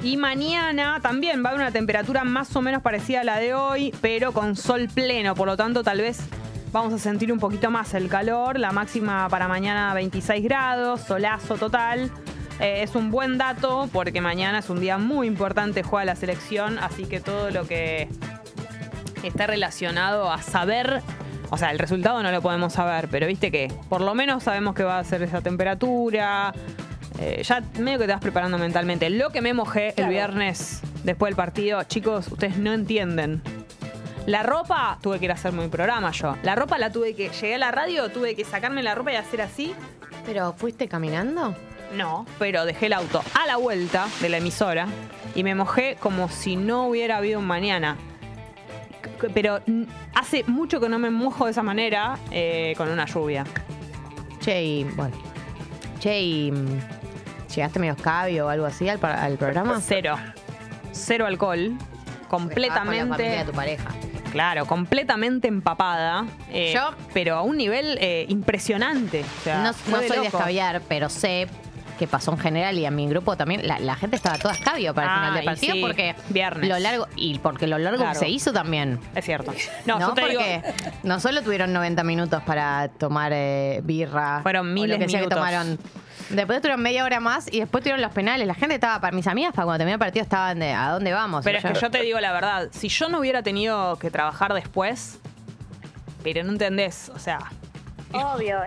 [0.04, 3.56] Y mañana también va a haber una temperatura más o menos parecida a la de
[3.56, 6.20] hoy, pero con sol pleno, por lo tanto tal vez
[6.76, 8.60] vamos a sentir un poquito más el calor.
[8.60, 12.12] La máxima para mañana 26 grados, solazo total.
[12.60, 16.78] Eh, es un buen dato porque mañana es un día muy importante, juega la selección,
[16.78, 18.10] así que todo lo que
[19.24, 21.02] está relacionado a saber,
[21.50, 24.76] o sea, el resultado no lo podemos saber, pero viste que por lo menos sabemos
[24.76, 26.54] que va a ser esa temperatura.
[27.22, 29.10] Eh, ya medio que te vas preparando mentalmente.
[29.10, 33.42] Lo que me mojé el viernes después del partido, chicos, ustedes no entienden.
[34.26, 36.36] La ropa, tuve que ir a hacer mi programa yo.
[36.42, 39.16] La ropa la tuve que, llegué a la radio, tuve que sacarme la ropa y
[39.16, 39.76] hacer así.
[40.26, 41.56] ¿Pero fuiste caminando?
[41.94, 44.88] No, pero dejé el auto a la vuelta de la emisora
[45.36, 47.98] y me mojé como si no hubiera habido un mañana.
[49.34, 49.60] Pero
[50.16, 53.46] hace mucho que no me mojo de esa manera eh, con una lluvia.
[54.40, 55.16] Che, y bueno.
[56.00, 56.52] Che, y.
[56.52, 56.80] mm,
[57.56, 59.80] ¿Llegaste medio escabio o algo así al, al programa?
[59.80, 60.18] Cero.
[60.92, 61.78] Cero alcohol.
[61.80, 62.74] Ah, con la familia
[63.08, 63.24] Completamente.
[63.24, 63.90] de tu pareja.
[64.36, 66.26] Claro, completamente empapada.
[66.52, 69.22] eh, Yo- Pero a un nivel eh, impresionante.
[69.22, 70.38] O sea, No, fue no de soy de loco.
[70.38, 71.48] escabiar, pero sé
[71.98, 73.66] que pasó en general y a mi grupo también.
[73.68, 76.16] La, la gente estaba toda escabio para el Ah, final del y partido sí, porque.
[76.30, 76.70] viernes.
[76.70, 78.14] Lo largo, y porque lo largo Claro.
[78.20, 79.00] que se hizo también.
[79.16, 79.54] Es cierto.
[79.86, 80.94] No, No, yo te porque digo.
[81.04, 84.42] no solo tuvieron 90 minutos para tomar eh, birra.
[84.44, 85.38] Fueron o miles lo que sea minutos.
[85.38, 85.80] que tomaron.
[86.30, 88.48] Después tuvieron media hora más y después tuvieron los penales.
[88.48, 91.14] La gente estaba, para mis amigas, para cuando terminó el partido, estaban de ¿a dónde
[91.14, 91.44] vamos?
[91.44, 94.10] Pero Y es que yo te digo la verdad, si yo no hubiera tenido que
[94.10, 95.20] trabajar después,
[96.24, 97.40] pero no entendés, o sea,
[98.12, 98.58] Obvio.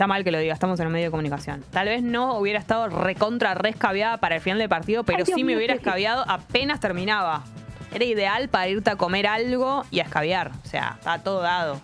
[0.00, 1.62] Está mal que lo diga, estamos en un medio de comunicación.
[1.72, 5.54] Tal vez no hubiera estado recontra rescaviada para el final del partido, pero sí me
[5.54, 7.44] hubiera escabiado apenas terminaba.
[7.92, 11.82] Era ideal para irte a comer algo y a escabiar, o sea, está todo dado.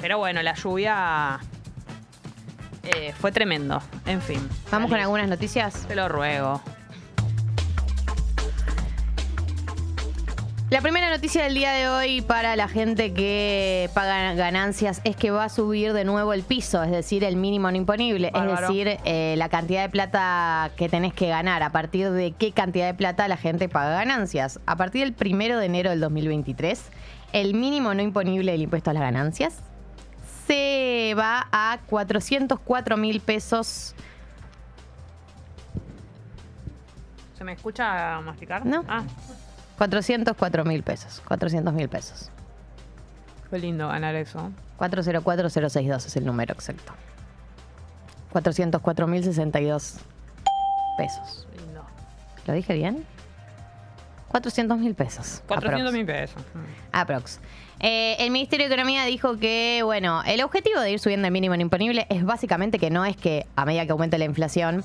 [0.00, 1.38] Pero bueno, la lluvia
[2.82, 4.40] eh, fue tremendo, en fin.
[4.72, 5.86] Vamos con algunas noticias.
[5.86, 6.60] Te lo ruego.
[10.70, 15.32] La primera noticia del día de hoy para la gente que paga ganancias es que
[15.32, 18.54] va a subir de nuevo el piso, es decir, el mínimo no imponible, Bárbaro.
[18.54, 22.52] es decir, eh, la cantidad de plata que tenés que ganar, a partir de qué
[22.52, 24.60] cantidad de plata la gente paga ganancias.
[24.66, 26.80] A partir del primero de enero del 2023,
[27.32, 29.62] el mínimo no imponible del impuesto a las ganancias
[30.46, 33.94] se va a 404 mil pesos.
[37.36, 38.66] ¿Se me escucha masticar?
[38.66, 38.84] No.
[38.88, 39.02] Ah,
[39.80, 41.22] 404 mil pesos.
[41.26, 42.30] 400 mil pesos.
[43.48, 44.52] fue lindo ganar eso.
[44.76, 46.92] 404062 es el número exacto.
[48.34, 50.00] 404.062
[50.98, 51.48] pesos.
[51.56, 51.82] Lindo.
[52.46, 53.06] ¿Lo dije bien?
[54.28, 55.42] 400 mil pesos.
[55.48, 55.92] 400 aprox.
[55.94, 56.42] mil pesos.
[56.52, 56.58] Mm.
[56.92, 57.40] Aprox.
[57.80, 61.56] Eh, el Ministerio de Economía dijo que, bueno, el objetivo de ir subiendo el mínimo
[61.56, 64.84] no imponible es básicamente que no es que a medida que aumente la inflación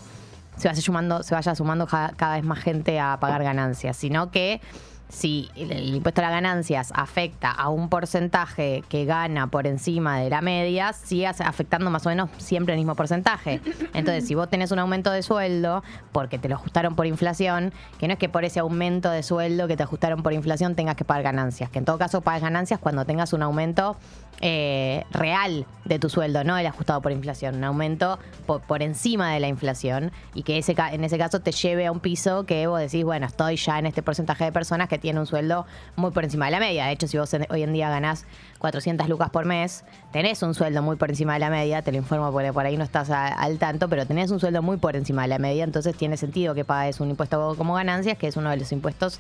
[0.57, 4.61] se vaya sumando, se vaya sumando cada vez más gente a pagar ganancias, sino que
[5.09, 10.19] si el, el impuesto a las ganancias afecta a un porcentaje que gana por encima
[10.19, 13.61] de la media, sigue afectando más o menos siempre el mismo porcentaje.
[13.93, 18.07] Entonces, si vos tenés un aumento de sueldo porque te lo ajustaron por inflación, que
[18.07, 21.05] no es que por ese aumento de sueldo que te ajustaron por inflación tengas que
[21.05, 23.95] pagar ganancias, que en todo caso pagas ganancias cuando tengas un aumento
[24.41, 29.31] eh, real de tu sueldo, no el ajustado por inflación, un aumento por, por encima
[29.33, 32.65] de la inflación y que ese, en ese caso te lleve a un piso que
[32.67, 35.65] vos decís, bueno, estoy ya en este porcentaje de personas que tiene un sueldo
[35.95, 36.85] muy por encima de la media.
[36.87, 38.25] De hecho, si vos en- hoy en día ganás
[38.59, 41.97] 400 lucas por mes, tenés un sueldo muy por encima de la media, te lo
[41.97, 45.21] informo porque por ahí no estás al tanto, pero tenés un sueldo muy por encima
[45.21, 48.49] de la media, entonces tiene sentido que pagues un impuesto como ganancias, que es uno
[48.49, 49.19] de los impuestos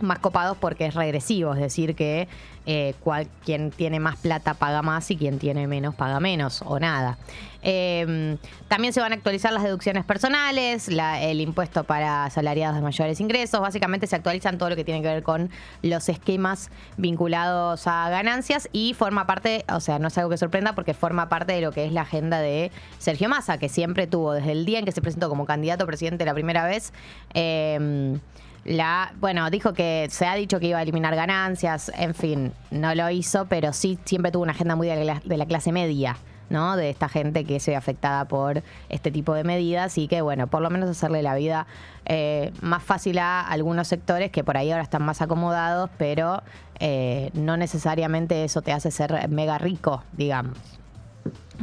[0.00, 2.28] más copados porque es regresivo, es decir, que
[2.66, 6.78] eh, cual- quien tiene más plata paga más y quien tiene menos paga menos o
[6.80, 7.18] nada.
[7.62, 8.36] Eh,
[8.68, 13.60] también se van a actualizar las deducciones personales, el impuesto para asalariados de mayores ingresos,
[13.60, 15.50] básicamente se actualizan todo lo que tiene que ver con
[15.82, 20.74] los esquemas vinculados a ganancias y forma parte, o sea, no es algo que sorprenda
[20.74, 24.32] porque forma parte de lo que es la agenda de Sergio Massa, que siempre tuvo
[24.32, 26.92] desde el día en que se presentó como candidato a presidente la primera vez.
[27.34, 28.18] eh,
[28.64, 32.94] la, bueno, dijo que se ha dicho que iba a eliminar ganancias, en fin, no
[32.94, 36.16] lo hizo, pero sí siempre tuvo una agenda muy de la, de la clase media,
[36.48, 36.76] ¿no?
[36.76, 40.46] De esta gente que se ve afectada por este tipo de medidas y que, bueno,
[40.46, 41.66] por lo menos hacerle la vida
[42.06, 46.42] eh, más fácil a algunos sectores que por ahí ahora están más acomodados, pero
[46.80, 50.58] eh, no necesariamente eso te hace ser mega rico, digamos.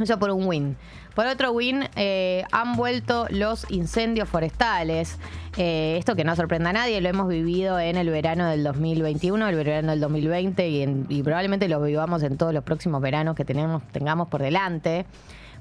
[0.00, 0.76] Eso por un win.
[1.14, 5.18] Por otro win, eh, han vuelto los incendios forestales.
[5.56, 9.48] Eh, esto que no sorprenda a nadie, lo hemos vivido en el verano del 2021,
[9.48, 13.36] el verano del 2020 y, en- y probablemente lo vivamos en todos los próximos veranos
[13.36, 15.04] que tengamos por delante.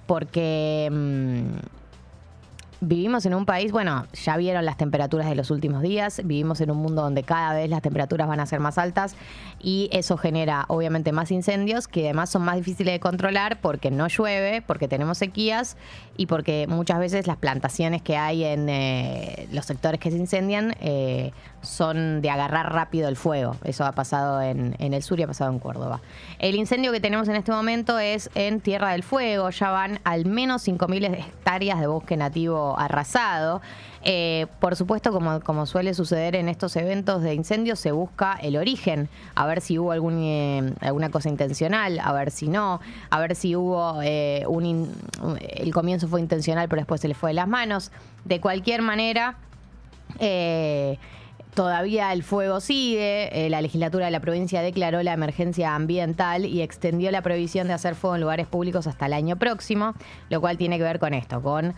[0.07, 1.59] Porque mm,
[2.81, 6.71] vivimos en un país, bueno, ya vieron las temperaturas de los últimos días, vivimos en
[6.71, 9.15] un mundo donde cada vez las temperaturas van a ser más altas
[9.63, 14.07] y eso genera obviamente más incendios que además son más difíciles de controlar porque no
[14.07, 15.77] llueve, porque tenemos sequías
[16.17, 20.75] y porque muchas veces las plantaciones que hay en eh, los sectores que se incendian
[20.81, 21.31] eh,
[21.61, 23.55] son de agarrar rápido el fuego.
[23.63, 26.01] Eso ha pasado en, en el sur y ha pasado en Córdoba.
[26.39, 29.49] El incendio que tenemos en este momento es en Tierra del Fuego.
[29.49, 33.61] Ya van al menos 5.000 hectáreas de bosque nativo arrasado.
[34.03, 35.11] Eh, por supuesto,
[35.43, 39.77] como, suele suceder en estos eventos de incendios, se busca el origen, a ver si
[39.77, 44.65] hubo eh, alguna cosa intencional, a ver si no, a ver si hubo eh, un...
[44.65, 44.91] in-
[45.49, 47.91] el comienzo fue intencional, pero después se le fue de las manos.
[48.25, 49.35] De cualquier manera...
[51.53, 53.49] Todavía el fuego sigue.
[53.49, 57.95] La legislatura de la provincia declaró la emergencia ambiental y extendió la prohibición de hacer
[57.95, 59.93] fuego en lugares públicos hasta el año próximo,
[60.29, 61.75] lo cual tiene que ver con esto, con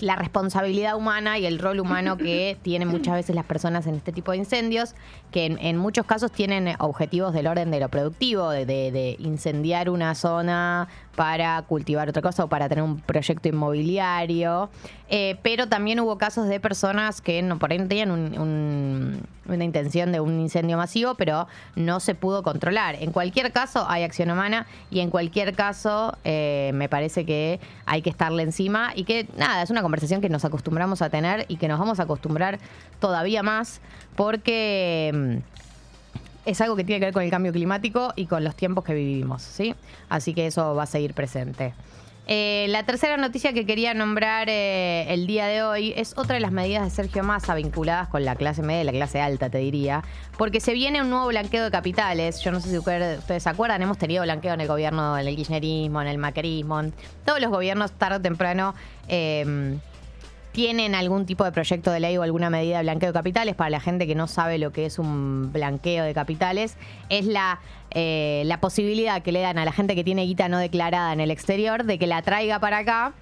[0.00, 4.10] la responsabilidad humana y el rol humano que tienen muchas veces las personas en este
[4.12, 4.94] tipo de incendios,
[5.30, 9.16] que en, en muchos casos tienen objetivos del orden de lo productivo, de, de- de
[9.20, 14.70] incendiar una zona para cultivar otra cosa o para tener un proyecto inmobiliario.
[15.10, 19.20] Eh, pero también hubo casos de personas que no, por ahí no tenían un- un-
[19.46, 22.94] una intención de un incendio masivo, pero no se pudo controlar.
[23.00, 28.00] En cualquier caso hay acción humana y en cualquier caso eh, me parece que hay
[28.00, 31.56] que estarle encima y que nada, es una conversación que nos acostumbramos a tener y
[31.56, 32.58] que nos vamos a acostumbrar
[33.00, 33.80] todavía más
[34.16, 35.42] porque...
[36.44, 38.94] es algo que tiene que ver con el cambio climático y con los tiempos que
[38.94, 39.74] vivimos, ¿sí?
[40.08, 41.74] Así que eso va a seguir presente.
[42.28, 46.40] Eh, la tercera noticia que quería nombrar eh, el día de hoy es otra de
[46.40, 49.58] las medidas de Sergio Massa vinculadas con la clase media y la clase alta, te
[49.58, 50.04] diría,
[50.38, 52.40] porque se viene un nuevo blanqueo de capitales.
[52.40, 55.34] Yo no sé si ustedes se acuerdan, hemos tenido blanqueo en el gobierno, en el
[55.34, 56.92] kirchnerismo, en el macrismo, en
[57.24, 58.74] todos los gobiernos tarde o temprano.
[59.08, 59.78] eh,
[60.52, 63.54] tienen algún tipo de proyecto de ley o alguna medida de blanqueo de capitales.
[63.54, 66.76] Para la gente que no sabe lo que es un blanqueo de capitales,
[67.08, 70.58] es la, eh, la posibilidad que le dan a la gente que tiene guita no
[70.58, 73.14] declarada en el exterior de que la traiga para acá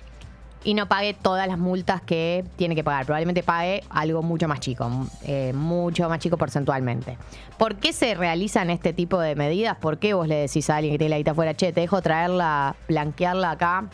[0.62, 3.06] y no pague todas las multas que tiene que pagar.
[3.06, 4.90] Probablemente pague algo mucho más chico,
[5.24, 7.16] eh, mucho más chico porcentualmente.
[7.58, 9.76] ¿Por qué se realizan este tipo de medidas?
[9.76, 12.02] ¿Por qué vos le decís a alguien que tiene la guita afuera, che, te dejo
[12.02, 13.88] traerla, blanquearla acá?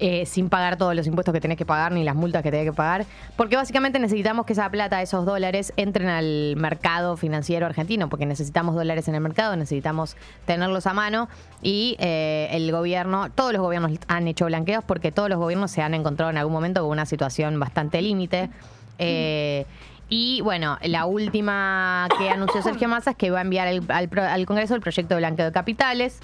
[0.00, 2.66] Eh, sin pagar todos los impuestos que tenés que pagar ni las multas que tenés
[2.66, 3.04] que pagar,
[3.36, 8.74] porque básicamente necesitamos que esa plata, esos dólares, entren al mercado financiero argentino, porque necesitamos
[8.74, 11.28] dólares en el mercado, necesitamos tenerlos a mano
[11.62, 15.82] y eh, el gobierno, todos los gobiernos han hecho blanqueos porque todos los gobiernos se
[15.82, 18.48] han encontrado en algún momento con una situación bastante límite.
[18.98, 19.66] Eh,
[20.08, 24.08] y bueno, la última que anunció Sergio Massa es que va a enviar al, al
[24.18, 26.20] al Congreso el proyecto de blanqueo de capitales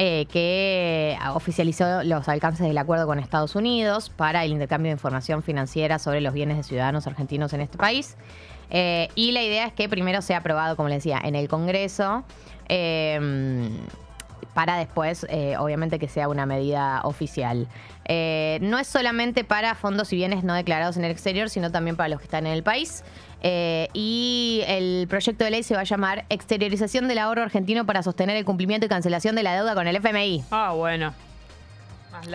[0.00, 5.42] eh, que oficializó los alcances del acuerdo con Estados Unidos para el intercambio de información
[5.42, 8.16] financiera sobre los bienes de ciudadanos argentinos en este país.
[8.70, 12.22] Eh, y la idea es que primero sea aprobado, como les decía, en el Congreso.
[12.68, 13.70] eh,
[14.58, 17.68] para después, eh, obviamente, que sea una medida oficial.
[18.06, 21.94] Eh, no es solamente para fondos y bienes no declarados en el exterior, sino también
[21.94, 23.04] para los que están en el país.
[23.40, 28.02] Eh, y el proyecto de ley se va a llamar Exteriorización del ahorro argentino para
[28.02, 30.42] sostener el cumplimiento y cancelación de la deuda con el FMI.
[30.50, 31.14] Ah, bueno.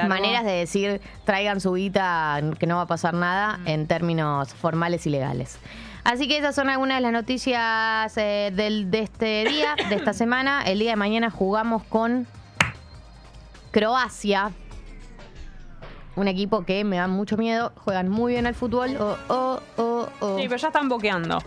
[0.08, 5.06] Maneras de decir traigan su guita, que no va a pasar nada, en términos formales
[5.08, 5.60] y legales.
[6.04, 10.14] Así que esas son algunas de las noticias eh, del, de este día, de esta
[10.14, 10.64] semana.
[10.64, 12.28] El día de mañana jugamos con
[13.72, 14.52] Croacia.
[16.16, 17.72] Un equipo que me da mucho miedo.
[17.78, 18.98] Juegan muy bien al fútbol.
[19.00, 20.38] Oh, oh, oh, oh.
[20.38, 21.40] Sí, pero ya están boqueando.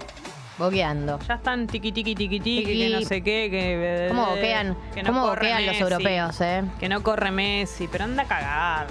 [0.59, 1.19] Boqueando.
[1.29, 4.07] Ya están tiqui tiqui tiqui tiqui, que no sé qué, que.
[4.09, 4.77] ¿Cómo boquean?
[4.95, 6.65] que no ¿Cómo boquean los europeos, eh?
[6.81, 8.87] Que no corre Messi, pero anda a cagar.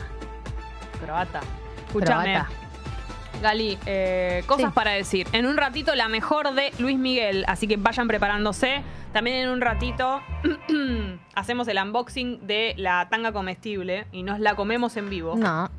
[1.02, 1.42] Croata.
[1.88, 2.34] Escúchame.
[2.36, 2.65] Croata.
[3.42, 4.72] Gali, eh, cosas Sí.
[4.74, 5.28] para decir.
[5.32, 8.82] En un ratito la mejor de Luis Miguel, así que vayan preparándose.
[9.14, 10.22] También en un ratito
[11.36, 15.36] hacemos el unboxing de la tanga comestible y nos la comemos en vivo.
[15.36, 15.70] No.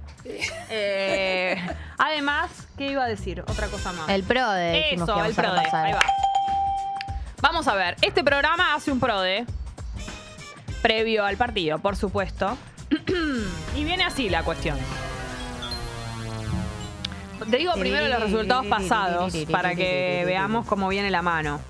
[0.71, 1.57] Eh,
[1.99, 3.43] además, ¿qué iba a decir?
[3.47, 4.09] Otra cosa más.
[4.09, 5.57] El pro de Eso, el PRODE.
[5.57, 5.87] repasar.
[5.87, 6.01] Ahí va.
[7.43, 7.97] Vamos a ver.
[8.03, 9.45] Este programa hace un PRODE
[10.83, 12.57] previo al partido, por supuesto.
[13.77, 14.79] y viene así la cuestión.
[17.51, 21.61] Te digo primero los resultados pasados para que veamos cómo viene la mano.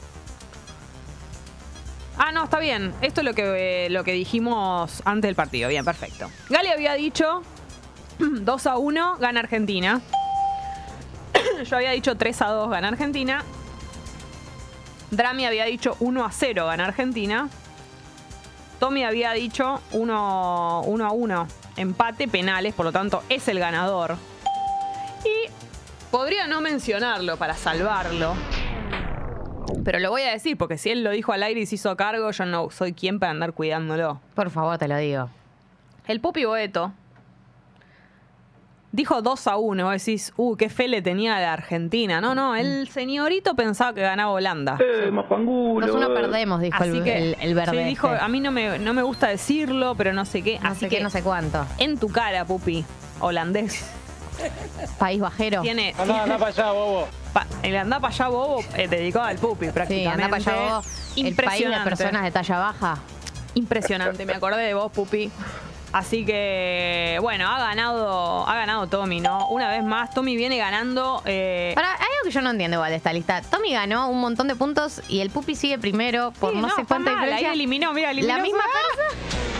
[2.18, 2.94] Ah, no, está bien.
[3.02, 5.68] Esto es lo que, eh, lo que dijimos antes del partido.
[5.68, 6.30] Bien, perfecto.
[6.48, 7.42] Gali había dicho
[8.18, 10.00] 2 a 1, gana Argentina.
[11.64, 13.44] Yo había dicho 3 a 2, gana Argentina.
[15.10, 17.48] Drami había dicho 1 a 0, gana Argentina.
[18.80, 24.16] Tommy había dicho 1, 1 a 1, empate, penales, por lo tanto es el ganador.
[25.24, 25.55] Y
[26.16, 28.34] podría no mencionarlo para salvarlo.
[29.84, 31.94] Pero lo voy a decir, porque si él lo dijo al aire y se hizo
[31.94, 34.18] cargo, yo no soy quien para andar cuidándolo.
[34.34, 35.28] Por favor, te lo digo.
[36.06, 36.94] El Pupi Boeto
[38.92, 39.84] dijo 2 a 1.
[39.84, 42.22] Vos decís, uh, qué fe le tenía a la Argentina.
[42.22, 44.78] No, no, el señorito pensaba que ganaba Holanda.
[45.12, 47.82] Nosotros no perdemos, dijo Así el, que el, el verde.
[47.82, 48.24] sí, dijo, este.
[48.24, 50.58] a mí no me, no me gusta decirlo, pero no sé qué.
[50.62, 51.66] no Así sé que qué, no sé cuánto.
[51.76, 52.86] en tu cara, Pupi,
[53.20, 53.84] holandés.
[54.98, 55.62] País bajero.
[55.62, 57.08] Tiene, anda, para allá, bobo.
[57.62, 60.24] el anda para allá, bobo, eh, dedicado al Pupi, Sí, prácticamente.
[60.24, 60.86] anda para allá vos.
[60.86, 61.90] El país de Impresionante.
[61.90, 62.98] personas de talla baja.
[63.54, 65.30] Impresionante, me acordé de vos, Pupi.
[65.92, 69.48] Así que, bueno, ha ganado, ha ganado Tommy, ¿no?
[69.48, 71.22] Una vez más, Tommy viene ganando.
[71.24, 73.40] eh, Ahora, hay algo que yo no entiendo igual de esta lista.
[73.40, 76.82] Tommy ganó un montón de puntos y el Pupi sigue primero por sí, no, sé
[76.82, 77.48] está cuánta mal, diferencia.
[77.50, 79.55] Ahí eliminó, mira, eliminó la misma persona.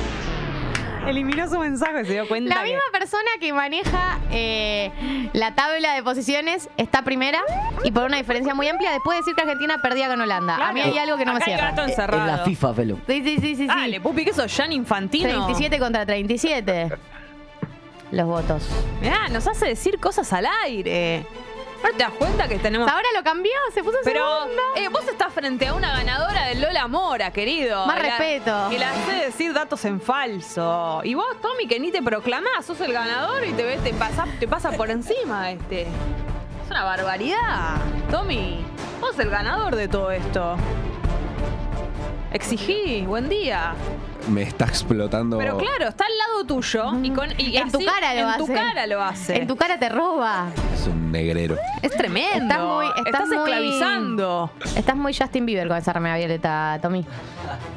[1.11, 2.55] Eliminó su mensaje, se dio cuenta.
[2.55, 4.91] La que- misma persona que maneja eh,
[5.33, 7.41] la tabla de posiciones está primera
[7.85, 10.57] y por una diferencia muy amplia después de decir que Argentina perdía con Holanda.
[10.69, 11.71] A mí hay algo que no me Acá hay cierra.
[11.71, 12.27] gato En encerrado.
[12.27, 12.75] la FIFA.
[12.75, 13.57] Sí, sí, sí, sí.
[13.57, 13.67] sí.
[13.67, 15.29] Dale, Pupi, que sos Jan Infantino.
[15.29, 16.89] 37 contra 37.
[18.13, 18.69] Los votos.
[19.01, 21.27] Mirá, nos hace decir cosas al aire.
[21.87, 22.91] ¿No te das cuenta que tenemos...
[22.91, 24.63] Ahora lo cambió, se puso Pero segundo.
[24.77, 27.87] eh, vos estás frente a una ganadora del Lola Mora, querido.
[27.87, 28.73] Más la- respeto.
[28.73, 31.01] Y la hace decir datos en falso.
[31.05, 34.27] Y vos, Tommy, que ni te proclamás, sos el ganador y te ves, te pasa,
[34.41, 35.83] te pasa por encima este.
[35.83, 37.77] Es una barbaridad.
[38.11, 38.65] Tommy,
[39.01, 40.57] vos el ganador de todo esto.
[42.37, 43.73] Exigí, buen día.
[44.29, 45.39] Me está explotando.
[45.39, 48.27] Pero claro, está al lado tuyo y con y en tu así- cara lo en
[48.27, 48.39] hace.
[48.39, 49.37] tu cara lo hace.
[49.41, 50.49] En tu cara te roba.
[50.75, 51.57] Es un negrero.
[51.81, 52.43] Es tremendo.
[52.45, 54.51] Estás muy- estás Estás muy- esclavizando.
[54.77, 57.07] Estás muy Justin Bieber con esa remera violeta, Tommy.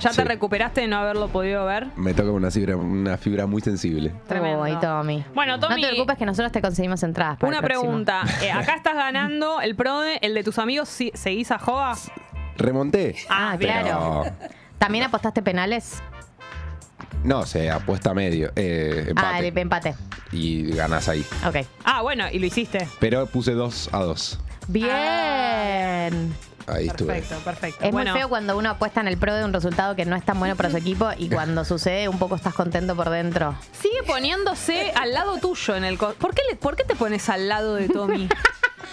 [0.01, 0.22] ¿Ya te Sí.
[0.24, 1.88] recuperaste de no haberlo podido ver?
[1.95, 4.12] Me toca una fibra, una fibra muy sensible.
[4.28, 4.64] Tremendo.
[4.64, 5.24] Uy, Tommy.
[5.34, 7.84] Bueno, Tommy- No te preocupes que nosotros te conseguimos entradas para Una próximo.
[7.84, 8.24] pregunta.
[8.43, 11.95] Eh, acá estás ganando el PRODE, el de tus amigos, ¿sí- ¿seguís a Joa?
[12.60, 13.16] Remonté.
[13.30, 13.72] Ah, bien.
[13.82, 14.26] claro.
[14.78, 16.01] ¿También apostaste penales?
[17.24, 18.51] No, se apuesta medio.
[18.55, 19.28] Eh, empate.
[19.28, 19.95] Ah, el empate.
[20.32, 21.26] Y ganás ahí.
[21.45, 21.57] Ok.
[21.84, 22.88] Ah, bueno, y lo hiciste.
[22.99, 24.39] Pero puse 2 a 2.
[24.68, 26.34] Bien.
[26.68, 27.14] Ahí estuve.
[27.16, 27.84] Perfecto, perfecto.
[27.84, 30.16] Es bueno, muy feo cuando uno apuesta en el pro de un resultado que no
[30.16, 33.55] es tan bueno para su equipo y cuando sucede un poco estás contento por dentro.
[33.82, 35.97] sigue poniéndose al lado tuyo en el...
[35.97, 38.30] co- ¿Por qué, le- ¿Por qué te pones al lado de Tommy?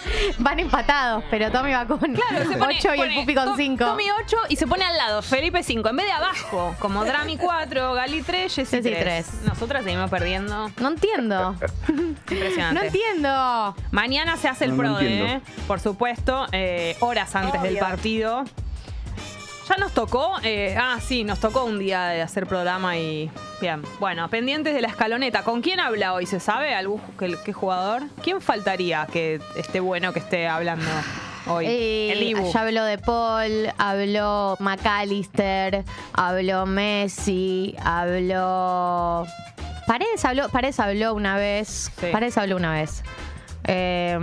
[0.39, 3.55] Van empatados, pero Tommy va con Claro, se pone- 8 y el Pupi con To-
[3.55, 3.85] 5.
[3.85, 7.37] Tommy 8 y se pone al lado, Felipe 5, en vez de abajo, como Drami
[7.37, 8.99] 4, Gali 3, Jessy Jessy 3.
[9.01, 9.27] tres.
[9.45, 10.69] Nosotras seguimos perdiendo.
[10.79, 11.55] No entiendo.
[11.89, 12.73] Impresionante.
[12.73, 13.75] No entiendo.
[13.91, 15.33] Mañana se hace el No, no PRODE, entiendo.
[15.33, 15.41] ¿eh?
[15.67, 18.43] por supuesto, eh, horas antes del partido.
[19.69, 23.29] Ya nos tocó, eh, ah, sí, nos tocó un día de hacer programa y.
[23.59, 25.43] Bien, bueno, pendientes de la escaloneta.
[25.43, 26.25] ¿Con quién habla hoy?
[26.25, 26.73] ¿Se sabe?
[26.73, 28.03] ¿Algún qué, qué jugador?
[28.23, 30.85] ¿Quién faltaría que esté bueno que esté hablando?
[31.47, 31.65] hoy.
[31.67, 32.51] Y el Dibu.
[32.51, 39.25] ya habló de Paul, habló McAllister, habló Messi, habló.
[39.85, 41.91] Paredes habló, Paredes habló una vez.
[41.99, 42.07] Sí.
[42.11, 43.03] Paredes habló una vez.
[43.65, 44.17] Eh,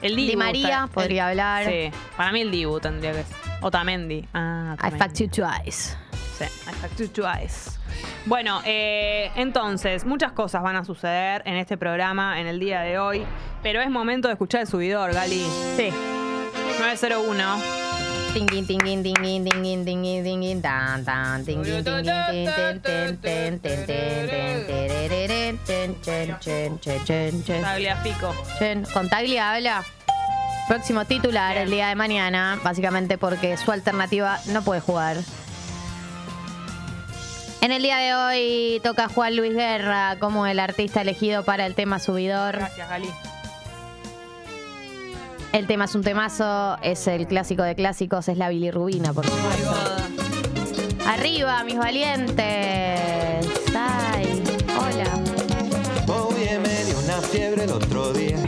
[0.00, 0.30] El Dibu.
[0.30, 1.66] Di María podría hablar.
[1.66, 3.41] Sí, para mí el Dibu tendría que ser.
[3.62, 4.26] Otamendi.
[4.34, 5.96] Ah, I fact you twice.
[6.38, 7.78] Sí, I fact you twice.
[8.26, 12.98] Bueno, eh, entonces, muchas cosas van a suceder en este programa en el día de
[12.98, 13.24] hoy,
[13.62, 15.44] pero es momento de escuchar el subidor, Gali.
[15.76, 15.90] Sí.
[16.80, 17.62] 901.
[18.32, 23.60] Tinguin, tinguin, tinguin, tinguin, tinguin, tinguin, tan, tan, tinguin, tinguin, tin, tin, tin, tin, tin,
[23.60, 27.62] tin, tin, terereren, tin, chen, chen, chen, chen, chen.
[27.62, 28.34] Tagliafico.
[28.58, 28.84] Chen.
[28.94, 29.84] Con Taglia habla.
[30.72, 35.18] Próximo titular el día de mañana, básicamente porque su alternativa no puede jugar.
[37.60, 41.74] En el día de hoy toca Juan Luis Guerra como el artista elegido para el
[41.74, 42.56] tema subidor.
[42.56, 43.10] Gracias, Gali.
[45.52, 49.74] El tema es un temazo, es el clásico de clásicos, es la bilirrubina, por supuesto.
[51.06, 52.46] Arriba, mis valientes.
[53.76, 55.04] Ay, hola.
[56.06, 58.38] Hoy me dio una fiebre el otro día.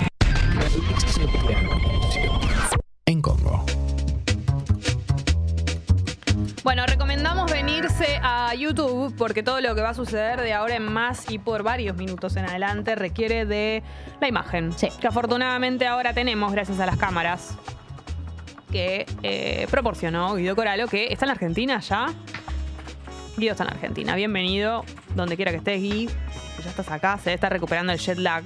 [6.65, 10.91] Bueno, recomendamos venirse a YouTube porque todo lo que va a suceder de ahora en
[10.91, 13.83] más y por varios minutos en adelante requiere de
[14.19, 14.73] la imagen.
[14.73, 14.89] Sí.
[14.99, 17.55] Que afortunadamente ahora tenemos gracias a las cámaras
[18.73, 22.07] que eh, proporcionó Guido Coralo, que está en la Argentina ya.
[23.37, 24.15] Guido está en la Argentina.
[24.15, 26.09] Bienvenido donde quiera que estés, Gui.
[26.57, 28.43] Si ya estás acá, se está recuperando el jet lag.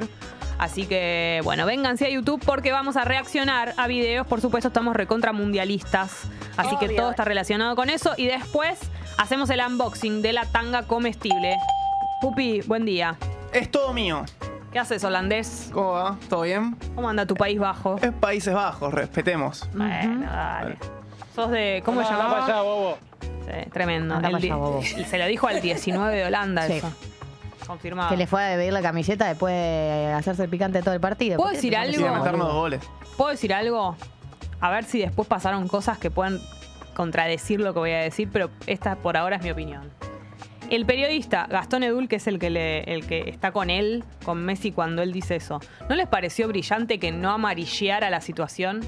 [0.59, 4.27] Así que, bueno, vénganse a YouTube porque vamos a reaccionar a videos.
[4.27, 6.23] Por supuesto, estamos recontra mundialistas.
[6.57, 8.15] Así que todo está relacionado con eso.
[8.17, 8.79] Y después
[9.19, 11.57] hacemos el unboxing de la tanga comestible.
[12.21, 13.17] Pupi, buen día.
[13.53, 14.25] Es todo mío.
[14.73, 15.71] ¿Qué haces, holandés?
[15.73, 16.17] ¿Cómo va?
[16.29, 16.77] ¿Todo bien?
[16.95, 17.97] ¿Cómo anda tu país bajo?
[18.03, 19.67] Es Países Bajos, respetemos.
[19.73, 20.77] Bueno, dale.
[21.35, 21.83] Sos de.
[21.85, 22.63] ¿Cómo se llamaba?
[22.63, 22.99] bobo.
[23.21, 24.17] Sí, tremendo.
[24.17, 24.81] Anda El pa' allá, di- bobo.
[24.83, 26.73] Y se lo dijo al 19 de Holanda Sí.
[26.75, 26.93] eso.
[27.69, 28.09] Confirmado.
[28.11, 31.37] Que le fue a beber la camiseta después de hacerse el picante todo el partido.
[31.37, 32.16] ¿Puedo ¿Por qué decir te pones algo?
[32.16, 32.81] Y meternos goles.
[33.16, 33.97] ¿Puedo decir algo?
[34.61, 36.41] A ver si después pasaron cosas que puedan
[36.95, 39.89] contradecir lo que voy a decir, pero esta por ahora es mi opinión.
[40.71, 44.45] El periodista Gastón Edul, que es el que, le- el que está con él, con
[44.45, 48.81] Messi, cuando él dice eso, ¿no les pareció brillante que no amarillara la situación?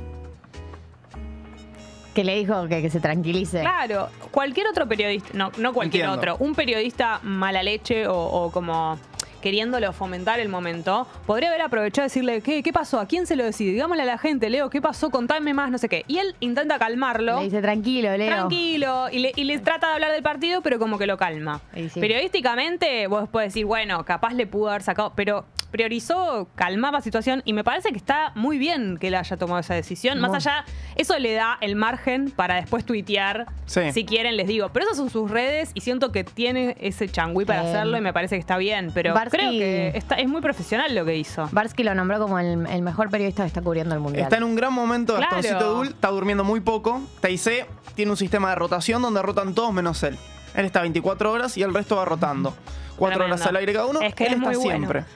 [2.15, 3.61] Que le dijo que, que se tranquilice.
[3.61, 6.33] Claro, cualquier otro periodista, no, no cualquier Entiendo.
[6.35, 8.99] otro, un periodista mala leche o, o como
[9.41, 13.01] queriéndolo fomentar el momento, podría haber aprovechado y decirle, ¿qué, ¿qué pasó?
[13.01, 13.73] ¿A quién se lo decide?
[13.73, 15.11] Digámosle a la gente, Leo, ¿qué pasó?
[15.11, 16.05] Contadme más, no sé qué.
[16.09, 17.39] Y él intenta calmarlo.
[17.39, 18.29] Le dice tranquilo, Leo.
[18.29, 21.61] Tranquilo, y le, y le trata de hablar del partido, pero como que lo calma.
[21.75, 22.01] Sí.
[22.01, 27.43] Periodísticamente, vos podés decir, bueno, capaz le pudo haber sacado, pero priorizó calmar la situación
[27.45, 30.19] y me parece que está muy bien que él haya tomado esa decisión.
[30.21, 30.65] Más allá,
[30.97, 33.93] eso le da el margen para después tuitear, Sí.
[33.93, 34.71] si quieren, les digo.
[34.73, 38.01] Pero esas son sus redes y siento que tiene ese changüí para Eh, hacerlo y
[38.01, 38.91] me parece que está bien.
[38.93, 41.49] Pero Barsky- creo que está, es muy profesional lo que hizo.
[41.53, 44.25] Barsky lo nombró como el, el mejor periodista que está cubriendo el mundial.
[44.25, 45.37] Está en un gran momento Claro.
[45.37, 47.01] Gastoncito Dul, está durmiendo muy poco.
[47.23, 50.17] TIC tiene un sistema de rotación donde rotan todos menos él.
[50.55, 52.55] Él está 24 horas y el resto va rotando.
[52.97, 53.37] Cuatro Tremendo.
[53.37, 54.01] horas al aire cada uno.
[54.03, 54.79] Es que él es está muy bueno.
[54.79, 55.05] siempre.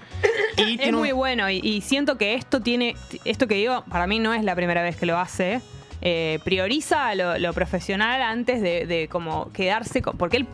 [0.57, 2.95] Y Es tiene un- muy bueno y, y siento que esto tiene,
[3.25, 5.61] esto que digo, para mí no es la primera vez que lo hace.
[6.01, 10.47] Eh, prioriza lo, lo profesional antes de, de como quedarse con, porque él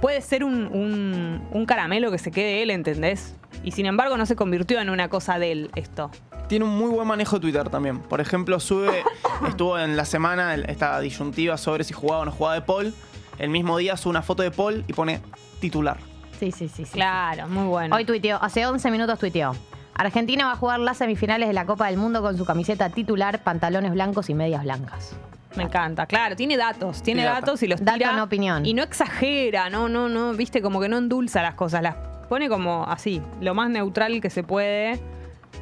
[0.00, 3.34] puede ser un, un- un caramelo que se quede él, ¿entendés?
[3.64, 6.10] Y sin embargo no se convirtió en una cosa de él esto.
[6.48, 7.98] tiene un muy buen manejo de Twitter también.
[8.00, 9.02] Por ejemplo, sube,
[9.48, 12.94] estuvo en la semana el- esta disyuntiva sobre si jugaba o no jugaba de Paul.
[13.38, 15.20] El mismo día sube una foto de Paul y pone
[15.60, 15.98] titular.
[16.38, 16.84] Sí, sí, sí.
[16.84, 16.92] sí.
[16.92, 17.96] Claro, muy bueno.
[17.96, 19.54] Hoy tuiteó, hace 11 minutos tuiteó.
[19.98, 23.42] Argentina va a jugar las semifinales de la Copa del Mundo con su camiseta titular,
[23.42, 25.16] pantalones blancos y medias blancas.
[25.56, 28.66] Me encanta, claro, tiene datos, tiene datos y los Dato, tira no opinión.
[28.66, 31.94] y no exagera, no, no, no, viste, como que no endulza las cosas, las
[32.28, 35.00] pone como así, lo más neutral que se puede.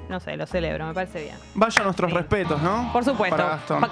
[0.09, 1.37] No sé, lo celebro, me parece bien.
[1.55, 2.91] Vaya nuestros respetos, ¿no?
[2.93, 3.37] Por supuesto.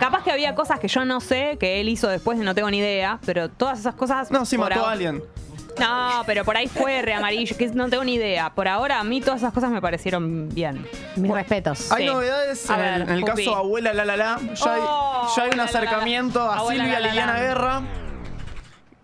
[0.01, 2.69] Capaz que había cosas que yo no sé, que él hizo después y no tengo
[2.71, 4.31] ni idea, pero todas esas cosas.
[4.33, 5.23] No, sí por mató ahora- a alguien.
[5.81, 8.51] No, pero por ahí fue re amarillo, que no tengo ni idea.
[8.51, 10.87] Por ahora a mí todas esas cosas me parecieron bien.
[11.17, 11.91] Mis respetos.
[11.93, 12.13] Hay Sí.
[12.13, 13.45] novedades A en, ver, en el Pupi.
[13.45, 14.39] caso Abuela La La La.
[14.55, 15.65] Ya hay, Oh, ya hay un Abuela La La La.
[15.65, 17.41] acercamiento a Abuela Silvia La La Liliana.
[17.41, 17.83] Guerra,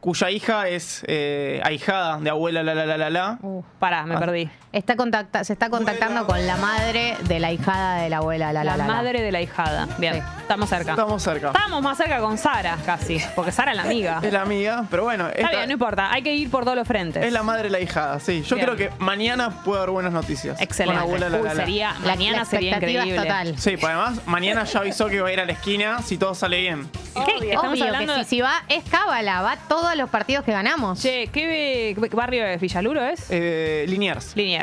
[0.00, 3.38] cuya hija es eh, ahijada de Abuela La La La La La.
[3.42, 4.18] Uh, Pará, me Ah.
[4.20, 4.48] perdí.
[4.72, 8.64] Está contacta- se está contactando con la madre de la hijada de la abuela, la
[8.64, 8.86] La, la la.
[8.86, 8.92] la.
[8.94, 9.88] madre de la hijada.
[9.98, 10.14] Bien.
[10.14, 10.20] Sí.
[10.40, 10.90] Estamos cerca.
[10.92, 11.46] Estamos cerca.
[11.48, 13.20] Estábamos más cerca con Sara, casi.
[13.36, 14.20] Porque Sara es la amiga.
[14.22, 16.10] Es la amiga, pero bueno, Está esta bien, no importa.
[16.12, 17.22] Hay que ir por todos los frentes.
[17.24, 18.42] es la madre y la hijada, sí.
[18.46, 18.66] Yo Bien.
[18.66, 20.58] creo que mañana puede haber buenas noticias.
[20.60, 21.00] Excelente.
[21.00, 21.60] Con abuela la, Uy, la, la.
[21.64, 23.28] sería, La, mañana la sería expectativa es increíble.
[23.28, 23.58] total.
[23.58, 26.34] Sí, pues además, mañana ya avisó que va a ir a la esquina si todo
[26.34, 26.88] sale bien.
[27.26, 27.48] ¿Qué?
[27.50, 30.52] Estamos Obvio hablando que de- si, si va, es cábala, va todos los partidos que
[30.52, 31.00] ganamos.
[31.02, 32.58] Che, ¿qué, qué barrio es?
[32.60, 33.26] ¿Villaluro es?
[33.28, 34.34] Eh, Liniers.
[34.34, 34.57] Liniers.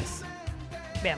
[1.04, 1.18] Bien.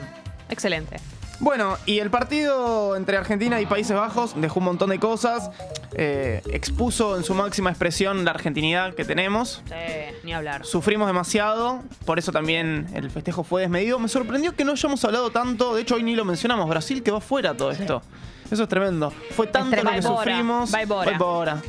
[0.50, 0.96] Excelente.
[1.40, 5.50] Bueno, y el partido entre Argentina y Países Bajos dejó un montón de cosas.
[5.94, 9.62] eh, expuso en su máxima expresión la argentinidad que tenemos.
[9.66, 10.66] Sí, ni hablar.
[10.66, 13.98] Sufrimos demasiado, por eso también el festejo fue desmedido.
[13.98, 17.10] Me sorprendió que no hayamos hablado tanto, de hecho hoy ni lo mencionamos, Brasil que
[17.10, 18.02] va fuera todo esto.
[18.50, 19.12] Eso es tremendo.
[19.30, 20.70] Fue tanto lo que sufrimos.
[20.70, 21.54] Vai embora.
[21.54, 21.62] Vai.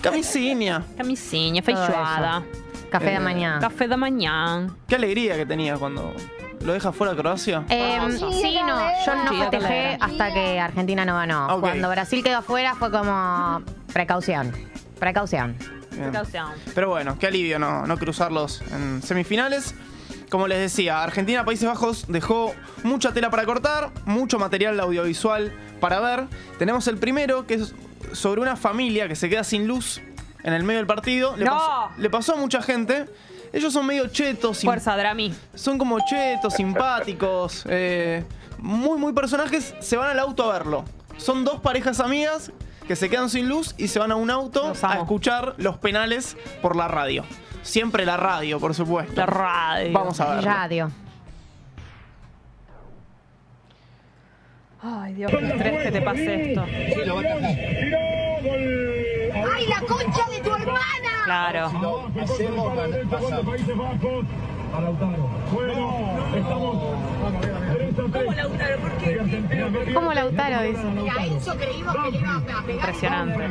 [0.00, 0.84] Camisinha.
[0.96, 2.42] Camisinha, feijoada.
[2.92, 3.58] Café de Eh, mañana.
[3.60, 4.74] Café de mañana.
[4.86, 6.14] Qué alegría que tenía cuando
[6.60, 7.64] lo deja fuera Croacia.
[7.70, 10.02] Eh, sí, no, yo no yo festejé también.
[10.02, 11.46] hasta que Argentina no ganó.
[11.54, 11.60] Ok.
[11.60, 13.62] Cuando Brasil quedó afuera fue como
[13.92, 14.52] precaución.
[15.00, 15.56] Precaución.
[15.90, 16.04] Bien.
[16.10, 16.48] Precaución.
[16.74, 19.74] Pero bueno, qué alivio no, no cruzarlos en semifinales.
[20.30, 26.00] Como les decía, Argentina, Países Bajos dejó mucha tela para cortar, mucho material audiovisual para
[26.00, 26.24] ver.
[26.58, 27.74] Tenemos el primero, que es
[28.12, 30.00] sobre una familia que se queda sin luz
[30.44, 31.36] en el medio del partido.
[31.36, 31.52] Le, ¡No!
[31.52, 33.06] pasó, le pasó a mucha gente.
[33.52, 35.34] Ellos son medio chetos, sim- Fuerza, Drami.
[35.54, 38.24] son como chetos, simpáticos, eh,
[38.58, 39.74] muy, muy personajes.
[39.80, 40.84] Se van al auto a verlo.
[41.18, 42.50] Son dos parejas amigas
[42.88, 45.76] que se quedan sin luz y se van a un auto Los a escuchar los
[45.78, 47.24] penales por la radio.
[47.62, 49.14] Siempre la radio, por supuesto.
[49.14, 49.92] La radio.
[49.92, 50.44] Vamos a ver.
[50.44, 50.90] Radio.
[54.82, 56.64] Ay, Dios, qué estrés que te pase esto.
[59.62, 61.22] ¡Ay, la concha de tu hermana!
[61.24, 61.70] Claro.
[69.94, 70.82] ¿Cómo Lautaro dice?
[71.16, 72.70] A Enzo creímos que le iba a pegar.
[72.70, 73.50] Impresionante.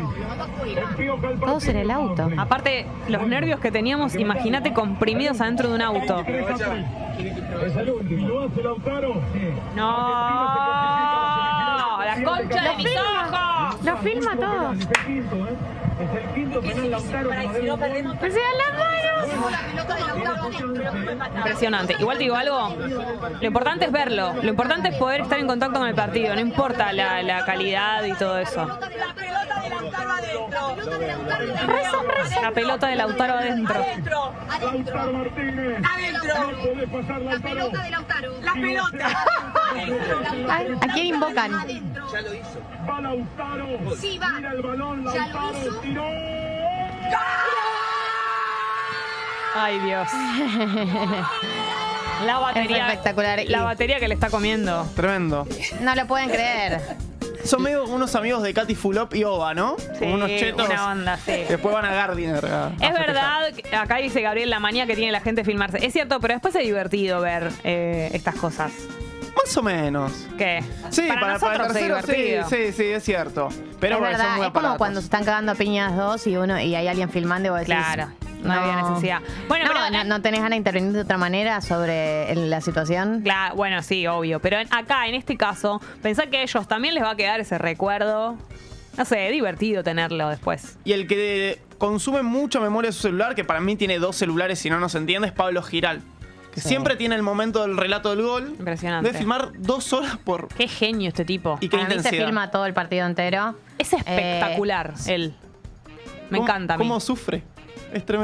[1.40, 2.30] Todos en el auto.
[2.38, 6.26] Aparte, los nervios que teníamos, imagínate comprimidos adentro de un auto.
[9.76, 9.92] No,
[12.04, 13.86] la concha de mis ojos.
[13.86, 14.74] Lo filma todo.
[16.02, 17.04] Manos.
[17.04, 18.32] La pelota de Lautaro.
[21.38, 21.96] Impresionante.
[22.00, 22.76] Igual te digo algo,
[23.40, 26.42] lo importante es verlo, lo importante es poder estar en contacto con el partido, no
[26.42, 28.68] importa la, la calidad y todo eso.
[28.82, 30.60] La pelota de Lautaro adentro.
[32.42, 33.80] La pelota de Lautaro adentro.
[33.80, 36.34] La pelota de Lautaro adentro.
[37.24, 38.42] La pelota de Lautaro.
[38.42, 39.08] La pelota.
[40.82, 41.52] ¿A quién invocan?
[42.12, 42.60] Ya lo hizo.
[43.96, 44.40] Sí, va.
[44.42, 45.82] Ya lo hizo.
[49.54, 50.08] Ay, Dios.
[52.26, 52.78] La batería.
[52.78, 53.42] Es espectacular.
[53.48, 54.86] La batería que le está comiendo.
[54.96, 55.48] Tremendo.
[55.82, 56.80] No lo pueden creer.
[57.44, 59.76] Son medio unos amigos de Katy Fulop y Ova, ¿no?
[59.80, 60.70] Sí, Como unos chetos.
[60.70, 61.44] una onda, sí.
[61.50, 62.46] Después van a Gardiner.
[62.46, 65.84] a- a Es verdad, acá dice Gabriel la manía que tiene la gente de filmarse.
[65.84, 68.72] Es cierto, pero después es divertido ver eh, estas cosas.
[69.36, 70.12] Más o menos.
[70.38, 70.64] ¿Qué?
[70.90, 72.50] Sí, para, para, nosotros el tercero es divertido.
[72.50, 73.50] sí, sí, sí, es cierto.
[73.80, 74.78] Pero es bueno, son verdad, muy es como aparatos.
[74.78, 77.60] cuando se están cagando a piñas dos y uno y hay alguien filmando y vos
[77.60, 78.08] decís, Claro,
[78.44, 79.22] no había necesidad.
[79.48, 82.62] Bueno, no, pero- no, ¿no tenés ganas de intervenir de otra manera sobre el- la
[82.62, 83.22] situación?
[83.24, 84.40] Claro, bueno, sí, obvio.
[84.40, 87.40] Pero en- acá, en este caso, pensá que a ellos también les va a quedar
[87.40, 88.38] ese recuerdo.
[88.98, 90.78] No sé, divertido tenerlo después.
[90.84, 94.60] Y el que consume mucha memoria de su celular, que para mí tiene dos celulares
[94.60, 96.02] si no nos entiende, es Pablo Giral.
[96.54, 96.68] Que Sí.
[96.70, 98.56] siempre tiene el momento del relato del gol.
[98.60, 99.08] Impresionante.
[99.08, 100.50] Debe filmar dos horas por.
[100.50, 101.58] Qué genio este tipo.
[101.62, 103.56] Y qué Para mí se filma todo el partido entero.
[103.78, 105.34] Es espectacular, él.
[106.30, 106.84] Me ¿Cómo- encanta a mí.
[106.84, 107.44] ¿Cómo sufre?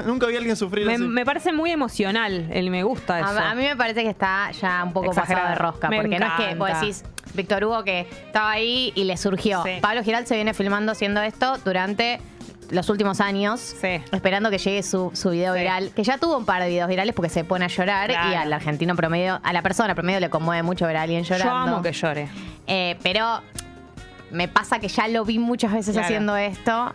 [0.05, 1.03] Nunca vi a alguien sufrir Me, así.
[1.03, 2.47] me parece muy emocional.
[2.53, 3.27] Él me gusta eso.
[3.27, 5.47] A, a mí me parece que está ya un poco Exagerado.
[5.49, 5.89] pasado de rosca.
[5.89, 7.03] Me porque no es que vos decís,
[7.33, 9.61] Víctor Hugo que estaba ahí y le surgió.
[9.63, 9.71] Sí.
[9.81, 12.21] Pablo Giral se viene filmando haciendo esto durante
[12.69, 14.01] los últimos años, Sí.
[14.11, 15.59] esperando que llegue su, su video Sí.
[15.59, 18.31] viral, que ya tuvo un par de videos virales porque se pone a llorar Claro.
[18.31, 21.45] y al argentino promedio, a la persona promedio le conmueve mucho ver a alguien llorando.
[21.45, 22.27] Yo amo que llore.
[22.67, 23.41] Eh, pero
[24.31, 26.05] me pasa que ya lo vi muchas veces Claro.
[26.05, 26.93] haciendo esto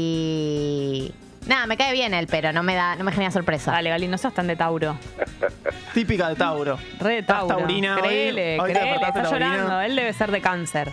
[0.00, 1.12] y
[1.46, 3.70] nada, me cae bien él, pero no me da, no me genera sorpresa.
[3.72, 4.98] Dale, Gali, no seas tan de Tauro.
[5.94, 6.78] Típica de Tauro.
[6.98, 7.58] Re de Estás Tauro.
[7.58, 7.96] taurina.
[8.00, 9.30] Créele, Hoy está taurina.
[9.30, 9.80] llorando.
[9.80, 10.90] Él debe ser de cáncer.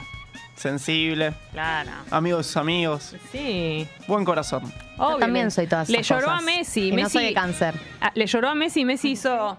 [0.56, 1.34] Sensible.
[1.52, 1.92] Claro.
[2.12, 3.16] Amigo de sus amigos.
[3.32, 3.88] Sí.
[4.08, 4.64] Buen corazón.
[4.98, 6.42] Obvio, también le- soy todas Le esas lloró cosas.
[6.42, 6.88] a Messi.
[6.88, 7.80] Y Messi no soy de cáncer.
[8.02, 9.58] Ah, le lloró a Messi y Messi hizo.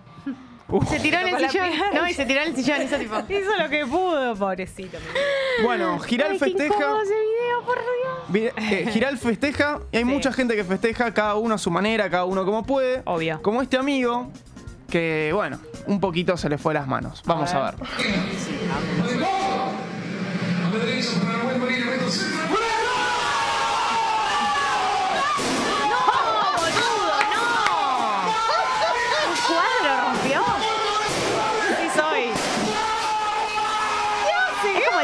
[0.88, 1.68] Se tiró en Tocó el la sillón.
[1.68, 1.90] pierna.
[2.00, 3.14] No, y se tiró en el sillón, hizo tipo.
[3.28, 4.98] Hizo lo que pudo, pobrecito.
[5.62, 6.74] Bueno, Giral Ay, qué festeja.
[6.74, 8.52] incómodo ese video, por Dios.
[8.56, 10.08] Vi- eh, Giral festeja y hay Sí.
[10.08, 13.02] mucha gente que festeja, cada uno a su manera, cada uno como puede.
[13.04, 13.40] Obvio.
[13.42, 14.32] Como este amigo,
[14.90, 17.22] que bueno, un poquito se le fue las manos.
[17.26, 17.74] Vamos a ver.
[20.98, 22.22] hizo para Nahuel Molina Mendoza.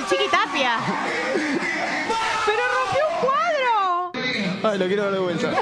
[0.08, 0.78] Chiquitapia.
[2.44, 4.70] ¡Pero rompió un cuadro!
[4.70, 5.52] Ay, lo quiero dar de vuelta.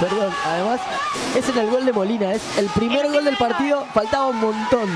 [0.00, 0.80] Perdón, además,
[1.36, 2.32] ese era el gol de Molina.
[2.32, 4.88] Es el primer gol del partido, faltaba un montón.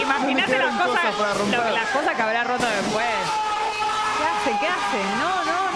[0.00, 1.04] Imagínate las cosas,
[1.50, 3.06] lo- las cosas que habrá roto después.
[4.18, 4.58] ¿Qué hace?
[4.60, 5.04] ¿Qué hace?
[5.18, 5.66] No, no, no.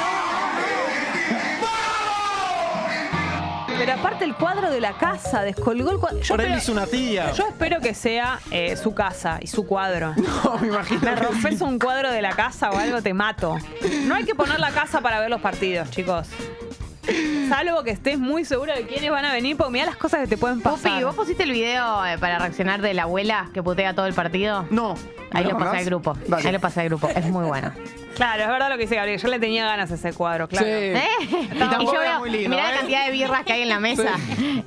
[3.79, 6.21] Pero aparte el cuadro de la casa, descolgó el cuadro.
[6.21, 7.33] Yo Por espero- hizo una tía.
[7.33, 10.15] Yo espero que sea eh, su casa y su cuadro.
[10.45, 11.01] No, me imagino.
[11.01, 11.65] Me rompes sí.
[11.65, 13.57] un cuadro de la casa o algo, te mato.
[14.05, 16.29] No hay que poner la casa para ver los partidos, chicos.
[17.49, 20.27] Salvo que estés muy seguro de quiénes van a venir, porque mira las cosas que
[20.27, 20.93] te pueden pasar.
[20.93, 24.15] Pupi, ¿vos pusiste el video eh, para reaccionar de la abuela que putea todo el
[24.15, 24.67] partido?
[24.71, 24.95] No.
[25.33, 26.17] Ahí ¿Me lo pasé al grupo.
[26.29, 26.47] Dale.
[26.47, 27.09] Ahí lo pasé al grupo.
[27.09, 27.73] Es muy bueno.
[28.17, 29.19] Claro, es verdad lo que dice Gabriel.
[29.21, 30.67] Yo le tenía ganas a ese cuadro, claro.
[30.67, 30.73] Sí.
[30.73, 31.03] ¿Eh?
[31.55, 32.73] Y tampoco yo era veo, muy lindo, mirá ¿eh?
[32.73, 34.11] la cantidad de birras que hay en la mesa.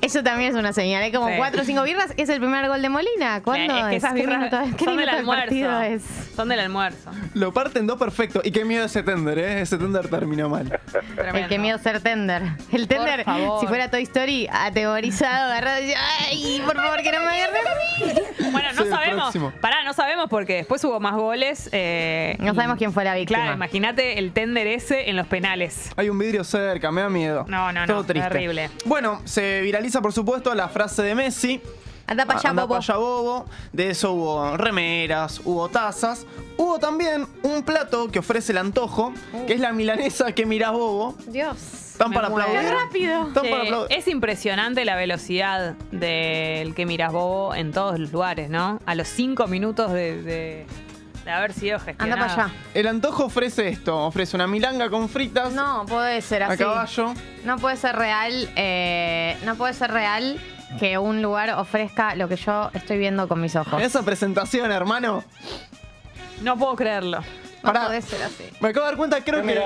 [0.00, 1.02] Eso también es una señal.
[1.02, 1.34] Hay como Sí.
[1.36, 2.12] cuatro o cinco birras.
[2.16, 3.42] Es el primer gol de Molina.
[3.42, 5.80] ¿Cuándo Es que esas ¿Qué birras minuto, qué son del almuerzo.
[5.82, 6.02] es?
[6.34, 7.10] Son del almuerzo.
[7.34, 8.40] Lo parten dos perfecto.
[8.44, 9.60] Y qué miedo ese tender, ¿eh?
[9.60, 10.80] Ese tender terminó mal.
[10.92, 11.48] El Tremendo.
[11.48, 12.42] que miedo ser tender.
[12.72, 13.24] El tender,
[13.60, 15.92] si fuera Toy Story, atemorizado, agarrado, y
[16.30, 18.50] ¡ay, por favor, que no me agarre a mí!
[18.50, 19.22] Bueno, no sabemos.
[19.22, 19.52] próximo.
[19.60, 21.68] Pará, no sabemos porque después hubo más goles.
[21.72, 23.43] eh, No y- sabemos quién fue la víctima.
[23.52, 25.90] Imagínate el tender ese en los penales.
[25.96, 27.44] Hay un vidrio cerca, me da miedo.
[27.48, 28.28] No, no, no, Todo triste.
[28.30, 28.70] terrible.
[28.86, 31.60] Bueno, se viraliza por supuesto la frase de Messi.
[32.06, 32.74] Anda para allá, Anda bobo.
[32.74, 33.46] pa' allá, bobo.
[33.72, 36.26] De eso hubo remeras, hubo tazas.
[36.56, 39.12] Hubo también un plato que ofrece el antojo,
[39.46, 41.16] que es la milanesa que mirás bobo.
[41.26, 41.56] Dios.
[41.92, 42.60] Están para aplaudir.
[42.60, 43.28] ¡Qué rápido!
[43.28, 43.96] Están para aplaudir.
[43.96, 48.80] es impresionante la velocidad del que miras bobo en todos los lugares, ¿no?
[48.84, 50.66] A los cinco minutos de, de-
[51.24, 52.22] de haber sido gestionado.
[52.22, 52.54] Anda para allá.
[52.74, 56.58] El antojo ofrece esto, ofrece una milanga con fritas No, puede ser a así.
[56.58, 57.14] caballo.
[57.44, 60.38] No puede ser real, eh, no puede ser real
[60.78, 63.80] que un lugar ofrezca lo que yo estoy viendo con mis ojos.
[63.82, 65.24] Esa presentación, hermano.
[66.42, 67.20] No puedo creerlo.
[67.20, 67.86] No Pará.
[67.86, 68.44] puede ser así.
[68.60, 69.60] Me acabo de dar cuenta, creo que.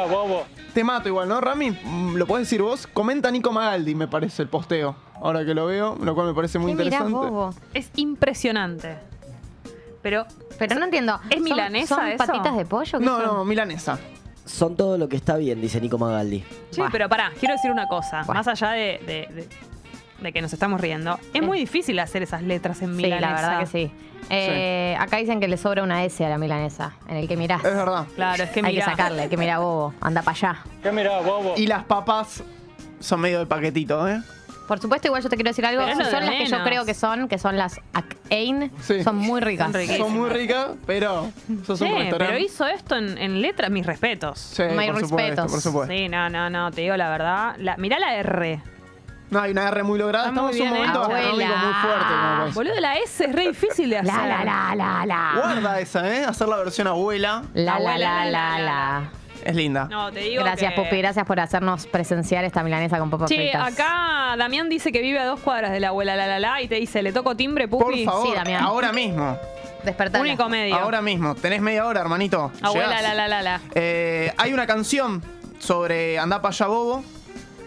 [0.75, 1.71] Te mato igual, ¿no, Rami?
[1.71, 2.87] Mm, Lo podés decir vos.
[2.87, 4.95] Comenta Nico Magaldi, me parece, el posteo.
[5.21, 7.31] Ahora que lo veo, lo cual me parece muy ¿Qué mirás, interesante.
[7.31, 7.55] bobo?
[7.75, 8.97] Es impresionante.
[10.09, 10.27] Pero
[10.59, 11.21] Pero no entiendo.
[11.29, 12.17] ¿Es ¿Son- milanesa ¿Son eso?
[12.27, 12.99] patitas de pollo?
[12.99, 13.27] ¿Qué No, son?
[13.27, 13.99] no, milanesa.
[14.47, 16.43] Son todo lo que está bien, dice Nico Magaldi.
[16.71, 16.89] Sí, Buah.
[16.91, 18.23] pero pará, quiero decir una cosa.
[18.25, 18.35] Buah.
[18.35, 19.49] Más allá de, de- de-
[20.23, 23.21] de que nos estamos riendo, es muy difícil hacer esas letras en Sí, milanesa.
[23.31, 23.93] la verdad que sí.
[24.31, 27.63] Eh, Acá dicen que le sobra una S a la milanesa, en el que mirás.
[27.65, 28.07] Es verdad.
[28.17, 28.85] Claro, es que Hay mirá.
[28.87, 29.93] que sacarle, hay que mirar bobo.
[30.01, 31.55] Anda para allá.
[31.57, 32.43] Y las papas
[33.01, 34.21] son medio de paquetito, ¿eh?
[34.69, 35.81] Por supuesto, igual yo te quiero decir algo.
[35.83, 36.69] Pero es Si lo son de las que yo menos.
[36.69, 37.81] creo que son, que son las
[38.31, 39.03] Ain, Sí.
[39.03, 39.73] son muy ricas.
[39.73, 39.87] Son.
[39.97, 41.31] Son muy ricas, pero
[41.67, 42.19] sos un Sí, restaurante.
[42.19, 44.39] pero hizo esto en, en letras, mis respetos.
[44.39, 45.51] Sí, My por supuesto, respetos.
[45.51, 45.95] por supuesto.
[45.95, 47.57] Sí, no, no, no, te digo la verdad.
[47.59, 48.63] La, mirá la R.
[49.31, 50.29] No, hay una R muy lograda.
[50.29, 52.15] Está muy Estamos en un bien momento gastronómico muy fuerte.
[52.15, 52.53] como.
[52.53, 54.15] Boludo, la S es re difícil de hacer.
[54.15, 55.33] La, la, la, la, la.
[55.37, 56.25] Guarda esa, ¿eh?
[56.25, 57.43] Hacer la versión abuela.
[57.55, 59.11] La, la, la, la, la.
[59.45, 59.87] Es linda.
[59.91, 60.99] No, te digo Gracias, que- Pupi.
[60.99, 63.73] Gracias por hacernos presenciar esta milanesa con papas Che, fritas.
[63.73, 66.69] acá Damián dice que vive a dos cuadras de la abuela la la la y
[66.69, 68.05] te dice, le toco timbre, Por Pupi.
[68.05, 68.63] favor, Sí, Damián.
[68.65, 69.39] ahora mismo.
[69.85, 70.23] Despertala.
[70.23, 70.75] Único medio.
[70.77, 71.35] Ahora mismo.
[71.37, 72.51] Tenés media hora, hermanito.
[72.63, 73.03] Abuela Llegás.
[73.03, 73.61] la la la la.
[73.75, 75.23] Eh, hay una canción
[75.61, 77.05] sobre Andá pa' allá, bobo.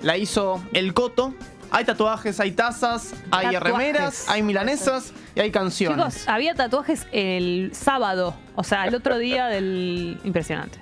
[0.01, 1.33] La hizo El Coto.
[1.73, 3.61] Hay tatuajes, hay tazas, hay Tatuajes.
[3.61, 5.97] remeras, hay milanesas y hay canciones.
[6.15, 10.19] Chicos, había tatuajes el sábado, o sea, el otro día del...
[10.25, 10.79] Impresionante.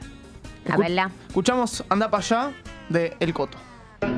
[0.71, 1.11] A verla.
[1.27, 2.51] Escuchamos Andá pa' allá
[2.89, 3.57] de El Coto.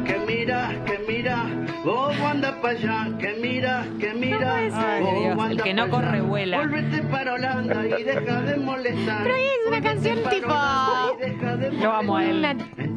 [0.06, 1.46] Que mira, que mira,
[1.84, 4.56] vos anda para allá, que mira, que mira.
[4.56, 4.70] Ay,
[5.02, 6.58] vos Dios, el que no pa' corre vuela.
[6.60, 9.24] Volvete para Holanda y deja de molestar.
[9.24, 12.48] Pero es una canción Volvete tipo- deja de Lo amo a él.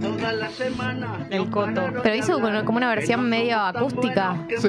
[0.00, 1.26] toda la semana.
[1.30, 1.82] El no Coto.
[2.02, 4.36] Pero hizo como- una versión Que no medio acústica.
[4.58, 4.68] Sí.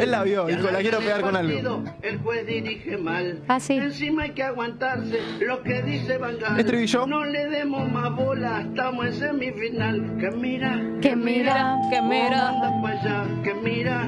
[0.00, 1.84] Él la vio, Que dijo, la quiero pegar con algo.
[2.02, 3.40] El juez dirige mal.
[3.48, 3.74] Ah, sí.
[3.76, 6.58] Encima hay que aguantarse lo que dice Van Gaal.
[6.58, 7.06] Estribillo.
[7.06, 10.16] No le demos más bola, estamos en semifinal.
[10.18, 12.52] Que mira, Que mira, que mira.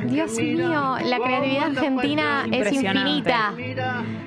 [0.07, 3.53] Dios mira, mío, la creatividad argentina es infinita.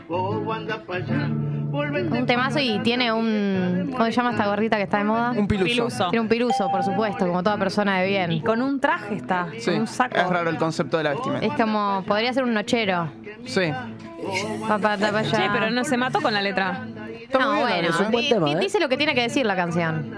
[0.10, 3.90] Un temazo y tiene un.
[3.92, 5.32] ¿Cómo se llama esta gorrita que está de moda?
[5.32, 5.66] Un piluso.
[5.68, 6.10] Piluso.
[6.10, 8.40] Tiene un piruso, por supuesto, como toda persona de Y bien.
[8.42, 10.18] con un traje está, Sí, con un saco.
[10.18, 11.46] es raro el concepto de la vestimenta.
[11.46, 12.04] Es como.
[12.08, 13.10] Podría ser un nochero.
[13.46, 13.72] Sí.
[14.68, 15.38] Papá, tapa allá.
[15.38, 16.86] Sí, pero no se mató con la letra.
[17.22, 17.90] Está No, bueno,
[18.30, 18.58] tema, ¿eh?
[18.60, 20.12] dice lo que tiene que decir la canción.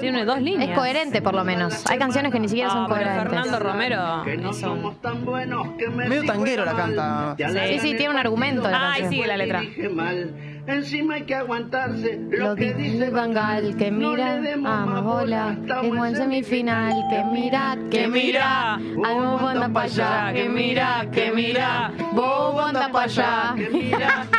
[0.00, 0.70] Tiene dos líneas.
[0.70, 1.84] Es coherente, por lo menos.
[1.88, 3.22] Hay canciones que ni siquiera Ah, son pero coherentes.
[3.22, 4.96] Fernando Romero hizo un-
[6.08, 7.36] Medio tanguero la canta.
[7.68, 9.10] Sí, sí, tiene un argumento la Ay, canción.
[9.10, 9.62] sigue la letra.
[10.66, 15.02] Encima hay que aguantarse Lo que dice Bangal, que No mira, le demos vamos más
[15.04, 21.06] bola, estamos que en semifinal, que mira, que mira, algo anda para allá, que mira,
[21.12, 23.54] que mira, bobo anda para allá.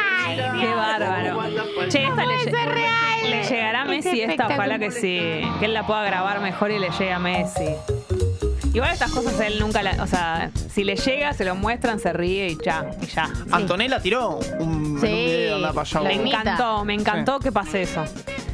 [0.60, 1.42] Qué bárbaro.
[1.88, 3.30] Che, esta le, Puede ser real.
[3.30, 5.42] le llegará a Es Messi esta, ojalá que sí.
[5.60, 7.66] Que él la pueda grabar mejor y le llegue a Messi.
[8.78, 10.04] Igual estas cosas él nunca la.
[10.04, 12.86] O sea, si le llega, se lo muestran, se ríe y ya.
[13.02, 13.28] Y ya.
[13.50, 16.42] Antonella tiró un, en un Sí, video anda para allá, la Me imita.
[16.42, 18.06] encantó, me encantó que pase eso.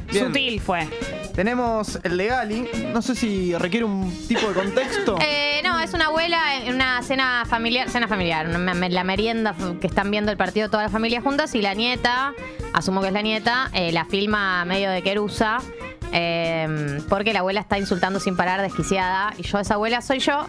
[0.09, 0.27] Bien.
[0.27, 0.87] Sutil fue.
[1.35, 2.69] Tenemos el de Gali.
[2.93, 5.17] No sé si requiere un tipo de contexto.
[5.27, 9.87] Eh, no, es una abuela en una cena familiar, cena familiar, una la merienda que
[9.87, 12.33] están viendo el partido toda la familia juntas y la nieta,
[12.71, 15.59] asumo que es la nieta, eh, la filma medio de querusa.
[16.13, 19.33] Eh, porque la abuela está insultando sin parar, desquiciada.
[19.37, 20.45] Y yo, esa abuela, soy yo.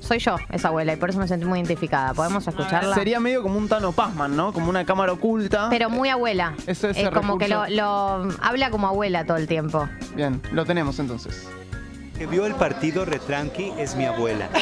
[0.00, 2.12] Soy yo, esa abuela, y por eso me sentí muy identificada.
[2.12, 2.92] ¿Podemos escucharla?
[2.92, 4.52] Sería medio como un Tano Pazman, ¿no?
[4.52, 5.68] Como una cámara oculta.
[5.70, 6.54] Pero muy abuela.
[6.66, 7.62] Ese- ese Eh, como que lo-
[8.42, 9.88] habla como abuela todo el tiempo.
[10.16, 11.46] Bien, lo tenemos entonces.
[12.18, 14.48] Que vio el partido retranqui es mi abuela.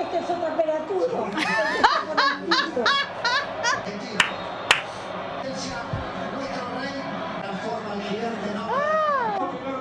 [0.00, 1.28] Este es otro operativo.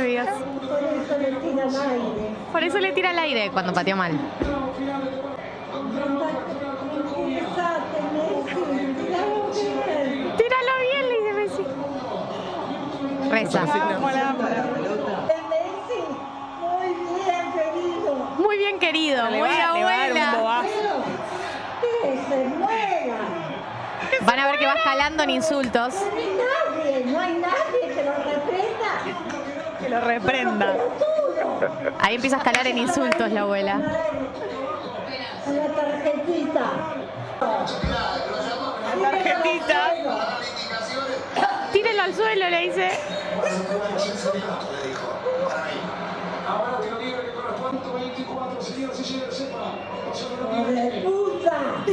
[0.04, 0.28] Dios.
[0.66, 2.30] Por eso le tiran aire.
[2.52, 4.12] Por eso le tira al aire cuando pateó mal.
[10.36, 11.64] Tíralo bien, le dice Messi.
[13.30, 13.62] Reza.
[13.62, 13.70] El
[18.38, 19.24] muy bien, querido.
[19.24, 20.62] Muy bien abuela.
[24.22, 25.94] Van a ver que va escalando en insultos.
[25.94, 28.90] No hay nadie, no hay nadie que lo reprenda.
[29.80, 30.76] Que lo reprenda.
[32.00, 33.78] Ahí empieza a escalar en insultos la abuela.
[35.46, 36.72] La tarjetita.
[39.00, 39.92] Tarjetita.
[41.72, 42.90] Tírenlo al suelo, le dice.
[50.52, 51.84] ¡Hijo de puta!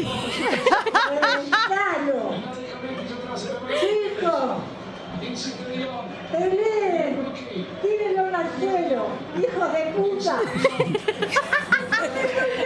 [7.82, 9.08] ¡Tírenlo al suelo!
[9.38, 10.40] ¡Hijo de puta!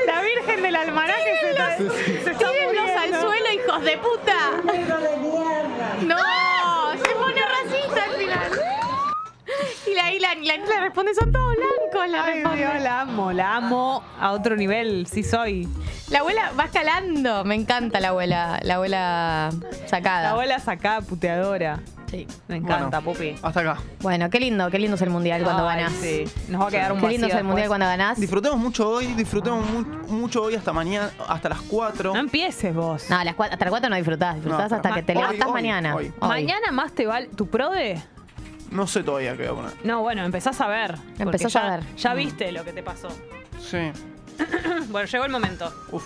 [0.06, 3.22] La Virgen del Almanaque se está, se está Tírenlos al muriendo.
[3.22, 4.38] suelo, hijos de puta.
[4.64, 5.96] ¡Negro de mierda!
[6.02, 8.52] No, se pone racista al final.
[9.88, 12.10] Y la Isla la, la responde, son todos blancos.
[12.10, 12.58] La, Ay, responde.
[12.58, 15.68] Dios, la amo, la amo a otro nivel, sí soy.
[16.10, 17.44] la abuela va escalando.
[17.44, 19.50] Me encanta la abuela, la abuela
[19.86, 20.24] sacada.
[20.24, 21.80] La abuela sacada puteadora.
[22.10, 22.26] Sí.
[22.48, 23.36] Me encanta, Bueno, Pupi.
[23.42, 23.78] Hasta acá.
[24.02, 25.94] Bueno, qué lindo, qué lindo es el mundial cuando Ay, ganás.
[26.00, 26.24] sí.
[26.48, 27.68] Nos va a quedar un Qué lindo es el mundial después.
[27.68, 28.20] cuando ganás.
[28.20, 32.14] Disfrutemos mucho hoy, disfrutemos mu- mucho hoy hasta mañana, hasta las 4.
[32.14, 33.10] No empieces vos.
[33.10, 35.12] No, a las cuatro, hasta las cuatro no disfrutás, disfrutás No, hasta pero que te
[35.14, 35.96] hoy, levantás hoy, mañana.
[35.96, 36.14] hoy.
[36.22, 37.28] Mañana más te vale.
[37.36, 38.02] ¿Tu prode?
[38.72, 39.86] No sé todavía qué voy a poner.
[39.86, 40.96] No, bueno, empezás a ver.
[40.96, 41.96] porque Empezás ya- a ver.
[41.98, 43.10] Ya viste lo que te pasó.
[43.60, 43.92] Sí.
[44.90, 45.74] bueno, llegó el momento.
[45.92, 46.06] Uf.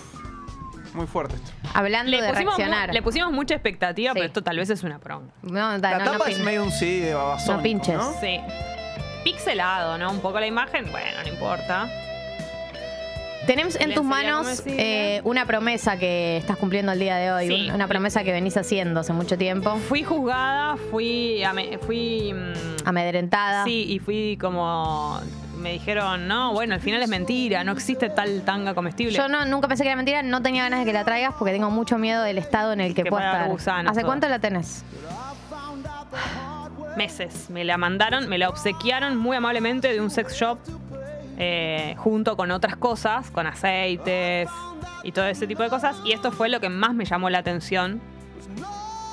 [0.93, 1.51] Muy fuerte esto.
[1.73, 2.93] Hablando Le de pusimos, mu- reaccionar.
[2.93, 4.15] le pusimos mucha expectativa, Sí.
[4.15, 5.31] pero esto tal vez es una pronga.
[5.43, 7.57] No, da- La no, no tapa es pin- medio un CD de babasón.
[7.57, 7.95] No pinches.
[7.95, 8.13] ¿no?
[8.19, 8.39] Sí.
[9.23, 10.11] Pixelado, ¿no?
[10.11, 10.91] Un poco la imagen.
[10.91, 11.89] Bueno, no importa.
[13.47, 15.18] Tenemos en tus manos decirle.
[15.18, 17.69] eh, una promesa que estás cumpliendo el día de hoy, Sí.
[17.69, 21.43] un- una promesa que venís haciendo hace mucho tiempo, Fui juzgada, fui.
[21.43, 23.63] ame- fui mm, amedrentada.
[23.65, 25.19] Sí, y fui como.
[25.62, 29.14] Me dijeron, no, bueno, al final es mentira, no existe tal tanga comestible.
[29.14, 31.54] Yo no, nunca pensé que era mentira, no tenía ganas de que la traigas porque
[31.54, 33.50] tengo mucho miedo del estado en el que, Que pueda estar.
[33.50, 34.10] gusanos, ¿Hace todo.
[34.10, 34.84] cuánto la tenés?
[36.98, 37.50] Meses.
[37.50, 40.58] Me la mandaron, me la obsequiaron muy amablemente de un sex shop
[41.38, 44.50] eh, junto con otras cosas, con aceites
[45.04, 45.96] y todo ese tipo de cosas.
[46.06, 48.02] Y esto fue lo que más me llamó la atención.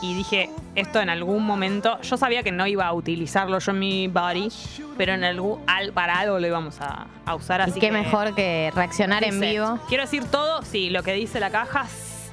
[0.01, 3.79] Y dije, esto en algún momento, yo sabía que no iba a utilizarlo yo en
[3.81, 4.49] mi body,
[4.97, 7.73] pero en algún, al- para algo lo íbamos a, a usar así.
[7.73, 9.79] y qué que- mejor que reaccionar en vivo.
[9.89, 11.87] Quiero decir todo, sí, lo que dice la caja,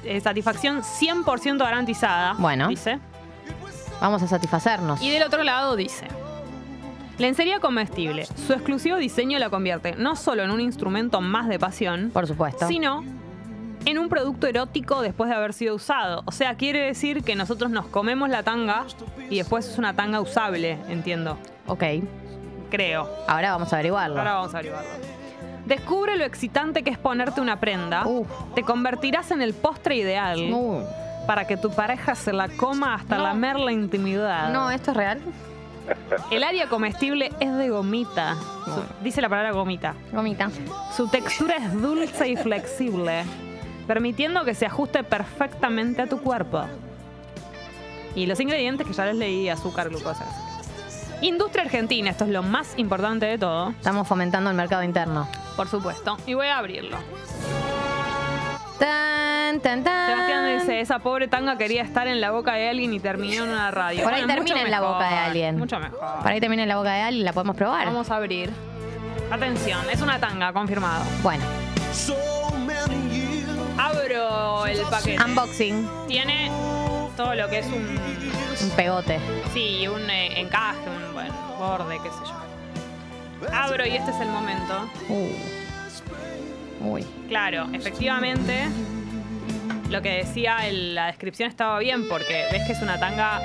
[0.04, 2.34] eh, satisfacción 100% garantizada.
[2.38, 2.68] Bueno.
[2.68, 3.00] Dice.
[4.00, 5.02] Vamos a satisfacernos.
[5.02, 6.06] Y del otro lado dice.
[7.18, 8.26] Lencería comestible.
[8.26, 12.68] Su exclusivo diseño la convierte no solo en un instrumento más de pasión, Por supuesto.
[12.68, 13.02] sino
[13.86, 16.22] en un producto erótico después de haber sido usado.
[16.26, 18.84] O sea, quiere decir que nosotros nos comemos la tanga
[19.30, 21.38] y después es una tanga usable, entiendo.
[21.66, 21.82] Ok.
[22.70, 23.08] Creo.
[23.28, 24.18] Ahora vamos a averiguarlo.
[24.18, 24.90] Ahora vamos a averiguarlo.
[25.66, 28.06] Descubre lo excitante que es ponerte una prenda.
[28.06, 28.28] Uf.
[28.54, 30.82] Te convertirás en el postre ideal Uh,
[31.26, 33.24] para que tu pareja se la coma hasta No.
[33.24, 34.52] lamer la intimidad.
[34.52, 35.20] no, ¿esto es real?
[36.32, 38.34] El área comestible es de gomita.
[38.64, 39.94] Su- dice la palabra gomita.
[40.12, 40.50] Gomita.
[40.96, 43.22] Su textura es dulce y flexible.
[43.86, 46.64] Permitiendo que se ajuste perfectamente a tu cuerpo.
[48.14, 50.24] Y los ingredientes que ya les leí, azúcar, glucosa.
[51.20, 53.70] Industria argentina, esto es lo más importante de todo.
[53.70, 55.28] Estamos fomentando el mercado interno.
[55.56, 56.16] Por supuesto.
[56.26, 56.98] Y voy a abrirlo.
[58.78, 60.10] Tan, tan, tan.
[60.10, 63.50] Sebastián dice, esa pobre tanga quería estar en la boca de alguien y terminó en
[63.50, 64.02] una radio.
[64.02, 65.58] Por ahí Bueno, termina en la boca de alguien.
[65.58, 65.98] Mucho mejor.
[66.22, 67.86] Por ahí termina en la boca de alguien y la podemos probar.
[67.86, 68.50] Vamos a abrir.
[69.30, 71.02] Atención, es una tanga, confirmado.
[71.22, 71.42] Bueno,
[74.20, 75.22] El paquete.
[75.22, 76.50] unboxing, Tiene
[77.16, 77.74] todo lo que es un.
[78.62, 79.18] un pegote.
[79.52, 83.52] Sí, un eh, encaje, un borde, qué sé yo.
[83.54, 84.88] Abro y este es el momento.
[85.10, 85.30] Uh.
[86.80, 87.06] Uy.
[87.28, 88.66] Claro, efectivamente,
[89.90, 93.38] lo que decía en la descripción estaba bien, porque ves que es una tanga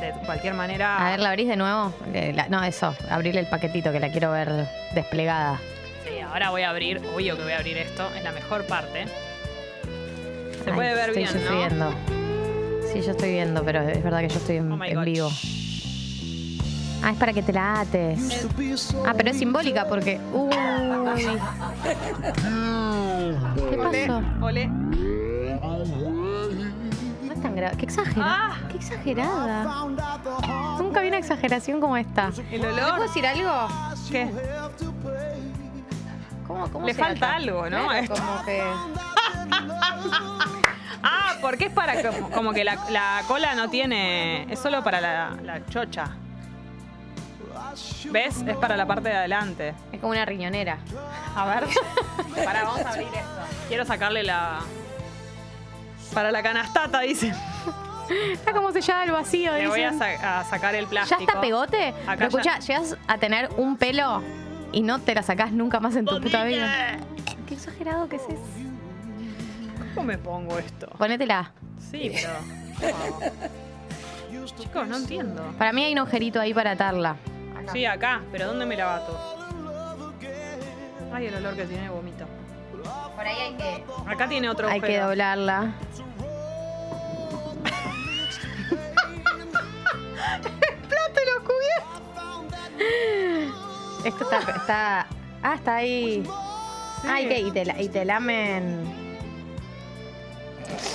[0.00, 0.98] de cualquier manera.
[0.98, 1.94] A ver, ¿la abrís de nuevo?
[2.34, 5.60] La- no, eso, abrirle el paquetito que la quiero ver desplegada.
[6.06, 9.06] Sí, ahora voy a abrir, obvio que voy a abrir esto, es la mejor parte.
[10.64, 11.58] Se Ay, puede ver estoy bien, estoy ¿no?
[11.58, 11.90] viendo.
[12.92, 15.28] Sí, yo estoy viendo, pero es verdad que yo estoy en, Oh en vivo.
[17.02, 18.46] Ah, es para que te la ates.
[19.06, 20.18] Ah, pero es simbólica porque.
[20.32, 20.48] Uy.
[23.70, 24.22] ¿Qué pasó?
[24.40, 24.66] Ole.
[24.68, 24.92] No
[27.32, 27.76] es tan grave.
[27.76, 28.52] Qué exagerada.
[28.52, 28.56] Ah.
[28.70, 29.64] Qué exagerada.
[30.78, 32.30] Nunca vi una exageración como esta.
[32.50, 32.88] El ¿Le olor.
[32.90, 33.68] puedo decir algo?
[34.10, 34.30] ¿Qué?
[36.46, 37.86] ¿Cómo, cómo Le falta algo, ¿no?
[37.88, 38.62] Claro, como que.
[41.06, 44.50] Ah, porque es para que, como que la, la cola no tiene.
[44.50, 46.06] Es solo para la, la chocha.
[48.10, 48.42] ¿Ves?
[48.46, 49.74] Es para la parte de adelante.
[49.92, 50.78] Es como una riñonera.
[51.36, 51.64] A ver.
[52.44, 53.28] Para, vamos a abrir esto.
[53.68, 54.60] Quiero sacarle la.
[56.14, 57.34] Para la canastata, dice.
[58.32, 59.52] Está como sellada al vacío.
[59.52, 60.18] Le voy a, dicen.
[60.20, 61.20] sa- a sacar el ¿Ya plástico.
[61.22, 61.88] está pegote?
[61.88, 64.22] Acá Pero escucha, ya- llegas a tener un pelo
[64.74, 66.98] y no te la sacás nunca más en tu puta vida.
[67.46, 68.42] Qué exagerado que es eso.
[69.94, 70.88] ¿Cómo me pongo esto?
[70.98, 71.52] Ponétela.
[71.90, 72.30] Sí, pero.
[74.58, 75.42] Chicos, no entiendo.
[75.58, 77.14] Para mí hay un agujerito ahí para atarla.
[77.72, 79.18] Sí, acá, pero ¿dónde me la bato?
[81.12, 82.26] Ay, el olor que tiene vomito.
[83.16, 83.84] Por ahí hay que.
[84.06, 85.70] Acá tiene otro Hay que doblarla.
[90.88, 93.73] ¡Plato y lo cubierto!
[94.04, 95.06] Esto está, está.
[95.42, 96.22] Ah, está ahí.
[97.06, 98.82] Ah, y, te, la- y te lamen.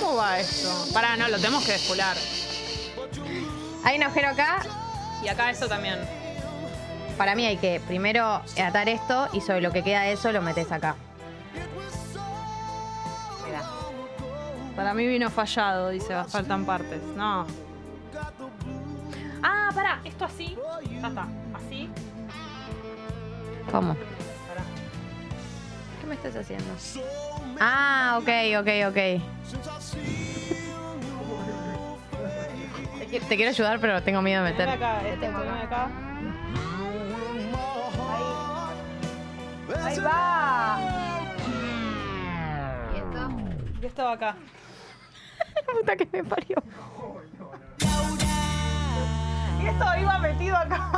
[0.00, 0.68] ¿Cómo va esto?
[0.92, 2.16] Pará, no, lo tenemos que despular.
[3.84, 4.62] Hay un agujero acá.
[5.22, 5.98] Y acá eso también.
[7.16, 10.40] Para mí hay que primero atar esto y sobre lo que queda de eso lo
[10.42, 10.94] metes acá.
[13.46, 13.62] Mira.
[14.74, 17.02] Para mí vino fallado, dice, faltan partes.
[17.16, 17.46] No.
[19.42, 20.56] Ah, pará, esto así.
[21.00, 21.26] Ya está.
[23.70, 23.94] ¿Cómo?
[26.00, 26.64] ¿Qué me estás haciendo?
[27.60, 28.28] Ah, ok,
[28.60, 28.94] ok, ok.
[32.98, 34.68] Te qui- Te quiero ayudar, pero tengo miedo de meter.
[34.68, 35.88] acá, este, acá.
[39.76, 39.84] Ahí.
[39.84, 40.78] Ahí va.
[42.92, 43.30] ¿Y esto?
[43.82, 44.36] Y esto va acá.
[45.80, 46.56] Puta que me parió.
[49.62, 50.90] Y esto iba metido acá.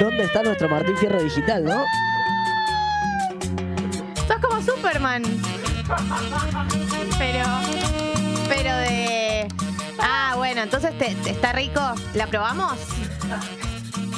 [0.00, 1.84] ¿Dónde está nuestro Martín Fierro digital, no?
[4.26, 5.22] Sos como Superman.
[7.18, 7.44] Pero.
[8.48, 9.48] Pero de.
[10.00, 11.80] Ah, bueno, entonces te, te- está rico.
[12.14, 12.76] ¿La probamos?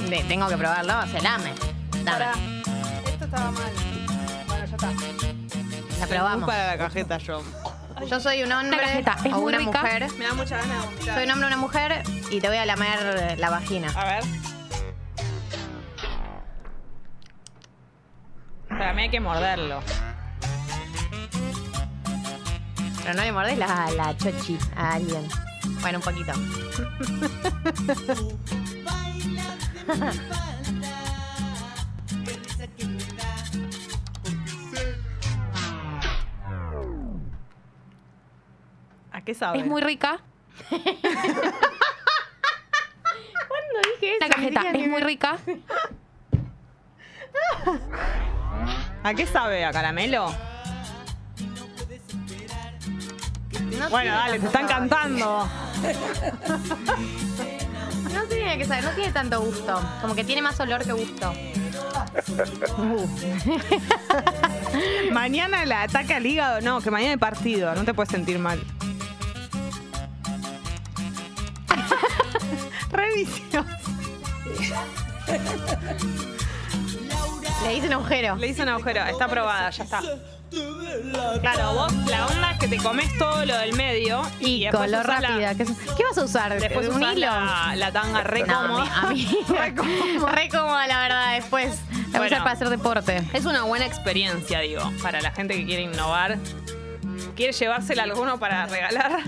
[0.09, 1.53] De- tengo que probarlo, se lame.
[2.05, 2.05] Dame.
[2.05, 2.33] Pará.
[3.07, 3.73] Esto estaba mal.
[4.47, 4.93] Bueno, ya está.
[6.01, 6.47] La probamos.
[6.47, 7.43] para la cajeta yo.
[8.05, 9.83] Yo soy un hombre cajeta, es o muy una rica.
[9.83, 10.07] mujer.
[10.19, 11.15] Me da mucha ganas de vomitar.
[11.15, 13.89] Soy un hombre o una mujer y te voy a lamer la vagina.
[13.97, 14.23] A ver.
[18.69, 19.81] Para mí hay que morderlo.
[23.03, 25.27] Pero no le mordés la, la chochi a alguien.
[25.81, 26.33] Bueno, un poquito.
[39.27, 39.59] qué sabe?
[39.59, 40.21] Es muy rica.
[40.71, 40.87] ¿Cuándo
[44.01, 44.21] dije eso?
[44.21, 45.37] La cajeta es muy rica.
[49.03, 49.65] ¿A qué sabe?
[49.65, 50.33] ¿A caramelo?
[53.79, 54.89] No bueno, dale, te están sabor.
[54.89, 55.49] cantando.
[58.15, 59.81] No tiene que saber, no tiene tanto gusto.
[60.01, 61.35] Como que tiene más olor que gusto.
[65.13, 66.61] mañana el ataque al hígado.
[66.61, 67.75] No, que mañana hay partido.
[67.75, 68.63] No te puedes sentir mal.
[77.65, 78.37] Le hice un agujero.
[78.37, 80.01] Le hice un agujero, está aprobada, ya está.
[81.41, 85.07] Claro, vos la onda es que te comes todo lo del medio y, Color usás
[85.07, 85.55] la- rápida.
[85.57, 85.65] ¿Qué,
[85.97, 86.61] ¿Qué vas a usar?
[86.61, 87.27] Después ¿Un hilo?
[87.27, 89.01] la, la tanga re No, cómoda.
[89.01, 89.29] a mí,
[89.59, 91.79] a re cómoda, la verdad, después.
[91.91, 92.27] La voy a Bueno.
[92.27, 93.23] usar para hacer deporte.
[93.33, 96.39] Es una buena experiencia, digo, para la gente que quiere innovar.
[97.35, 99.19] ¿Quiere llevársela a alguno para regalar?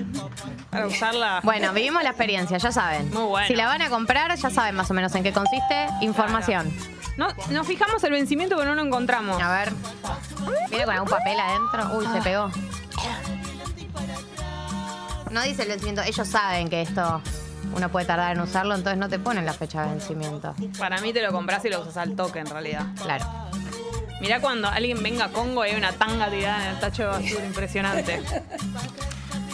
[0.71, 1.41] Para usarla.
[1.43, 3.11] Bueno, vivimos la experiencia, ya saben.
[3.11, 3.47] Muy bueno.
[3.49, 5.89] Si la van a comprar, ya saben más o menos en qué consiste.
[6.01, 6.73] Información.
[7.17, 9.43] No, nos fijamos el vencimiento, pero no lo encontramos.
[9.43, 9.73] A ver.
[10.69, 11.99] Viene con algún papel adentro.
[11.99, 12.51] Uy, se pegó.
[15.31, 16.03] No dice el vencimiento.
[16.03, 17.23] Ellos saben que esto
[17.75, 20.55] uno puede tardar en usarlo, entonces no te ponen la fecha de vencimiento.
[20.79, 22.87] Para mí te lo compras y lo usas al toque, en realidad.
[23.03, 23.27] Claro.
[24.21, 27.09] Mirá cuando alguien venga a Congo y hay una tanga tirada en el tacho de
[27.09, 28.23] basura impresionante.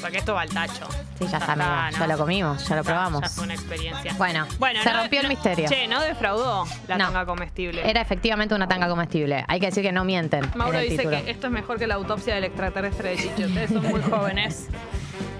[0.05, 0.87] Porque esto va al tacho.
[1.19, 1.91] Sí, ya está, amiga.
[1.93, 1.99] ¿no?
[1.99, 3.23] Ya lo comimos, ya lo probamos.
[3.23, 4.13] Ya fue una experiencia.
[4.19, 5.67] Bueno, Bueno, se no- rompió el misterio.
[5.67, 7.89] Che, no defraudó la tanga comestible.
[7.89, 9.47] Era efectivamente una tanga comestible.
[9.49, 10.51] Hay que decir que no mienten.
[10.57, 11.25] Mauro dice título.
[11.25, 13.47] que esto es mejor que la autopsia del extraterrestre de Chicho.
[13.47, 14.69] Ustedes son muy jóvenes,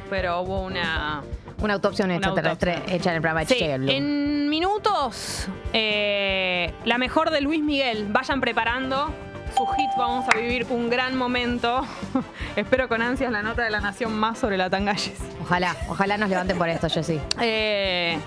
[0.09, 1.23] pero hubo una...
[1.59, 2.97] Una autopsia Una extraterrestre autopsia.
[2.97, 8.07] hecha en el programa de Sí, en minutos, eh, la mejor de Luis Miguel.
[8.11, 9.13] Vayan preparando
[9.57, 11.83] su hit, vamos a vivir un gran momento.
[12.57, 15.15] Espero con ansias la nota de la nación más sobre la tanga Jessie.
[15.43, 17.21] Ojalá, ojalá nos levanten por esto, Jessy.
[17.41, 18.19] Eh,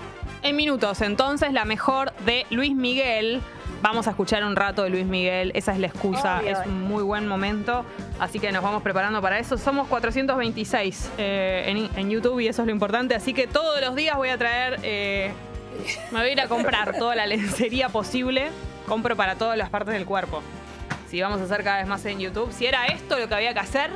[0.42, 3.40] en minutos, entonces, la mejor de Luis Miguel.
[3.80, 6.50] Vamos a escuchar un rato de Luis Miguel, esa es la excusa, Obvio.
[6.50, 7.84] es un muy buen momento,
[8.18, 9.56] así que nos vamos preparando para eso.
[9.56, 13.94] Somos 426 eh, en, en YouTube y eso es lo importante, así que todos los
[13.94, 15.30] días voy a traer, eh,
[16.10, 18.48] me voy a ir a comprar toda la lencería posible,
[18.88, 20.42] compro para todas las partes del cuerpo.
[21.08, 23.54] Si vamos a hacer cada vez más en YouTube, si era esto lo que había
[23.54, 23.90] que hacer,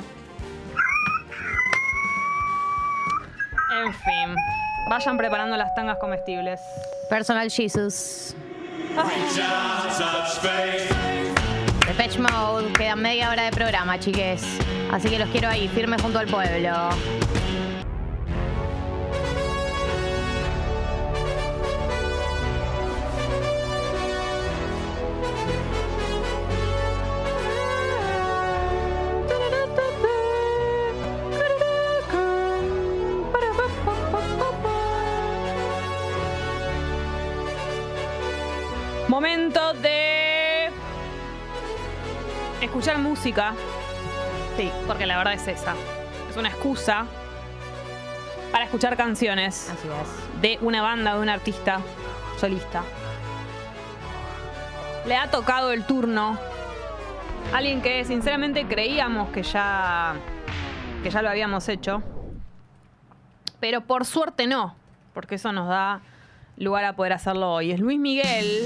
[3.85, 4.35] en fin,
[4.89, 6.59] vayan preparando las tangas comestibles.
[7.11, 8.35] Personal Jesus.
[11.87, 14.43] Depeche Mode, queda media hora de programa, chiques.
[14.91, 16.91] Así que los quiero ahí, firme junto al pueblo.
[42.93, 43.55] Escuchar música.
[44.57, 45.75] Sí, porque la verdad es esa.
[46.31, 47.07] Es una excusa
[48.51, 50.43] para escuchar canciones Así es.
[50.43, 51.81] de una banda, de un artista
[52.39, 52.83] solista.
[55.07, 56.39] Le ha tocado el turno
[57.53, 60.15] a alguien que sinceramente creíamos que ya
[61.03, 62.03] que ya lo habíamos hecho.
[63.59, 64.75] Pero por suerte no,
[65.15, 66.03] porque eso nos da
[66.57, 67.73] lugar a poder hacerlo hoy.
[67.73, 68.65] Es Luis Miguel.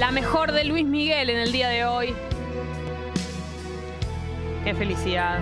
[0.00, 2.14] La mejor de Luis Miguel en el día de hoy.
[4.64, 5.40] Qué felicidad.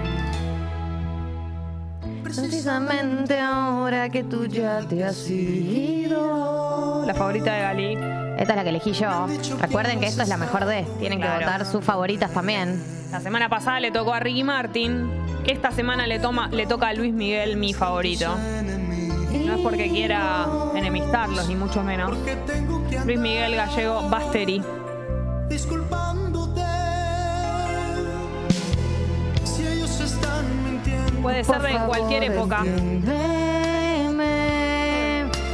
[2.25, 7.05] Precisamente ahora que tú ya te has ido.
[7.07, 7.95] La favorita de Gali.
[8.37, 9.29] Esta es la que elegí yo.
[9.61, 10.85] Recuerden que esto es la mejor de.
[10.99, 12.83] Tienen que votar sus favoritas también.
[13.13, 15.09] La semana pasada le tocó a Ricky Martin.
[15.47, 18.37] Esta semana le, toma, le toca a Luis Miguel, mi favorito.
[19.49, 22.13] No es porque quiera enemistarlos, ni mucho menos.
[23.07, 24.63] Luis Miguel Gallego Basteri.
[25.49, 26.61] Disculpándote
[29.45, 31.23] si ellos están mintiendo.
[31.23, 32.59] Puede ser de cualquier época.
[32.63, 33.09] Entiéndeme.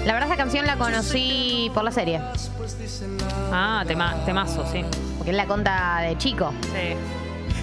[0.04, 2.20] La verdad, esa canción la conocí por la serie.
[3.52, 4.84] Ah, tema, temazo, sí.
[5.18, 6.52] Porque él la conta de chico.
[6.62, 6.96] Sí.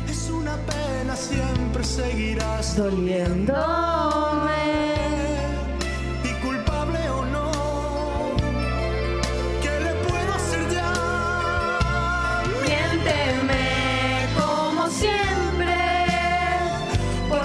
[0.09, 3.51] Es una pena, siempre seguirás Doliéndome.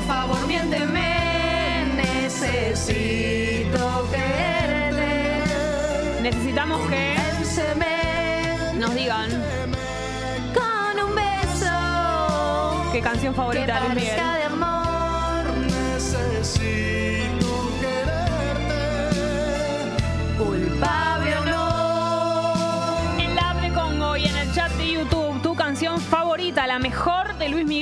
[0.06, 1.94] Favor, miénteme.
[1.96, 5.42] Necesito quererte.
[6.22, 7.16] Necesitamos que
[8.78, 9.30] nos digan
[10.54, 12.92] con un beso.
[12.92, 14.75] qué canción Que favorita de Luis Miguel.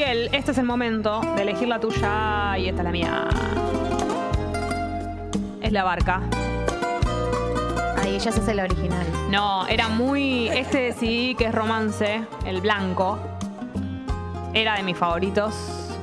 [0.04, 0.28] Luis Miguel.
[0.32, 3.28] Este es el momento de elegir la tuya y esta es la mía.
[5.62, 6.20] Es la barca.
[8.02, 9.06] Ay, ella es el original.
[9.30, 10.48] No, era muy.
[10.48, 13.18] Este decidí que es romance, el blanco.
[14.52, 15.54] Era de mis favoritos.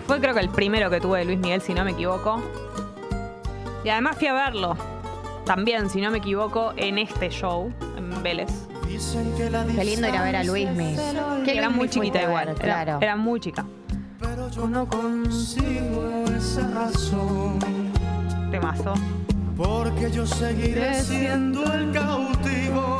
[0.07, 2.41] Fue creo que el primero que tuve de Luis Miguel, si no me equivoco.
[3.83, 4.75] Y además fui a verlo.
[5.45, 8.49] también, si no me equivoco, en este show, en Vélez.
[9.75, 10.95] Qué lindo ir a ver a Luismi.
[11.45, 12.47] Qué era muy chiquita igual.
[12.47, 12.97] ver, Era, claro.
[13.01, 13.65] era muy chica.
[14.61, 16.07] Yo no consigo
[16.37, 17.57] esa razón.
[18.51, 18.93] Temazo.
[19.57, 22.99] Porque yo seguiré siendo el cautivo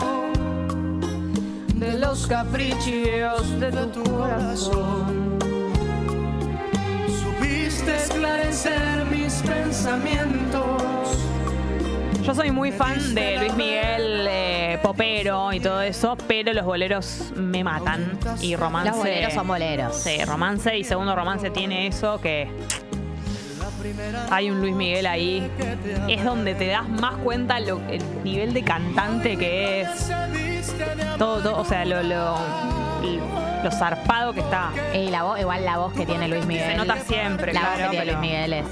[1.76, 5.38] de los caprichos de tu corazón.
[7.22, 10.91] Supiste esclarecer mis pensamientos.
[12.32, 17.34] Yo soy muy fan de Luis Miguel, eh, popero y todo eso, pero los boleros
[17.36, 18.18] me matan.
[18.40, 18.90] Y romance.
[18.90, 19.98] Los boleros son boleros.
[19.98, 22.48] Sí, romance y segundo romance tiene eso que.
[24.30, 25.52] Hay un Luis Miguel ahí.
[26.08, 30.10] Es donde te das más cuenta lo, el nivel de cantante que es.
[31.18, 32.38] Todo, todo, o sea, lo, lo,
[33.62, 34.70] lo zarpado que está.
[34.94, 36.72] Y la voz, igual la voz que tiene Luis Miguel.
[36.72, 38.66] Se nota siempre, La voz claro, que tiene pero- Luis Miguel es.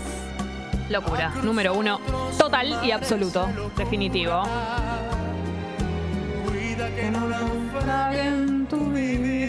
[0.90, 1.32] Locura.
[1.44, 2.00] Número uno,
[2.38, 3.48] total y absoluto.
[3.78, 4.44] Definitivo.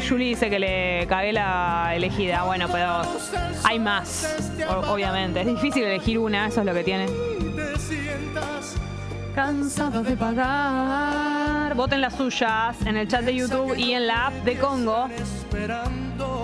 [0.08, 2.42] Julie dice que le cagué la elegida.
[2.44, 3.02] Bueno, pero
[3.64, 4.36] hay más,
[4.88, 5.40] obviamente.
[5.40, 7.06] Es difícil elegir una, eso es lo que tiene.
[9.34, 11.74] Cansado de pagar.
[11.74, 15.08] Voten las suyas en el chat de YouTube y en la app de Congo.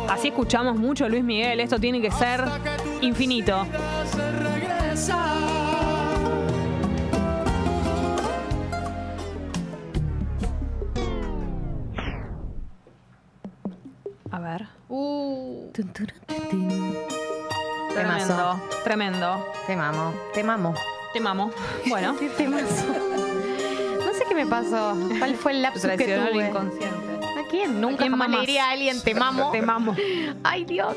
[0.08, 1.60] Así escuchamos mucho Luis Miguel.
[1.60, 2.44] Esto tiene que ser
[3.00, 3.66] infinito.
[14.30, 14.66] A ver.
[14.88, 15.70] Uh.
[17.94, 19.46] Tremendo, tremendo.
[19.66, 20.74] Te mamo, te mamo.
[21.12, 21.50] Te mamo.
[21.88, 22.14] Bueno.
[22.36, 22.86] Te mazo.
[24.04, 24.96] No sé qué me pasó.
[25.18, 26.48] ¿Cuál fue el lapsus que Traicionó el tuve?
[26.48, 26.96] inconsciente.
[27.22, 27.80] ¿A quién?
[27.80, 28.46] Nunca quién jamás le mamás?
[28.46, 29.50] diría a alguien te mamo.
[29.52, 29.94] Te mamo.
[30.44, 30.94] Ay, Dios.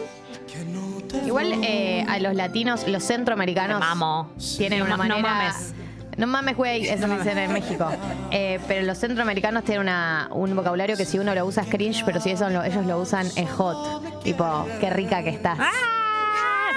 [1.25, 4.31] Igual eh, a los latinos, los centroamericanos mamo.
[4.57, 5.33] tienen una ma- no manera.
[5.51, 5.73] mames.
[6.17, 7.87] No mames, güey, eso me dicen en México.
[8.31, 12.03] Eh, pero los centroamericanos tienen una, un vocabulario que si uno lo usa es cringe,
[12.05, 14.21] pero si eso lo- ellos lo usan es hot.
[14.23, 15.57] Tipo, qué rica que estás.
[15.61, 15.71] Ah,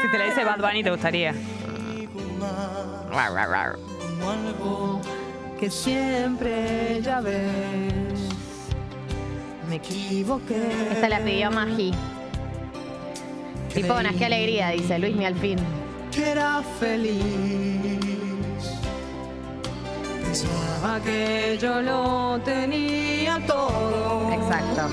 [0.00, 1.34] Si te la dice Bad Bunny, te gustaría.
[5.58, 7.40] Que siempre ya ves.
[9.68, 10.88] Me equivoqué.
[10.92, 11.92] Esta la pidió Magi.
[13.74, 15.58] Tipo, buenas, qué alegría, dice Luis mi al fin.
[16.10, 17.22] que era feliz.
[20.22, 24.30] Pensaba que yo lo tenía todo.
[24.32, 24.88] Exacto.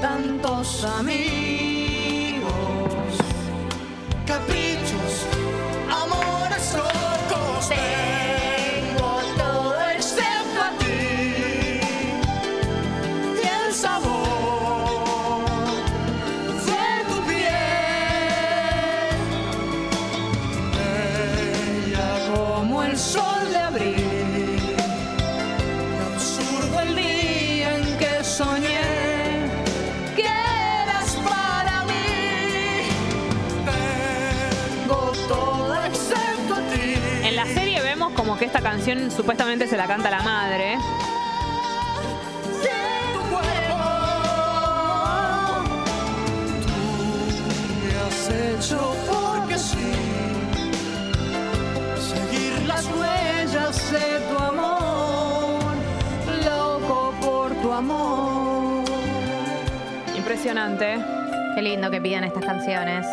[0.00, 2.44] Tantos amigos,
[4.26, 4.65] caprichos,
[38.70, 40.76] canción supuestamente se la canta la madre.
[43.14, 43.78] Tu cuerpo.
[47.46, 49.92] Tú me has hecho porque sí.
[51.96, 55.74] Seguir las huellas de tu amor.
[56.44, 58.84] Loco por tu amor.
[60.16, 60.98] Impresionante.
[61.54, 63.06] Qué lindo que pidan estas canciones.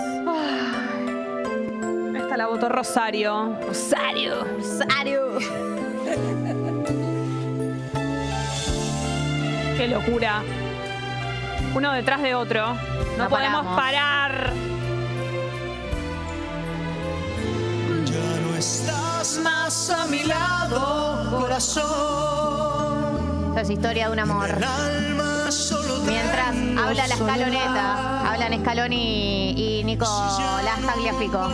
[2.15, 3.55] Esta la votó Rosario.
[3.67, 4.45] Rosario.
[4.45, 5.22] Rosario.
[9.77, 10.43] Qué locura.
[11.75, 12.73] Uno detrás de otro.
[13.17, 13.75] No, No podemos paramos.
[13.75, 14.53] parar.
[18.05, 21.87] Ya no estás más a mi lado, corazón.
[23.49, 24.49] Esta es historia de un amor.
[26.05, 26.47] Mientras
[26.77, 31.49] habla la escaloneta, hablan Scaloni y Nicolás Tagliafico.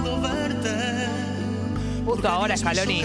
[2.10, 3.04] Justo ahora, Scaloni.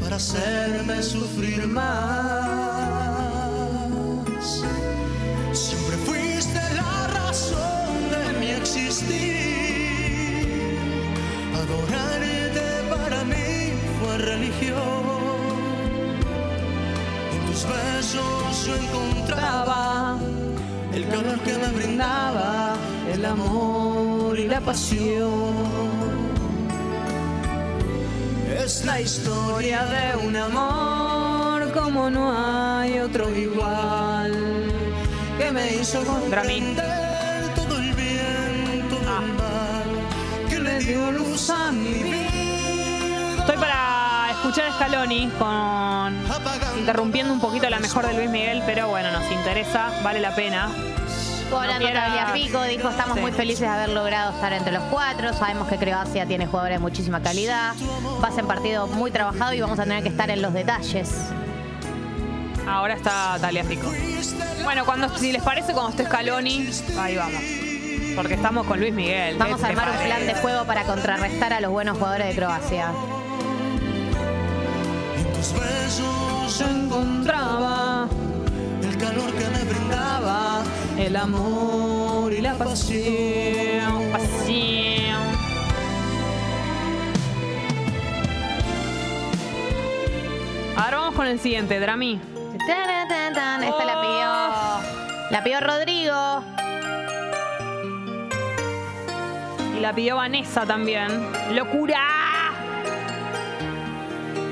[0.00, 1.82] Para hacerme sufrir más.
[5.52, 9.26] Siempre fuiste la razón de mi existir.
[11.52, 14.78] Adorarte para mí fue religión.
[17.32, 20.16] En tus besos yo encontraba
[20.92, 22.76] el calor que me brindaba
[23.12, 25.93] el amor y la pasión.
[28.74, 34.32] Es la historia de un amor como no hay otro igual
[35.38, 41.70] que me hizo comprender todo el bien, todo el mal que le dio luz a
[41.70, 43.38] mi vida.
[43.38, 46.18] Estoy para escuchar Scaloni con
[46.76, 50.68] interrumpiendo un poquito la mejor de Luis Miguel, pero bueno, nos interesa, vale la pena.
[51.48, 53.20] Quiera- Tagliafico dijo, estamos Sí.
[53.20, 56.80] muy felices de haber logrado estar entre los cuatro, sabemos que Croacia tiene jugadores de
[56.80, 57.74] muchísima calidad,
[58.22, 60.52] va a ser un partido muy trabajado y vamos a tener que estar en los
[60.52, 61.10] detalles.
[62.66, 63.90] Ahora está Taliafico.
[64.64, 66.68] Bueno, cuando, si les parece, cuando esté Scaloni,
[66.98, 67.42] ahí vamos.
[68.16, 69.36] Porque estamos con Luis Miguel.
[69.36, 72.34] Vamos ¿qué a armar un plan de juego para contrarrestar a los buenos jugadores de
[72.34, 72.88] Croacia.
[76.58, 78.06] Yo encontraba
[78.82, 80.62] el calor que me brindaba,
[80.98, 84.10] el amor y la pasión.
[84.12, 85.22] Pasión.
[90.76, 92.20] Ahora vamos con el siguiente, Drami.
[92.66, 93.64] Tan, tan, tan.
[93.64, 95.30] Esta la pidió.
[95.30, 96.44] La pidió Rodrigo.
[99.76, 101.08] Y la pidió Vanessa también.
[101.54, 102.00] ¡Locura!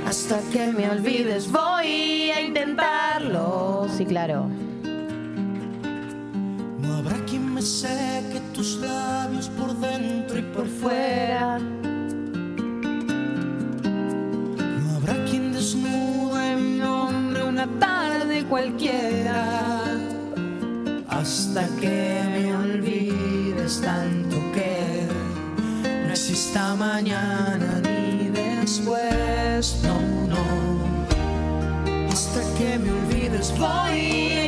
[0.06, 3.86] Hasta que me olvides voy a intentarlo.
[3.96, 4.48] Sí, claro.
[7.62, 11.60] Me seque tus labios por dentro y por fuera.
[14.80, 19.84] No habrá quien desnude mi nombre una tarde cualquiera.
[21.06, 25.06] Hasta que me olvides tanto que
[26.04, 29.82] no exista mañana ni después.
[29.84, 30.42] No, no.
[32.10, 34.41] Hasta que me olvides voy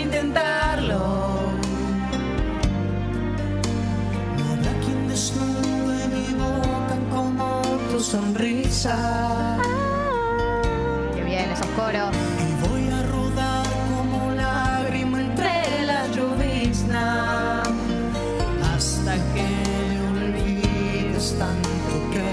[8.15, 9.59] sonrisa.
[11.15, 12.15] Qué bien, esos coros.
[12.45, 17.63] Y voy a rodar como lágrima entre la llovizna.
[18.73, 19.49] Hasta que
[19.91, 22.31] me olvides tanto que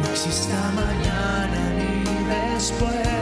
[0.00, 1.94] no exista mañana ni
[2.34, 3.13] después.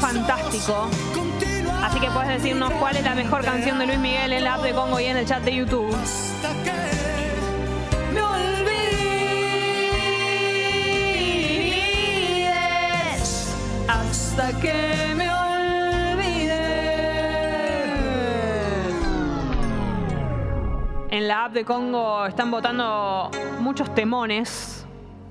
[0.00, 0.88] Fantástico.
[1.82, 4.62] Así que puedes decirnos cuál es la mejor canción de Luis Miguel en la app
[4.62, 5.94] de Congo y en el chat de YouTube.
[5.94, 6.72] Hasta que
[8.12, 8.76] me olvides.
[13.88, 16.58] Hasta que me olvides.
[21.10, 23.30] En la app de Congo están votando
[23.60, 24.84] muchos temones.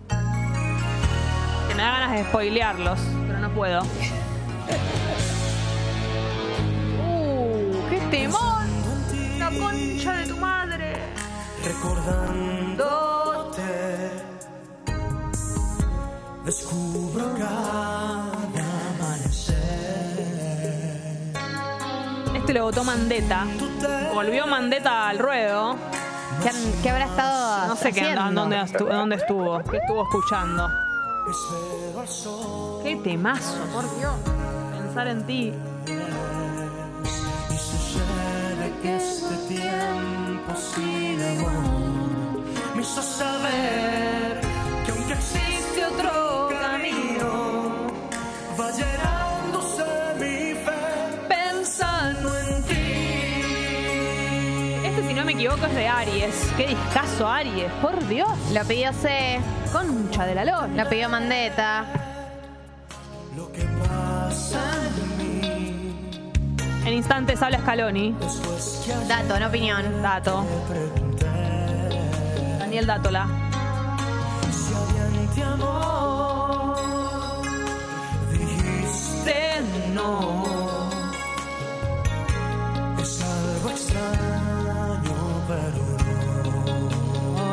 [0.07, 3.84] Que me da ganas de spoilearlos, pero no puedo.
[11.68, 13.61] Recordándote,
[16.45, 18.31] descubro cada
[18.95, 19.57] amanecer.
[22.35, 23.45] Este lo votó Mandeta.
[24.14, 25.76] Volvió Mandeta al ruedo.
[26.81, 29.61] ¿Qué, habrá estado No sé qué dónde, dónde estuvo.
[29.65, 30.69] ¿Qué estuvo escuchando?
[32.81, 34.14] ¡Qué temazo, por Dios!
[34.72, 35.53] Pensar en ti.
[37.49, 39.26] y sucede que tiempo
[40.57, 42.41] sin amor
[42.75, 44.41] me hizo saber
[44.85, 47.88] que aunque existe otro camino,
[48.59, 49.84] va llenándose
[50.19, 52.73] mi fe pensando en ti.
[54.85, 56.53] Este, si no me equivoco, es de Aries.
[56.55, 57.71] ¡Qué discazo Aries!
[57.81, 58.29] ¡Por Dios!
[58.53, 59.39] Lo pidió C.
[59.71, 60.67] Concha de la lora.
[60.67, 61.96] Lo pidió Mandeta.
[66.88, 68.15] En instantes habla Scaloni.
[69.09, 70.01] Dato, no opinión.
[70.01, 70.45] Dato.
[72.59, 73.27] Daniel Dátola.
[78.31, 79.61] dijiste
[79.93, 80.45] no.
[83.01, 85.15] Es algo extraño,
[85.45, 85.88] pero
[87.35, 87.51] no.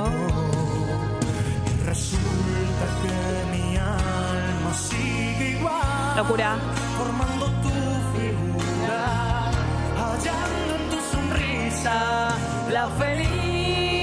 [1.67, 3.17] Y resulta que
[3.51, 6.17] mi alma sigue igual.
[6.19, 6.57] Locura.
[6.97, 7.64] formando
[10.25, 12.29] hallando en tu sonrisa
[12.71, 13.94] la felicidad.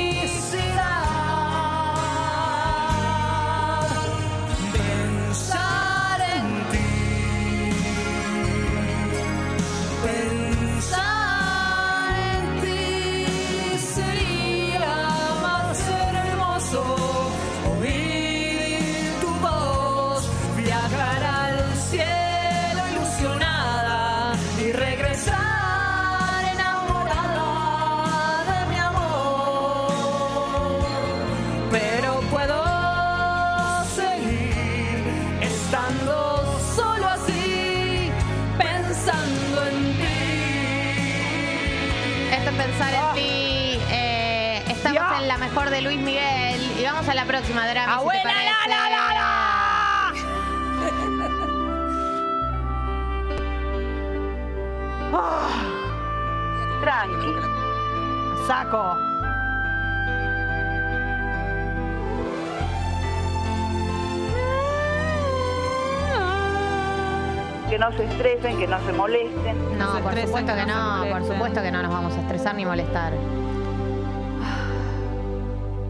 [68.02, 69.78] Se estresen, que no se molesten.
[69.78, 72.66] No, se por supuesto que no por supuesto que no nos vamos a estresar ni
[72.66, 73.14] molestar.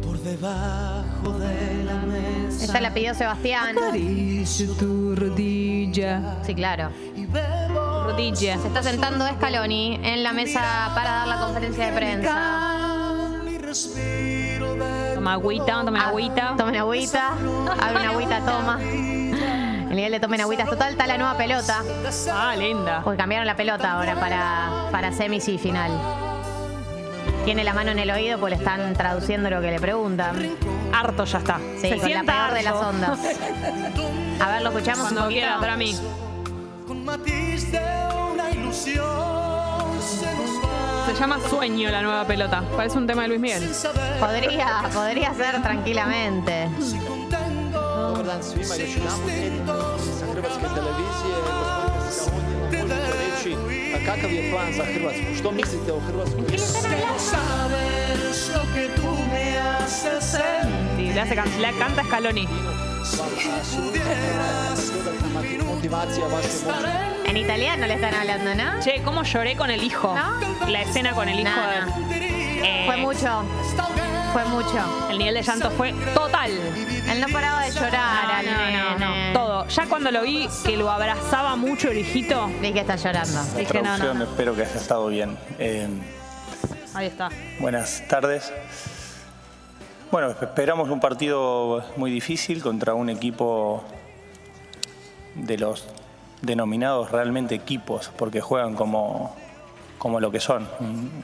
[0.05, 2.65] Por debajo de la mesa.
[2.65, 3.77] Esta la pidió Sebastián.
[3.77, 6.37] Acaricio tu rodilla.
[6.43, 6.89] Sí, claro.
[8.03, 8.57] Rodilla.
[8.57, 12.67] Se está sentando Scaloni en la mesa para dar la conferencia de prensa.
[15.15, 16.55] Toma agüita, toma agüita.
[16.57, 17.29] Tomen agüita.
[17.79, 18.79] Abre una agüita, toma.
[19.91, 21.83] El nivel de tomen agüitas total está la nueva pelota.
[22.31, 23.01] Ah, linda.
[23.03, 25.91] Porque cambiaron la pelota ahora para, para semis y final.
[27.43, 30.55] Tiene la mano en el oído porque le están traduciendo lo que le preguntan.
[30.93, 31.59] Harto ya está.
[31.81, 33.19] Sí, Se con la peor de las ondas.
[34.39, 35.93] A ver, lo escuchamos un Cuando quiera, para mí.
[36.87, 37.81] con matiz de
[38.31, 39.05] una ilusión.
[39.99, 42.63] Se nos va Se llama Sueño la nueva pelota.
[42.77, 43.69] Parece un tema de Luis Miguel.
[44.21, 46.69] Podría, podría ser tranquilamente.
[48.41, 49.73] Svima još jedanput edimo
[50.19, 51.35] sa Hrvatske televizije.
[52.07, 52.53] Gospodine Skaloni,
[52.83, 53.51] možete reći
[53.95, 55.25] a kakav je plan za Hrvatsku?
[55.39, 56.41] Što mislite o Hrvatskoj?
[56.41, 61.07] No sabes lo que tú me haces sentir.
[61.07, 62.47] Sí, le hace can- le canta Scaloni.
[65.67, 66.91] Motivacija vaše može.
[67.29, 68.81] En italiano le están hablando, ¿no?
[68.83, 70.15] Che, ¿cómo lloré con el hijo?
[70.15, 70.67] ¿No?
[70.71, 72.17] La escena con el hijo No, de.
[72.63, 73.29] Eh, Fue mucho.
[74.33, 74.77] Fue mucho.
[75.09, 76.51] El nivel de llanto fue total.
[76.51, 78.23] Él no paraba de llorar.
[78.23, 79.33] No, al no, no, nene.
[79.33, 79.33] no.
[79.33, 79.67] Todo.
[79.67, 83.43] Ya cuando lo vi que lo abrazaba mucho el hijito, Vi que está llorando.
[83.57, 85.37] dije no, espero que haya estado bien.
[85.59, 85.87] Eh,
[86.93, 87.29] Ahí está.
[87.59, 88.53] buenas tardes.
[90.11, 93.83] Bueno, esperamos un partido muy difícil contra un equipo
[95.35, 95.87] de los
[96.41, 99.35] denominados realmente equipos, porque juegan como,
[99.97, 100.67] como lo que son.
[100.79, 101.23] Un,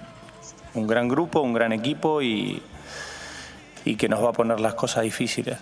[0.73, 2.61] un gran grupo, un gran equipo y,
[3.88, 5.57] y que nos va a poner las cosas difíciles.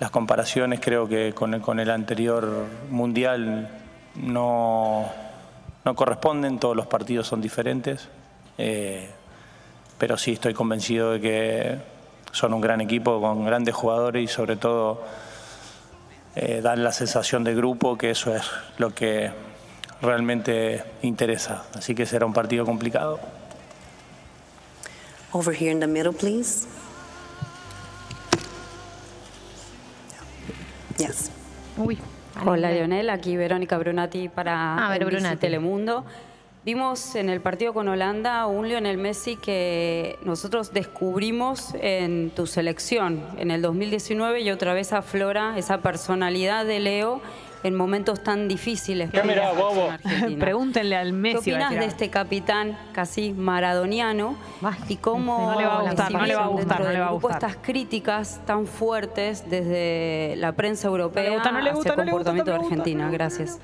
[0.00, 3.68] Las comparaciones creo que con el, anterior mundial
[4.16, 5.06] no,
[5.84, 8.08] no corresponden, todos los partidos son diferentes,
[8.56, 9.10] eh,
[9.98, 11.78] pero sí estoy convencido de que
[12.32, 15.04] son un gran equipo con grandes jugadores y sobre todo
[16.34, 18.42] eh, dan la sensación de grupo, que eso es
[18.78, 19.30] lo que
[20.00, 21.64] realmente interesa.
[21.74, 23.20] Así que será un partido complicado.
[25.32, 26.66] Over here in the middle, please.
[30.98, 31.30] Yes.
[31.76, 31.98] Uy.
[32.44, 35.36] Hola Leonel, aquí Verónica Brunati para Ah, Brunati.
[35.36, 36.04] Telemundo.
[36.64, 43.22] Vimos en el partido con Holanda un Lionel Messi que nosotros descubrimos en tu selección
[43.36, 47.20] en el 2019 y otra vez aflora esa personalidad de Leo
[47.64, 49.12] en momentos tan difíciles.
[49.12, 50.38] la selección argentina.
[50.44, 51.50] Pregúntenle al ¿Qué Messi.
[51.50, 54.36] a opinas de este capitán casi maradoniano
[54.88, 57.06] y cómo No le va a gustar, no le va a gustar, no le va
[57.08, 57.32] a gustar.
[57.32, 62.02] estas críticas tan fuertes desde la prensa europea gusta, no le hacia gusta, el no
[62.02, 62.74] gusta, comportamiento no de gusta.
[62.74, 63.10] Argentina?
[63.10, 63.58] Gracias.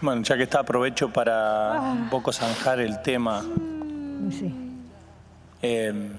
[0.00, 3.44] Bueno, ya que está, aprovecho para un poco zanjar el tema.
[5.62, 6.10] Eh,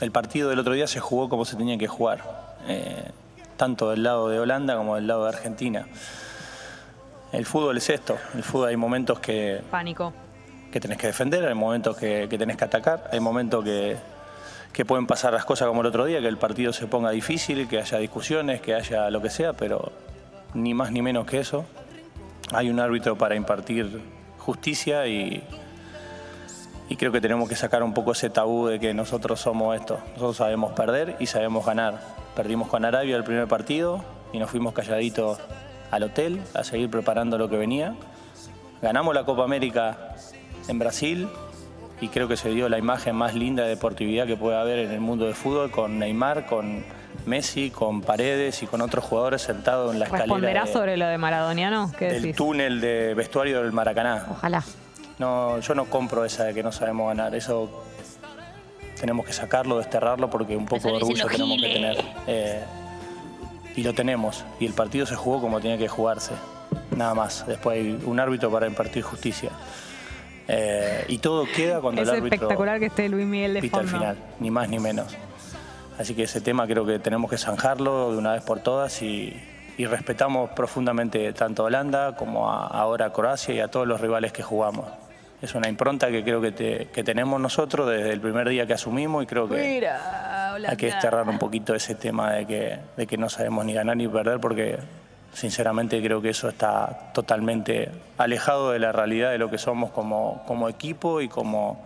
[0.00, 2.22] el partido del otro día se jugó como se tenía que jugar,
[2.68, 3.10] eh,
[3.58, 5.86] tanto del lado de Holanda como del lado de Argentina.
[7.32, 10.14] El fútbol es esto, el fútbol hay momentos que, Pánico.
[10.72, 13.98] que tenés que defender, hay momentos que, que tenés que atacar, hay momentos que,
[14.72, 17.68] que pueden pasar las cosas como el otro día, que el partido se ponga difícil,
[17.68, 19.92] que haya discusiones, que haya lo que sea, pero
[20.54, 21.66] ni más ni menos que eso.
[22.52, 24.00] Hay un árbitro para impartir
[24.38, 25.44] justicia y,
[26.88, 29.98] y creo que tenemos que sacar un poco ese tabú de que nosotros somos esto.
[30.14, 32.17] Nosotros sabemos perder y sabemos ganar.
[32.38, 35.40] Perdimos con Arabia el primer partido y nos fuimos calladitos
[35.90, 37.96] al hotel a seguir preparando lo que venía.
[38.80, 40.14] Ganamos la Copa América
[40.68, 41.28] en Brasil
[42.00, 44.92] y creo que se dio la imagen más linda de deportividad que puede haber en
[44.92, 46.84] el mundo del fútbol con Neymar, con
[47.26, 51.06] Messi, con Paredes y con otros jugadores sentados en la escalera ¿Responderás de- sobre lo
[51.06, 51.90] de Maradoniano?
[51.98, 52.36] ¿Qué del decís?
[52.36, 54.26] túnel de vestuario del Maracaná.
[54.30, 54.62] Ojalá.
[55.18, 57.34] No, yo no compro esa de que no sabemos ganar.
[57.34, 57.82] Eso
[59.00, 61.96] tenemos que sacarlo, desterrarlo, porque un poco de orgullo tenemos que tener.
[62.26, 62.62] Eh,
[63.76, 64.44] y lo tenemos.
[64.60, 66.32] Y el partido se jugó como tenía que jugarse.
[66.96, 67.46] Nada más.
[67.46, 69.50] Después hay un árbitro para impartir justicia.
[70.48, 73.78] Eh, y todo queda cuando Es el árbitro espectacular que esté Luis Miguel de pita
[73.80, 73.98] al fondo.
[74.00, 75.14] final, ni más ni menos.
[75.98, 79.36] Así que ese tema creo que tenemos que zanjarlo de una vez por todas y,
[79.76, 84.00] y respetamos profundamente tanto a Holanda como a- ahora a Croacia y a todos los
[84.00, 84.86] rivales que jugamos.
[85.40, 88.72] Es una impronta que creo que, te- que tenemos nosotros desde el primer día que
[88.72, 93.06] asumimos y creo que Mira, hay que desterrar un poquito ese tema de que, de
[93.06, 94.78] que no sabemos ni ganar ni perder porque
[95.32, 100.42] sinceramente creo que eso está totalmente alejado de la realidad de lo que somos como,
[100.46, 101.84] como equipo y como,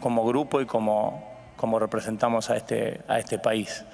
[0.00, 1.22] como grupo y como,
[1.58, 3.84] como representamos a este, a este país.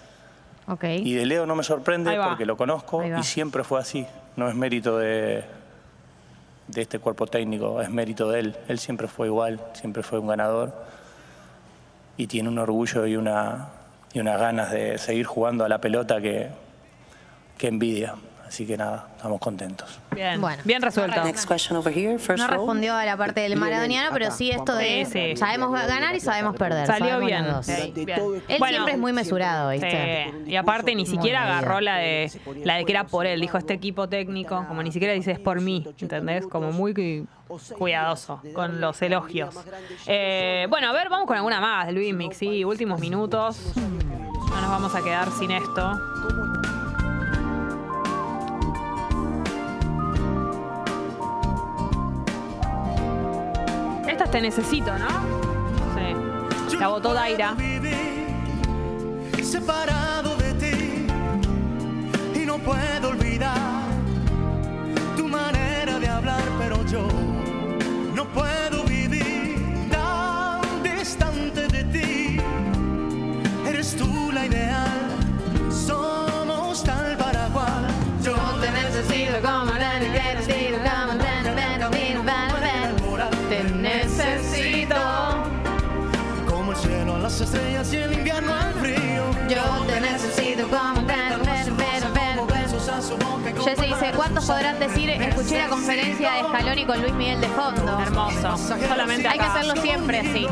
[1.03, 4.07] Y de Leo no me sorprende porque lo conozco y siempre fue así.
[4.37, 5.43] No es mérito de,
[6.69, 8.57] de este cuerpo técnico, es mérito de él.
[8.69, 10.73] Él siempre fue igual, siempre fue un ganador
[12.17, 13.69] y tiene un orgullo y, una,
[14.13, 16.49] y unas ganas de seguir jugando a la pelota que,
[17.59, 18.15] que envidia.
[18.53, 19.99] Así que nada, estamos contentos.
[20.15, 20.61] Bien, Bueno.
[20.67, 21.25] bien resuelto.
[21.25, 22.59] Next question over here, first No row.
[22.59, 25.37] respondió a la parte del maradoniano, pero sí esto de Sí, sí.
[25.39, 26.87] sabemos ganar y sabemos perder.
[26.87, 27.47] Salió sabemos bien.
[27.47, 27.65] los dos.
[27.67, 28.21] sí, bien.
[28.49, 30.35] Él Bueno, siempre es muy mesurado, ¿viste?
[30.45, 32.31] Sí, Y aparte ni siquiera Muy agarró la de
[32.63, 35.41] la de que era por él, dijo este equipo técnico, como ni siquiera dice es
[35.41, 36.47] por mí, ¿entendés?
[36.47, 39.55] Como muy cu- cuidadoso con los elogios.
[40.07, 43.73] Eh, bueno, a ver, vamos con alguna más de Luis Mix, sí, últimos minutos.
[43.77, 45.99] No nos vamos a quedar sin esto.
[54.33, 55.09] Te Necesito, ¿no?
[55.95, 56.77] Sí.
[56.79, 57.55] La votó Daira.
[59.43, 61.07] separado de ti
[62.41, 63.83] y no puedo olvidar
[65.19, 67.07] tu manera de hablar, pero yo
[68.15, 68.62] no puedo
[94.23, 95.11] ¿cuántos podrán decir?
[95.11, 97.99] Escuché la conferencia de Scaloni con Luis Miguel de fondo.
[98.01, 98.57] Hermoso.
[98.57, 100.47] Solamente Hay que hacerlo siempre así.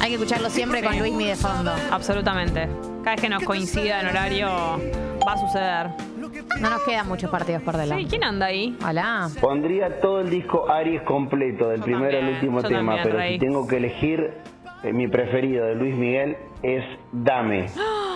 [0.00, 1.72] Hay que escucharlo siempre con Luis Miguel de fondo.
[1.92, 2.68] Absolutamente.
[3.04, 4.48] Cada vez que nos coincida en horario
[5.24, 5.90] va a suceder.
[6.60, 8.02] No nos quedan muchos partidos por delante.
[8.02, 8.76] Sí, ¿quién anda ahí?
[8.84, 9.30] Hola.
[9.40, 13.34] Pondría todo el disco Aries completo, del primero al último yo tema, también, pero Rey.
[13.34, 14.34] si tengo que elegir,
[14.82, 17.66] eh, mi preferido de Luis Miguel es Dame.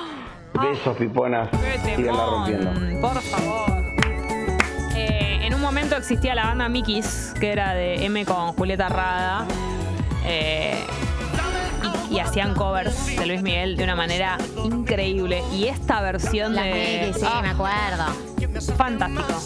[0.61, 1.49] Besos, piponas,
[1.97, 2.71] síganla rompiendo.
[2.73, 3.94] Mm, Por favor.
[5.85, 9.45] Momento existía la banda Mikis, que era de M con Julieta Rada.
[10.25, 10.83] eh,
[12.11, 15.43] y, y hacían covers de Luis Miguel de una manera increíble.
[15.53, 17.03] Y esta versión Las de.
[17.09, 18.75] Mikis, sí, Ah, me acuerdo.
[18.79, 19.43] Fantástico.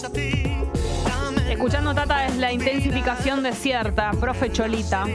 [1.51, 5.07] Escuchando Tata es la intensificación desierta, profe Cholita.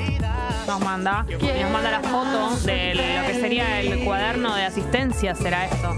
[0.68, 1.26] Nos manda.
[1.30, 5.96] Y nos manda la foto de lo que sería el cuaderno de asistencia, será esto.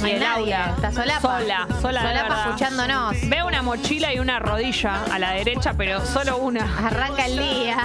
[0.00, 1.40] No Y hay el nadie, está solapa.
[1.40, 2.44] Sola, sola de Solapa verdad.
[2.46, 3.16] escuchándonos.
[3.28, 6.64] Veo una mochila y una rodilla a la derecha, pero solo una.
[6.86, 7.76] Arranca el día.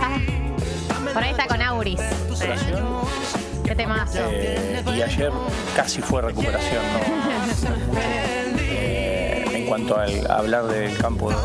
[1.13, 1.99] Por ahí está con Auris.
[3.65, 4.19] Qué temazo.
[4.29, 5.31] Eh, y ayer
[5.75, 7.99] casi fue recuperación, ¿no?
[7.99, 11.35] Eh, en cuanto al a hablar del campo de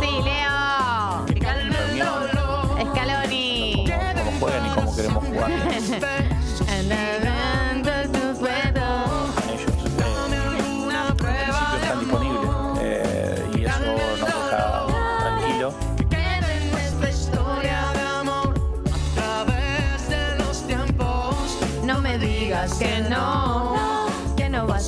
[0.00, 1.26] Sí, Leo.
[1.26, 2.30] reunión,
[2.92, 3.84] Scaloni.
[4.24, 5.50] cómo juegan y cómo queremos jugar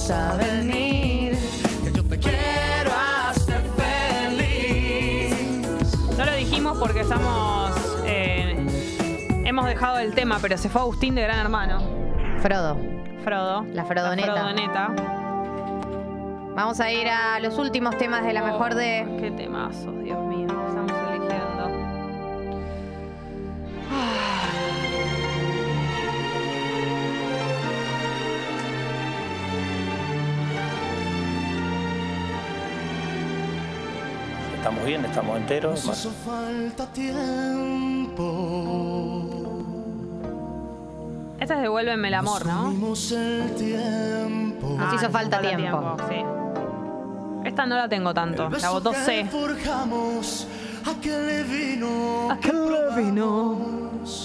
[0.08, 1.36] vas a venir.
[1.84, 2.90] Que yo te quiero
[3.28, 5.34] hacer feliz.
[6.16, 7.72] No lo dijimos porque estamos.
[8.04, 8.56] eh,
[9.44, 11.80] hemos dejado el tema, pero se fue Agustín de Gran Hermano.
[12.40, 12.76] Frodo.
[13.24, 13.64] Frodo.
[13.72, 14.28] La Frodoneta.
[14.28, 14.94] La Frodoneta.
[16.54, 19.06] Vamos a ir a los últimos temas de la mejor de.
[19.20, 20.46] Qué temazos, Dios mío.
[20.68, 21.66] Estamos eligiendo.
[34.66, 35.86] Estamos bien, estamos enteros.
[35.86, 38.24] Nos hizo falta tiempo.
[41.38, 42.64] Este es Devuélveme el amor, ¿no?
[42.64, 44.74] Comimos el tiempo.
[44.76, 45.96] Nos hizo falta tiempo.
[46.08, 46.16] Sí.
[47.44, 48.50] Esta no la tengo tanto.
[48.60, 49.26] La votó C.
[49.26, 50.48] forjamos,
[50.84, 52.28] aquel vino.
[52.32, 53.58] Aquel vino.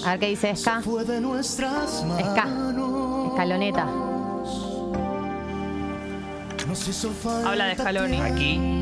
[0.04, 1.46] A ver qué dice manos.
[1.46, 2.48] Ska.
[3.28, 3.86] Escaloneta.
[7.46, 8.20] Habla de Scaloni.
[8.20, 8.81] Aquí.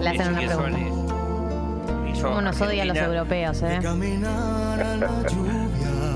[0.00, 0.78] Le hacen una pregunta.
[2.22, 3.18] ¿Cómo nos odian los Argentina.
[3.18, 3.80] europeos, eh?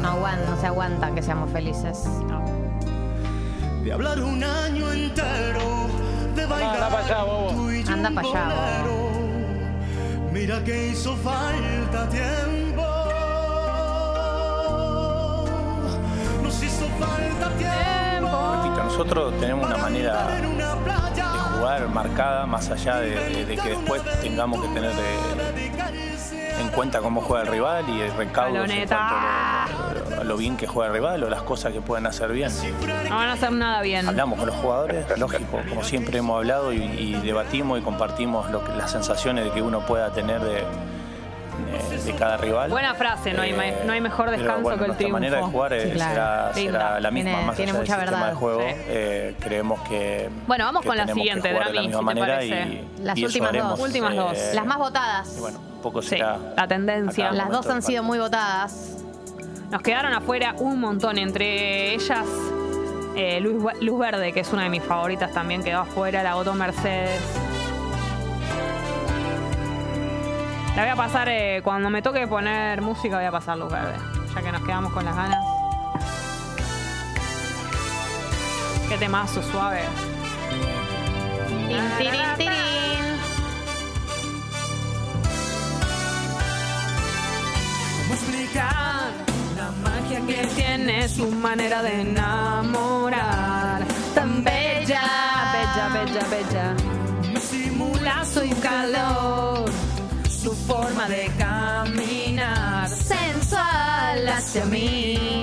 [0.00, 2.04] No aguantan, no se aguantan que seamos felices.
[2.28, 2.42] No.
[3.84, 5.88] de hablar un año entero,
[6.34, 6.90] de bailar
[7.54, 8.84] tú y yo Anda un pa' allá.
[10.32, 12.84] Mira que hizo falta tiempo.
[16.42, 18.62] Nos hizo falta tiempo.
[18.62, 20.28] Repito, nosotros tenemos una manera
[21.92, 27.20] marcada, más allá de, de- de que después tengamos que tener de- en cuenta cómo
[27.20, 28.50] juega el rival y el recaudo
[30.16, 32.50] lo, a lo bien que juega el rival o las cosas que pueden hacer bien.
[33.08, 34.08] No van a hacer nada bien.
[34.08, 38.64] Hablamos con los jugadores, lógico, como siempre hemos hablado y, y debatimos y compartimos lo
[38.64, 40.64] que- las sensaciones de que uno pueda tener de,
[41.82, 42.70] de- de cada rival.
[42.70, 45.12] Buena frase, no hay, no hay mejor descanso bueno, que el triunfo.
[45.14, 46.12] manera de jugar Sí, claro.
[46.12, 48.30] será, será la misma, Tiene- más tiene allá mucha del sistema verdad.
[48.32, 48.60] de juego.
[48.60, 48.66] Sí.
[48.88, 50.30] eh, creemos que.
[50.46, 52.54] Bueno, vamos que con la siguiente, la Drami, si te manera parece.
[52.62, 53.80] y, Las y últimas haremos, dos.
[53.80, 54.32] Últimas dos.
[54.38, 55.36] eh, Las más votadas.
[55.36, 56.36] y bueno, un poco Sí, será.
[56.56, 57.30] la tendencia.
[57.32, 58.96] Las dos han sido muy votadas.
[59.70, 62.24] Nos quedaron afuera un montón, entre ellas
[63.16, 66.54] eh, Luz, Luz Verde, que es una de mis favoritas también, quedó afuera, la votó
[66.54, 67.20] Mercedes.
[70.78, 73.96] La voy a pasar, eh, cuando me toque poner música voy a pasar Luz Verde,
[74.32, 75.44] ya que nos quedamos con las ganas.
[78.88, 79.80] Qué temazo suave.
[81.48, 83.18] Tin, tirin, tirin.
[87.98, 89.10] ¿Cómo explicar
[89.56, 93.84] la magia que tiene su manera de enamorar?
[94.14, 95.02] Tan bella,
[95.52, 96.74] bella, bella, bella.
[97.32, 99.64] Me simula su calor,
[100.42, 102.88] su forma de caminar.
[102.88, 105.42] Sensual hacia mí.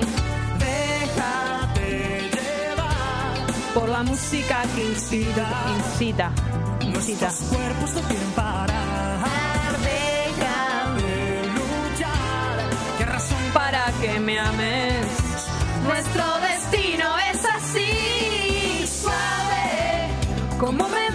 [0.58, 5.46] Déjate llevar por la música que incita,
[5.76, 6.32] incita,
[6.80, 7.30] incita.
[7.50, 9.78] cuerpos no quieren parar.
[9.92, 12.56] Déjame luchar.
[12.98, 15.06] ¿Qué razón para que me ames?
[15.84, 20.10] Nuestro destino es así, suave.
[20.58, 21.05] Como me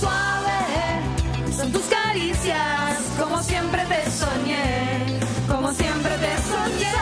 [0.00, 1.52] suave.
[1.56, 6.92] Son tus caricias, como siempre te soñé, como siempre te soñé.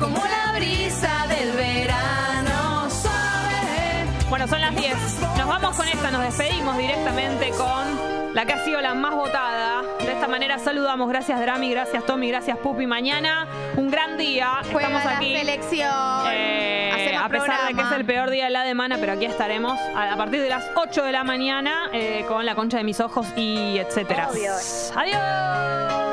[0.00, 4.28] Como la brisa del verano suave.
[4.28, 4.94] Bueno, son las 10.
[5.38, 9.82] Nos vamos con esta, nos despedimos directamente con la que ha sido la más votada.
[10.26, 11.08] Esta manera saludamos.
[11.08, 12.84] Gracias Drami, gracias Tommy, gracias Pupi.
[12.84, 13.46] Mañana
[13.76, 14.54] un gran día.
[14.72, 15.36] Juega Estamos la aquí.
[15.36, 15.88] selección.
[16.32, 19.24] Eh, Hacemos a pesar de que es el peor día de la semana, pero aquí
[19.26, 22.82] estaremos a, a partir de las 8 de la mañana eh, con la concha de
[22.82, 24.28] mis ojos y etcétera.
[24.32, 24.50] Obvio.
[24.96, 26.05] Adiós.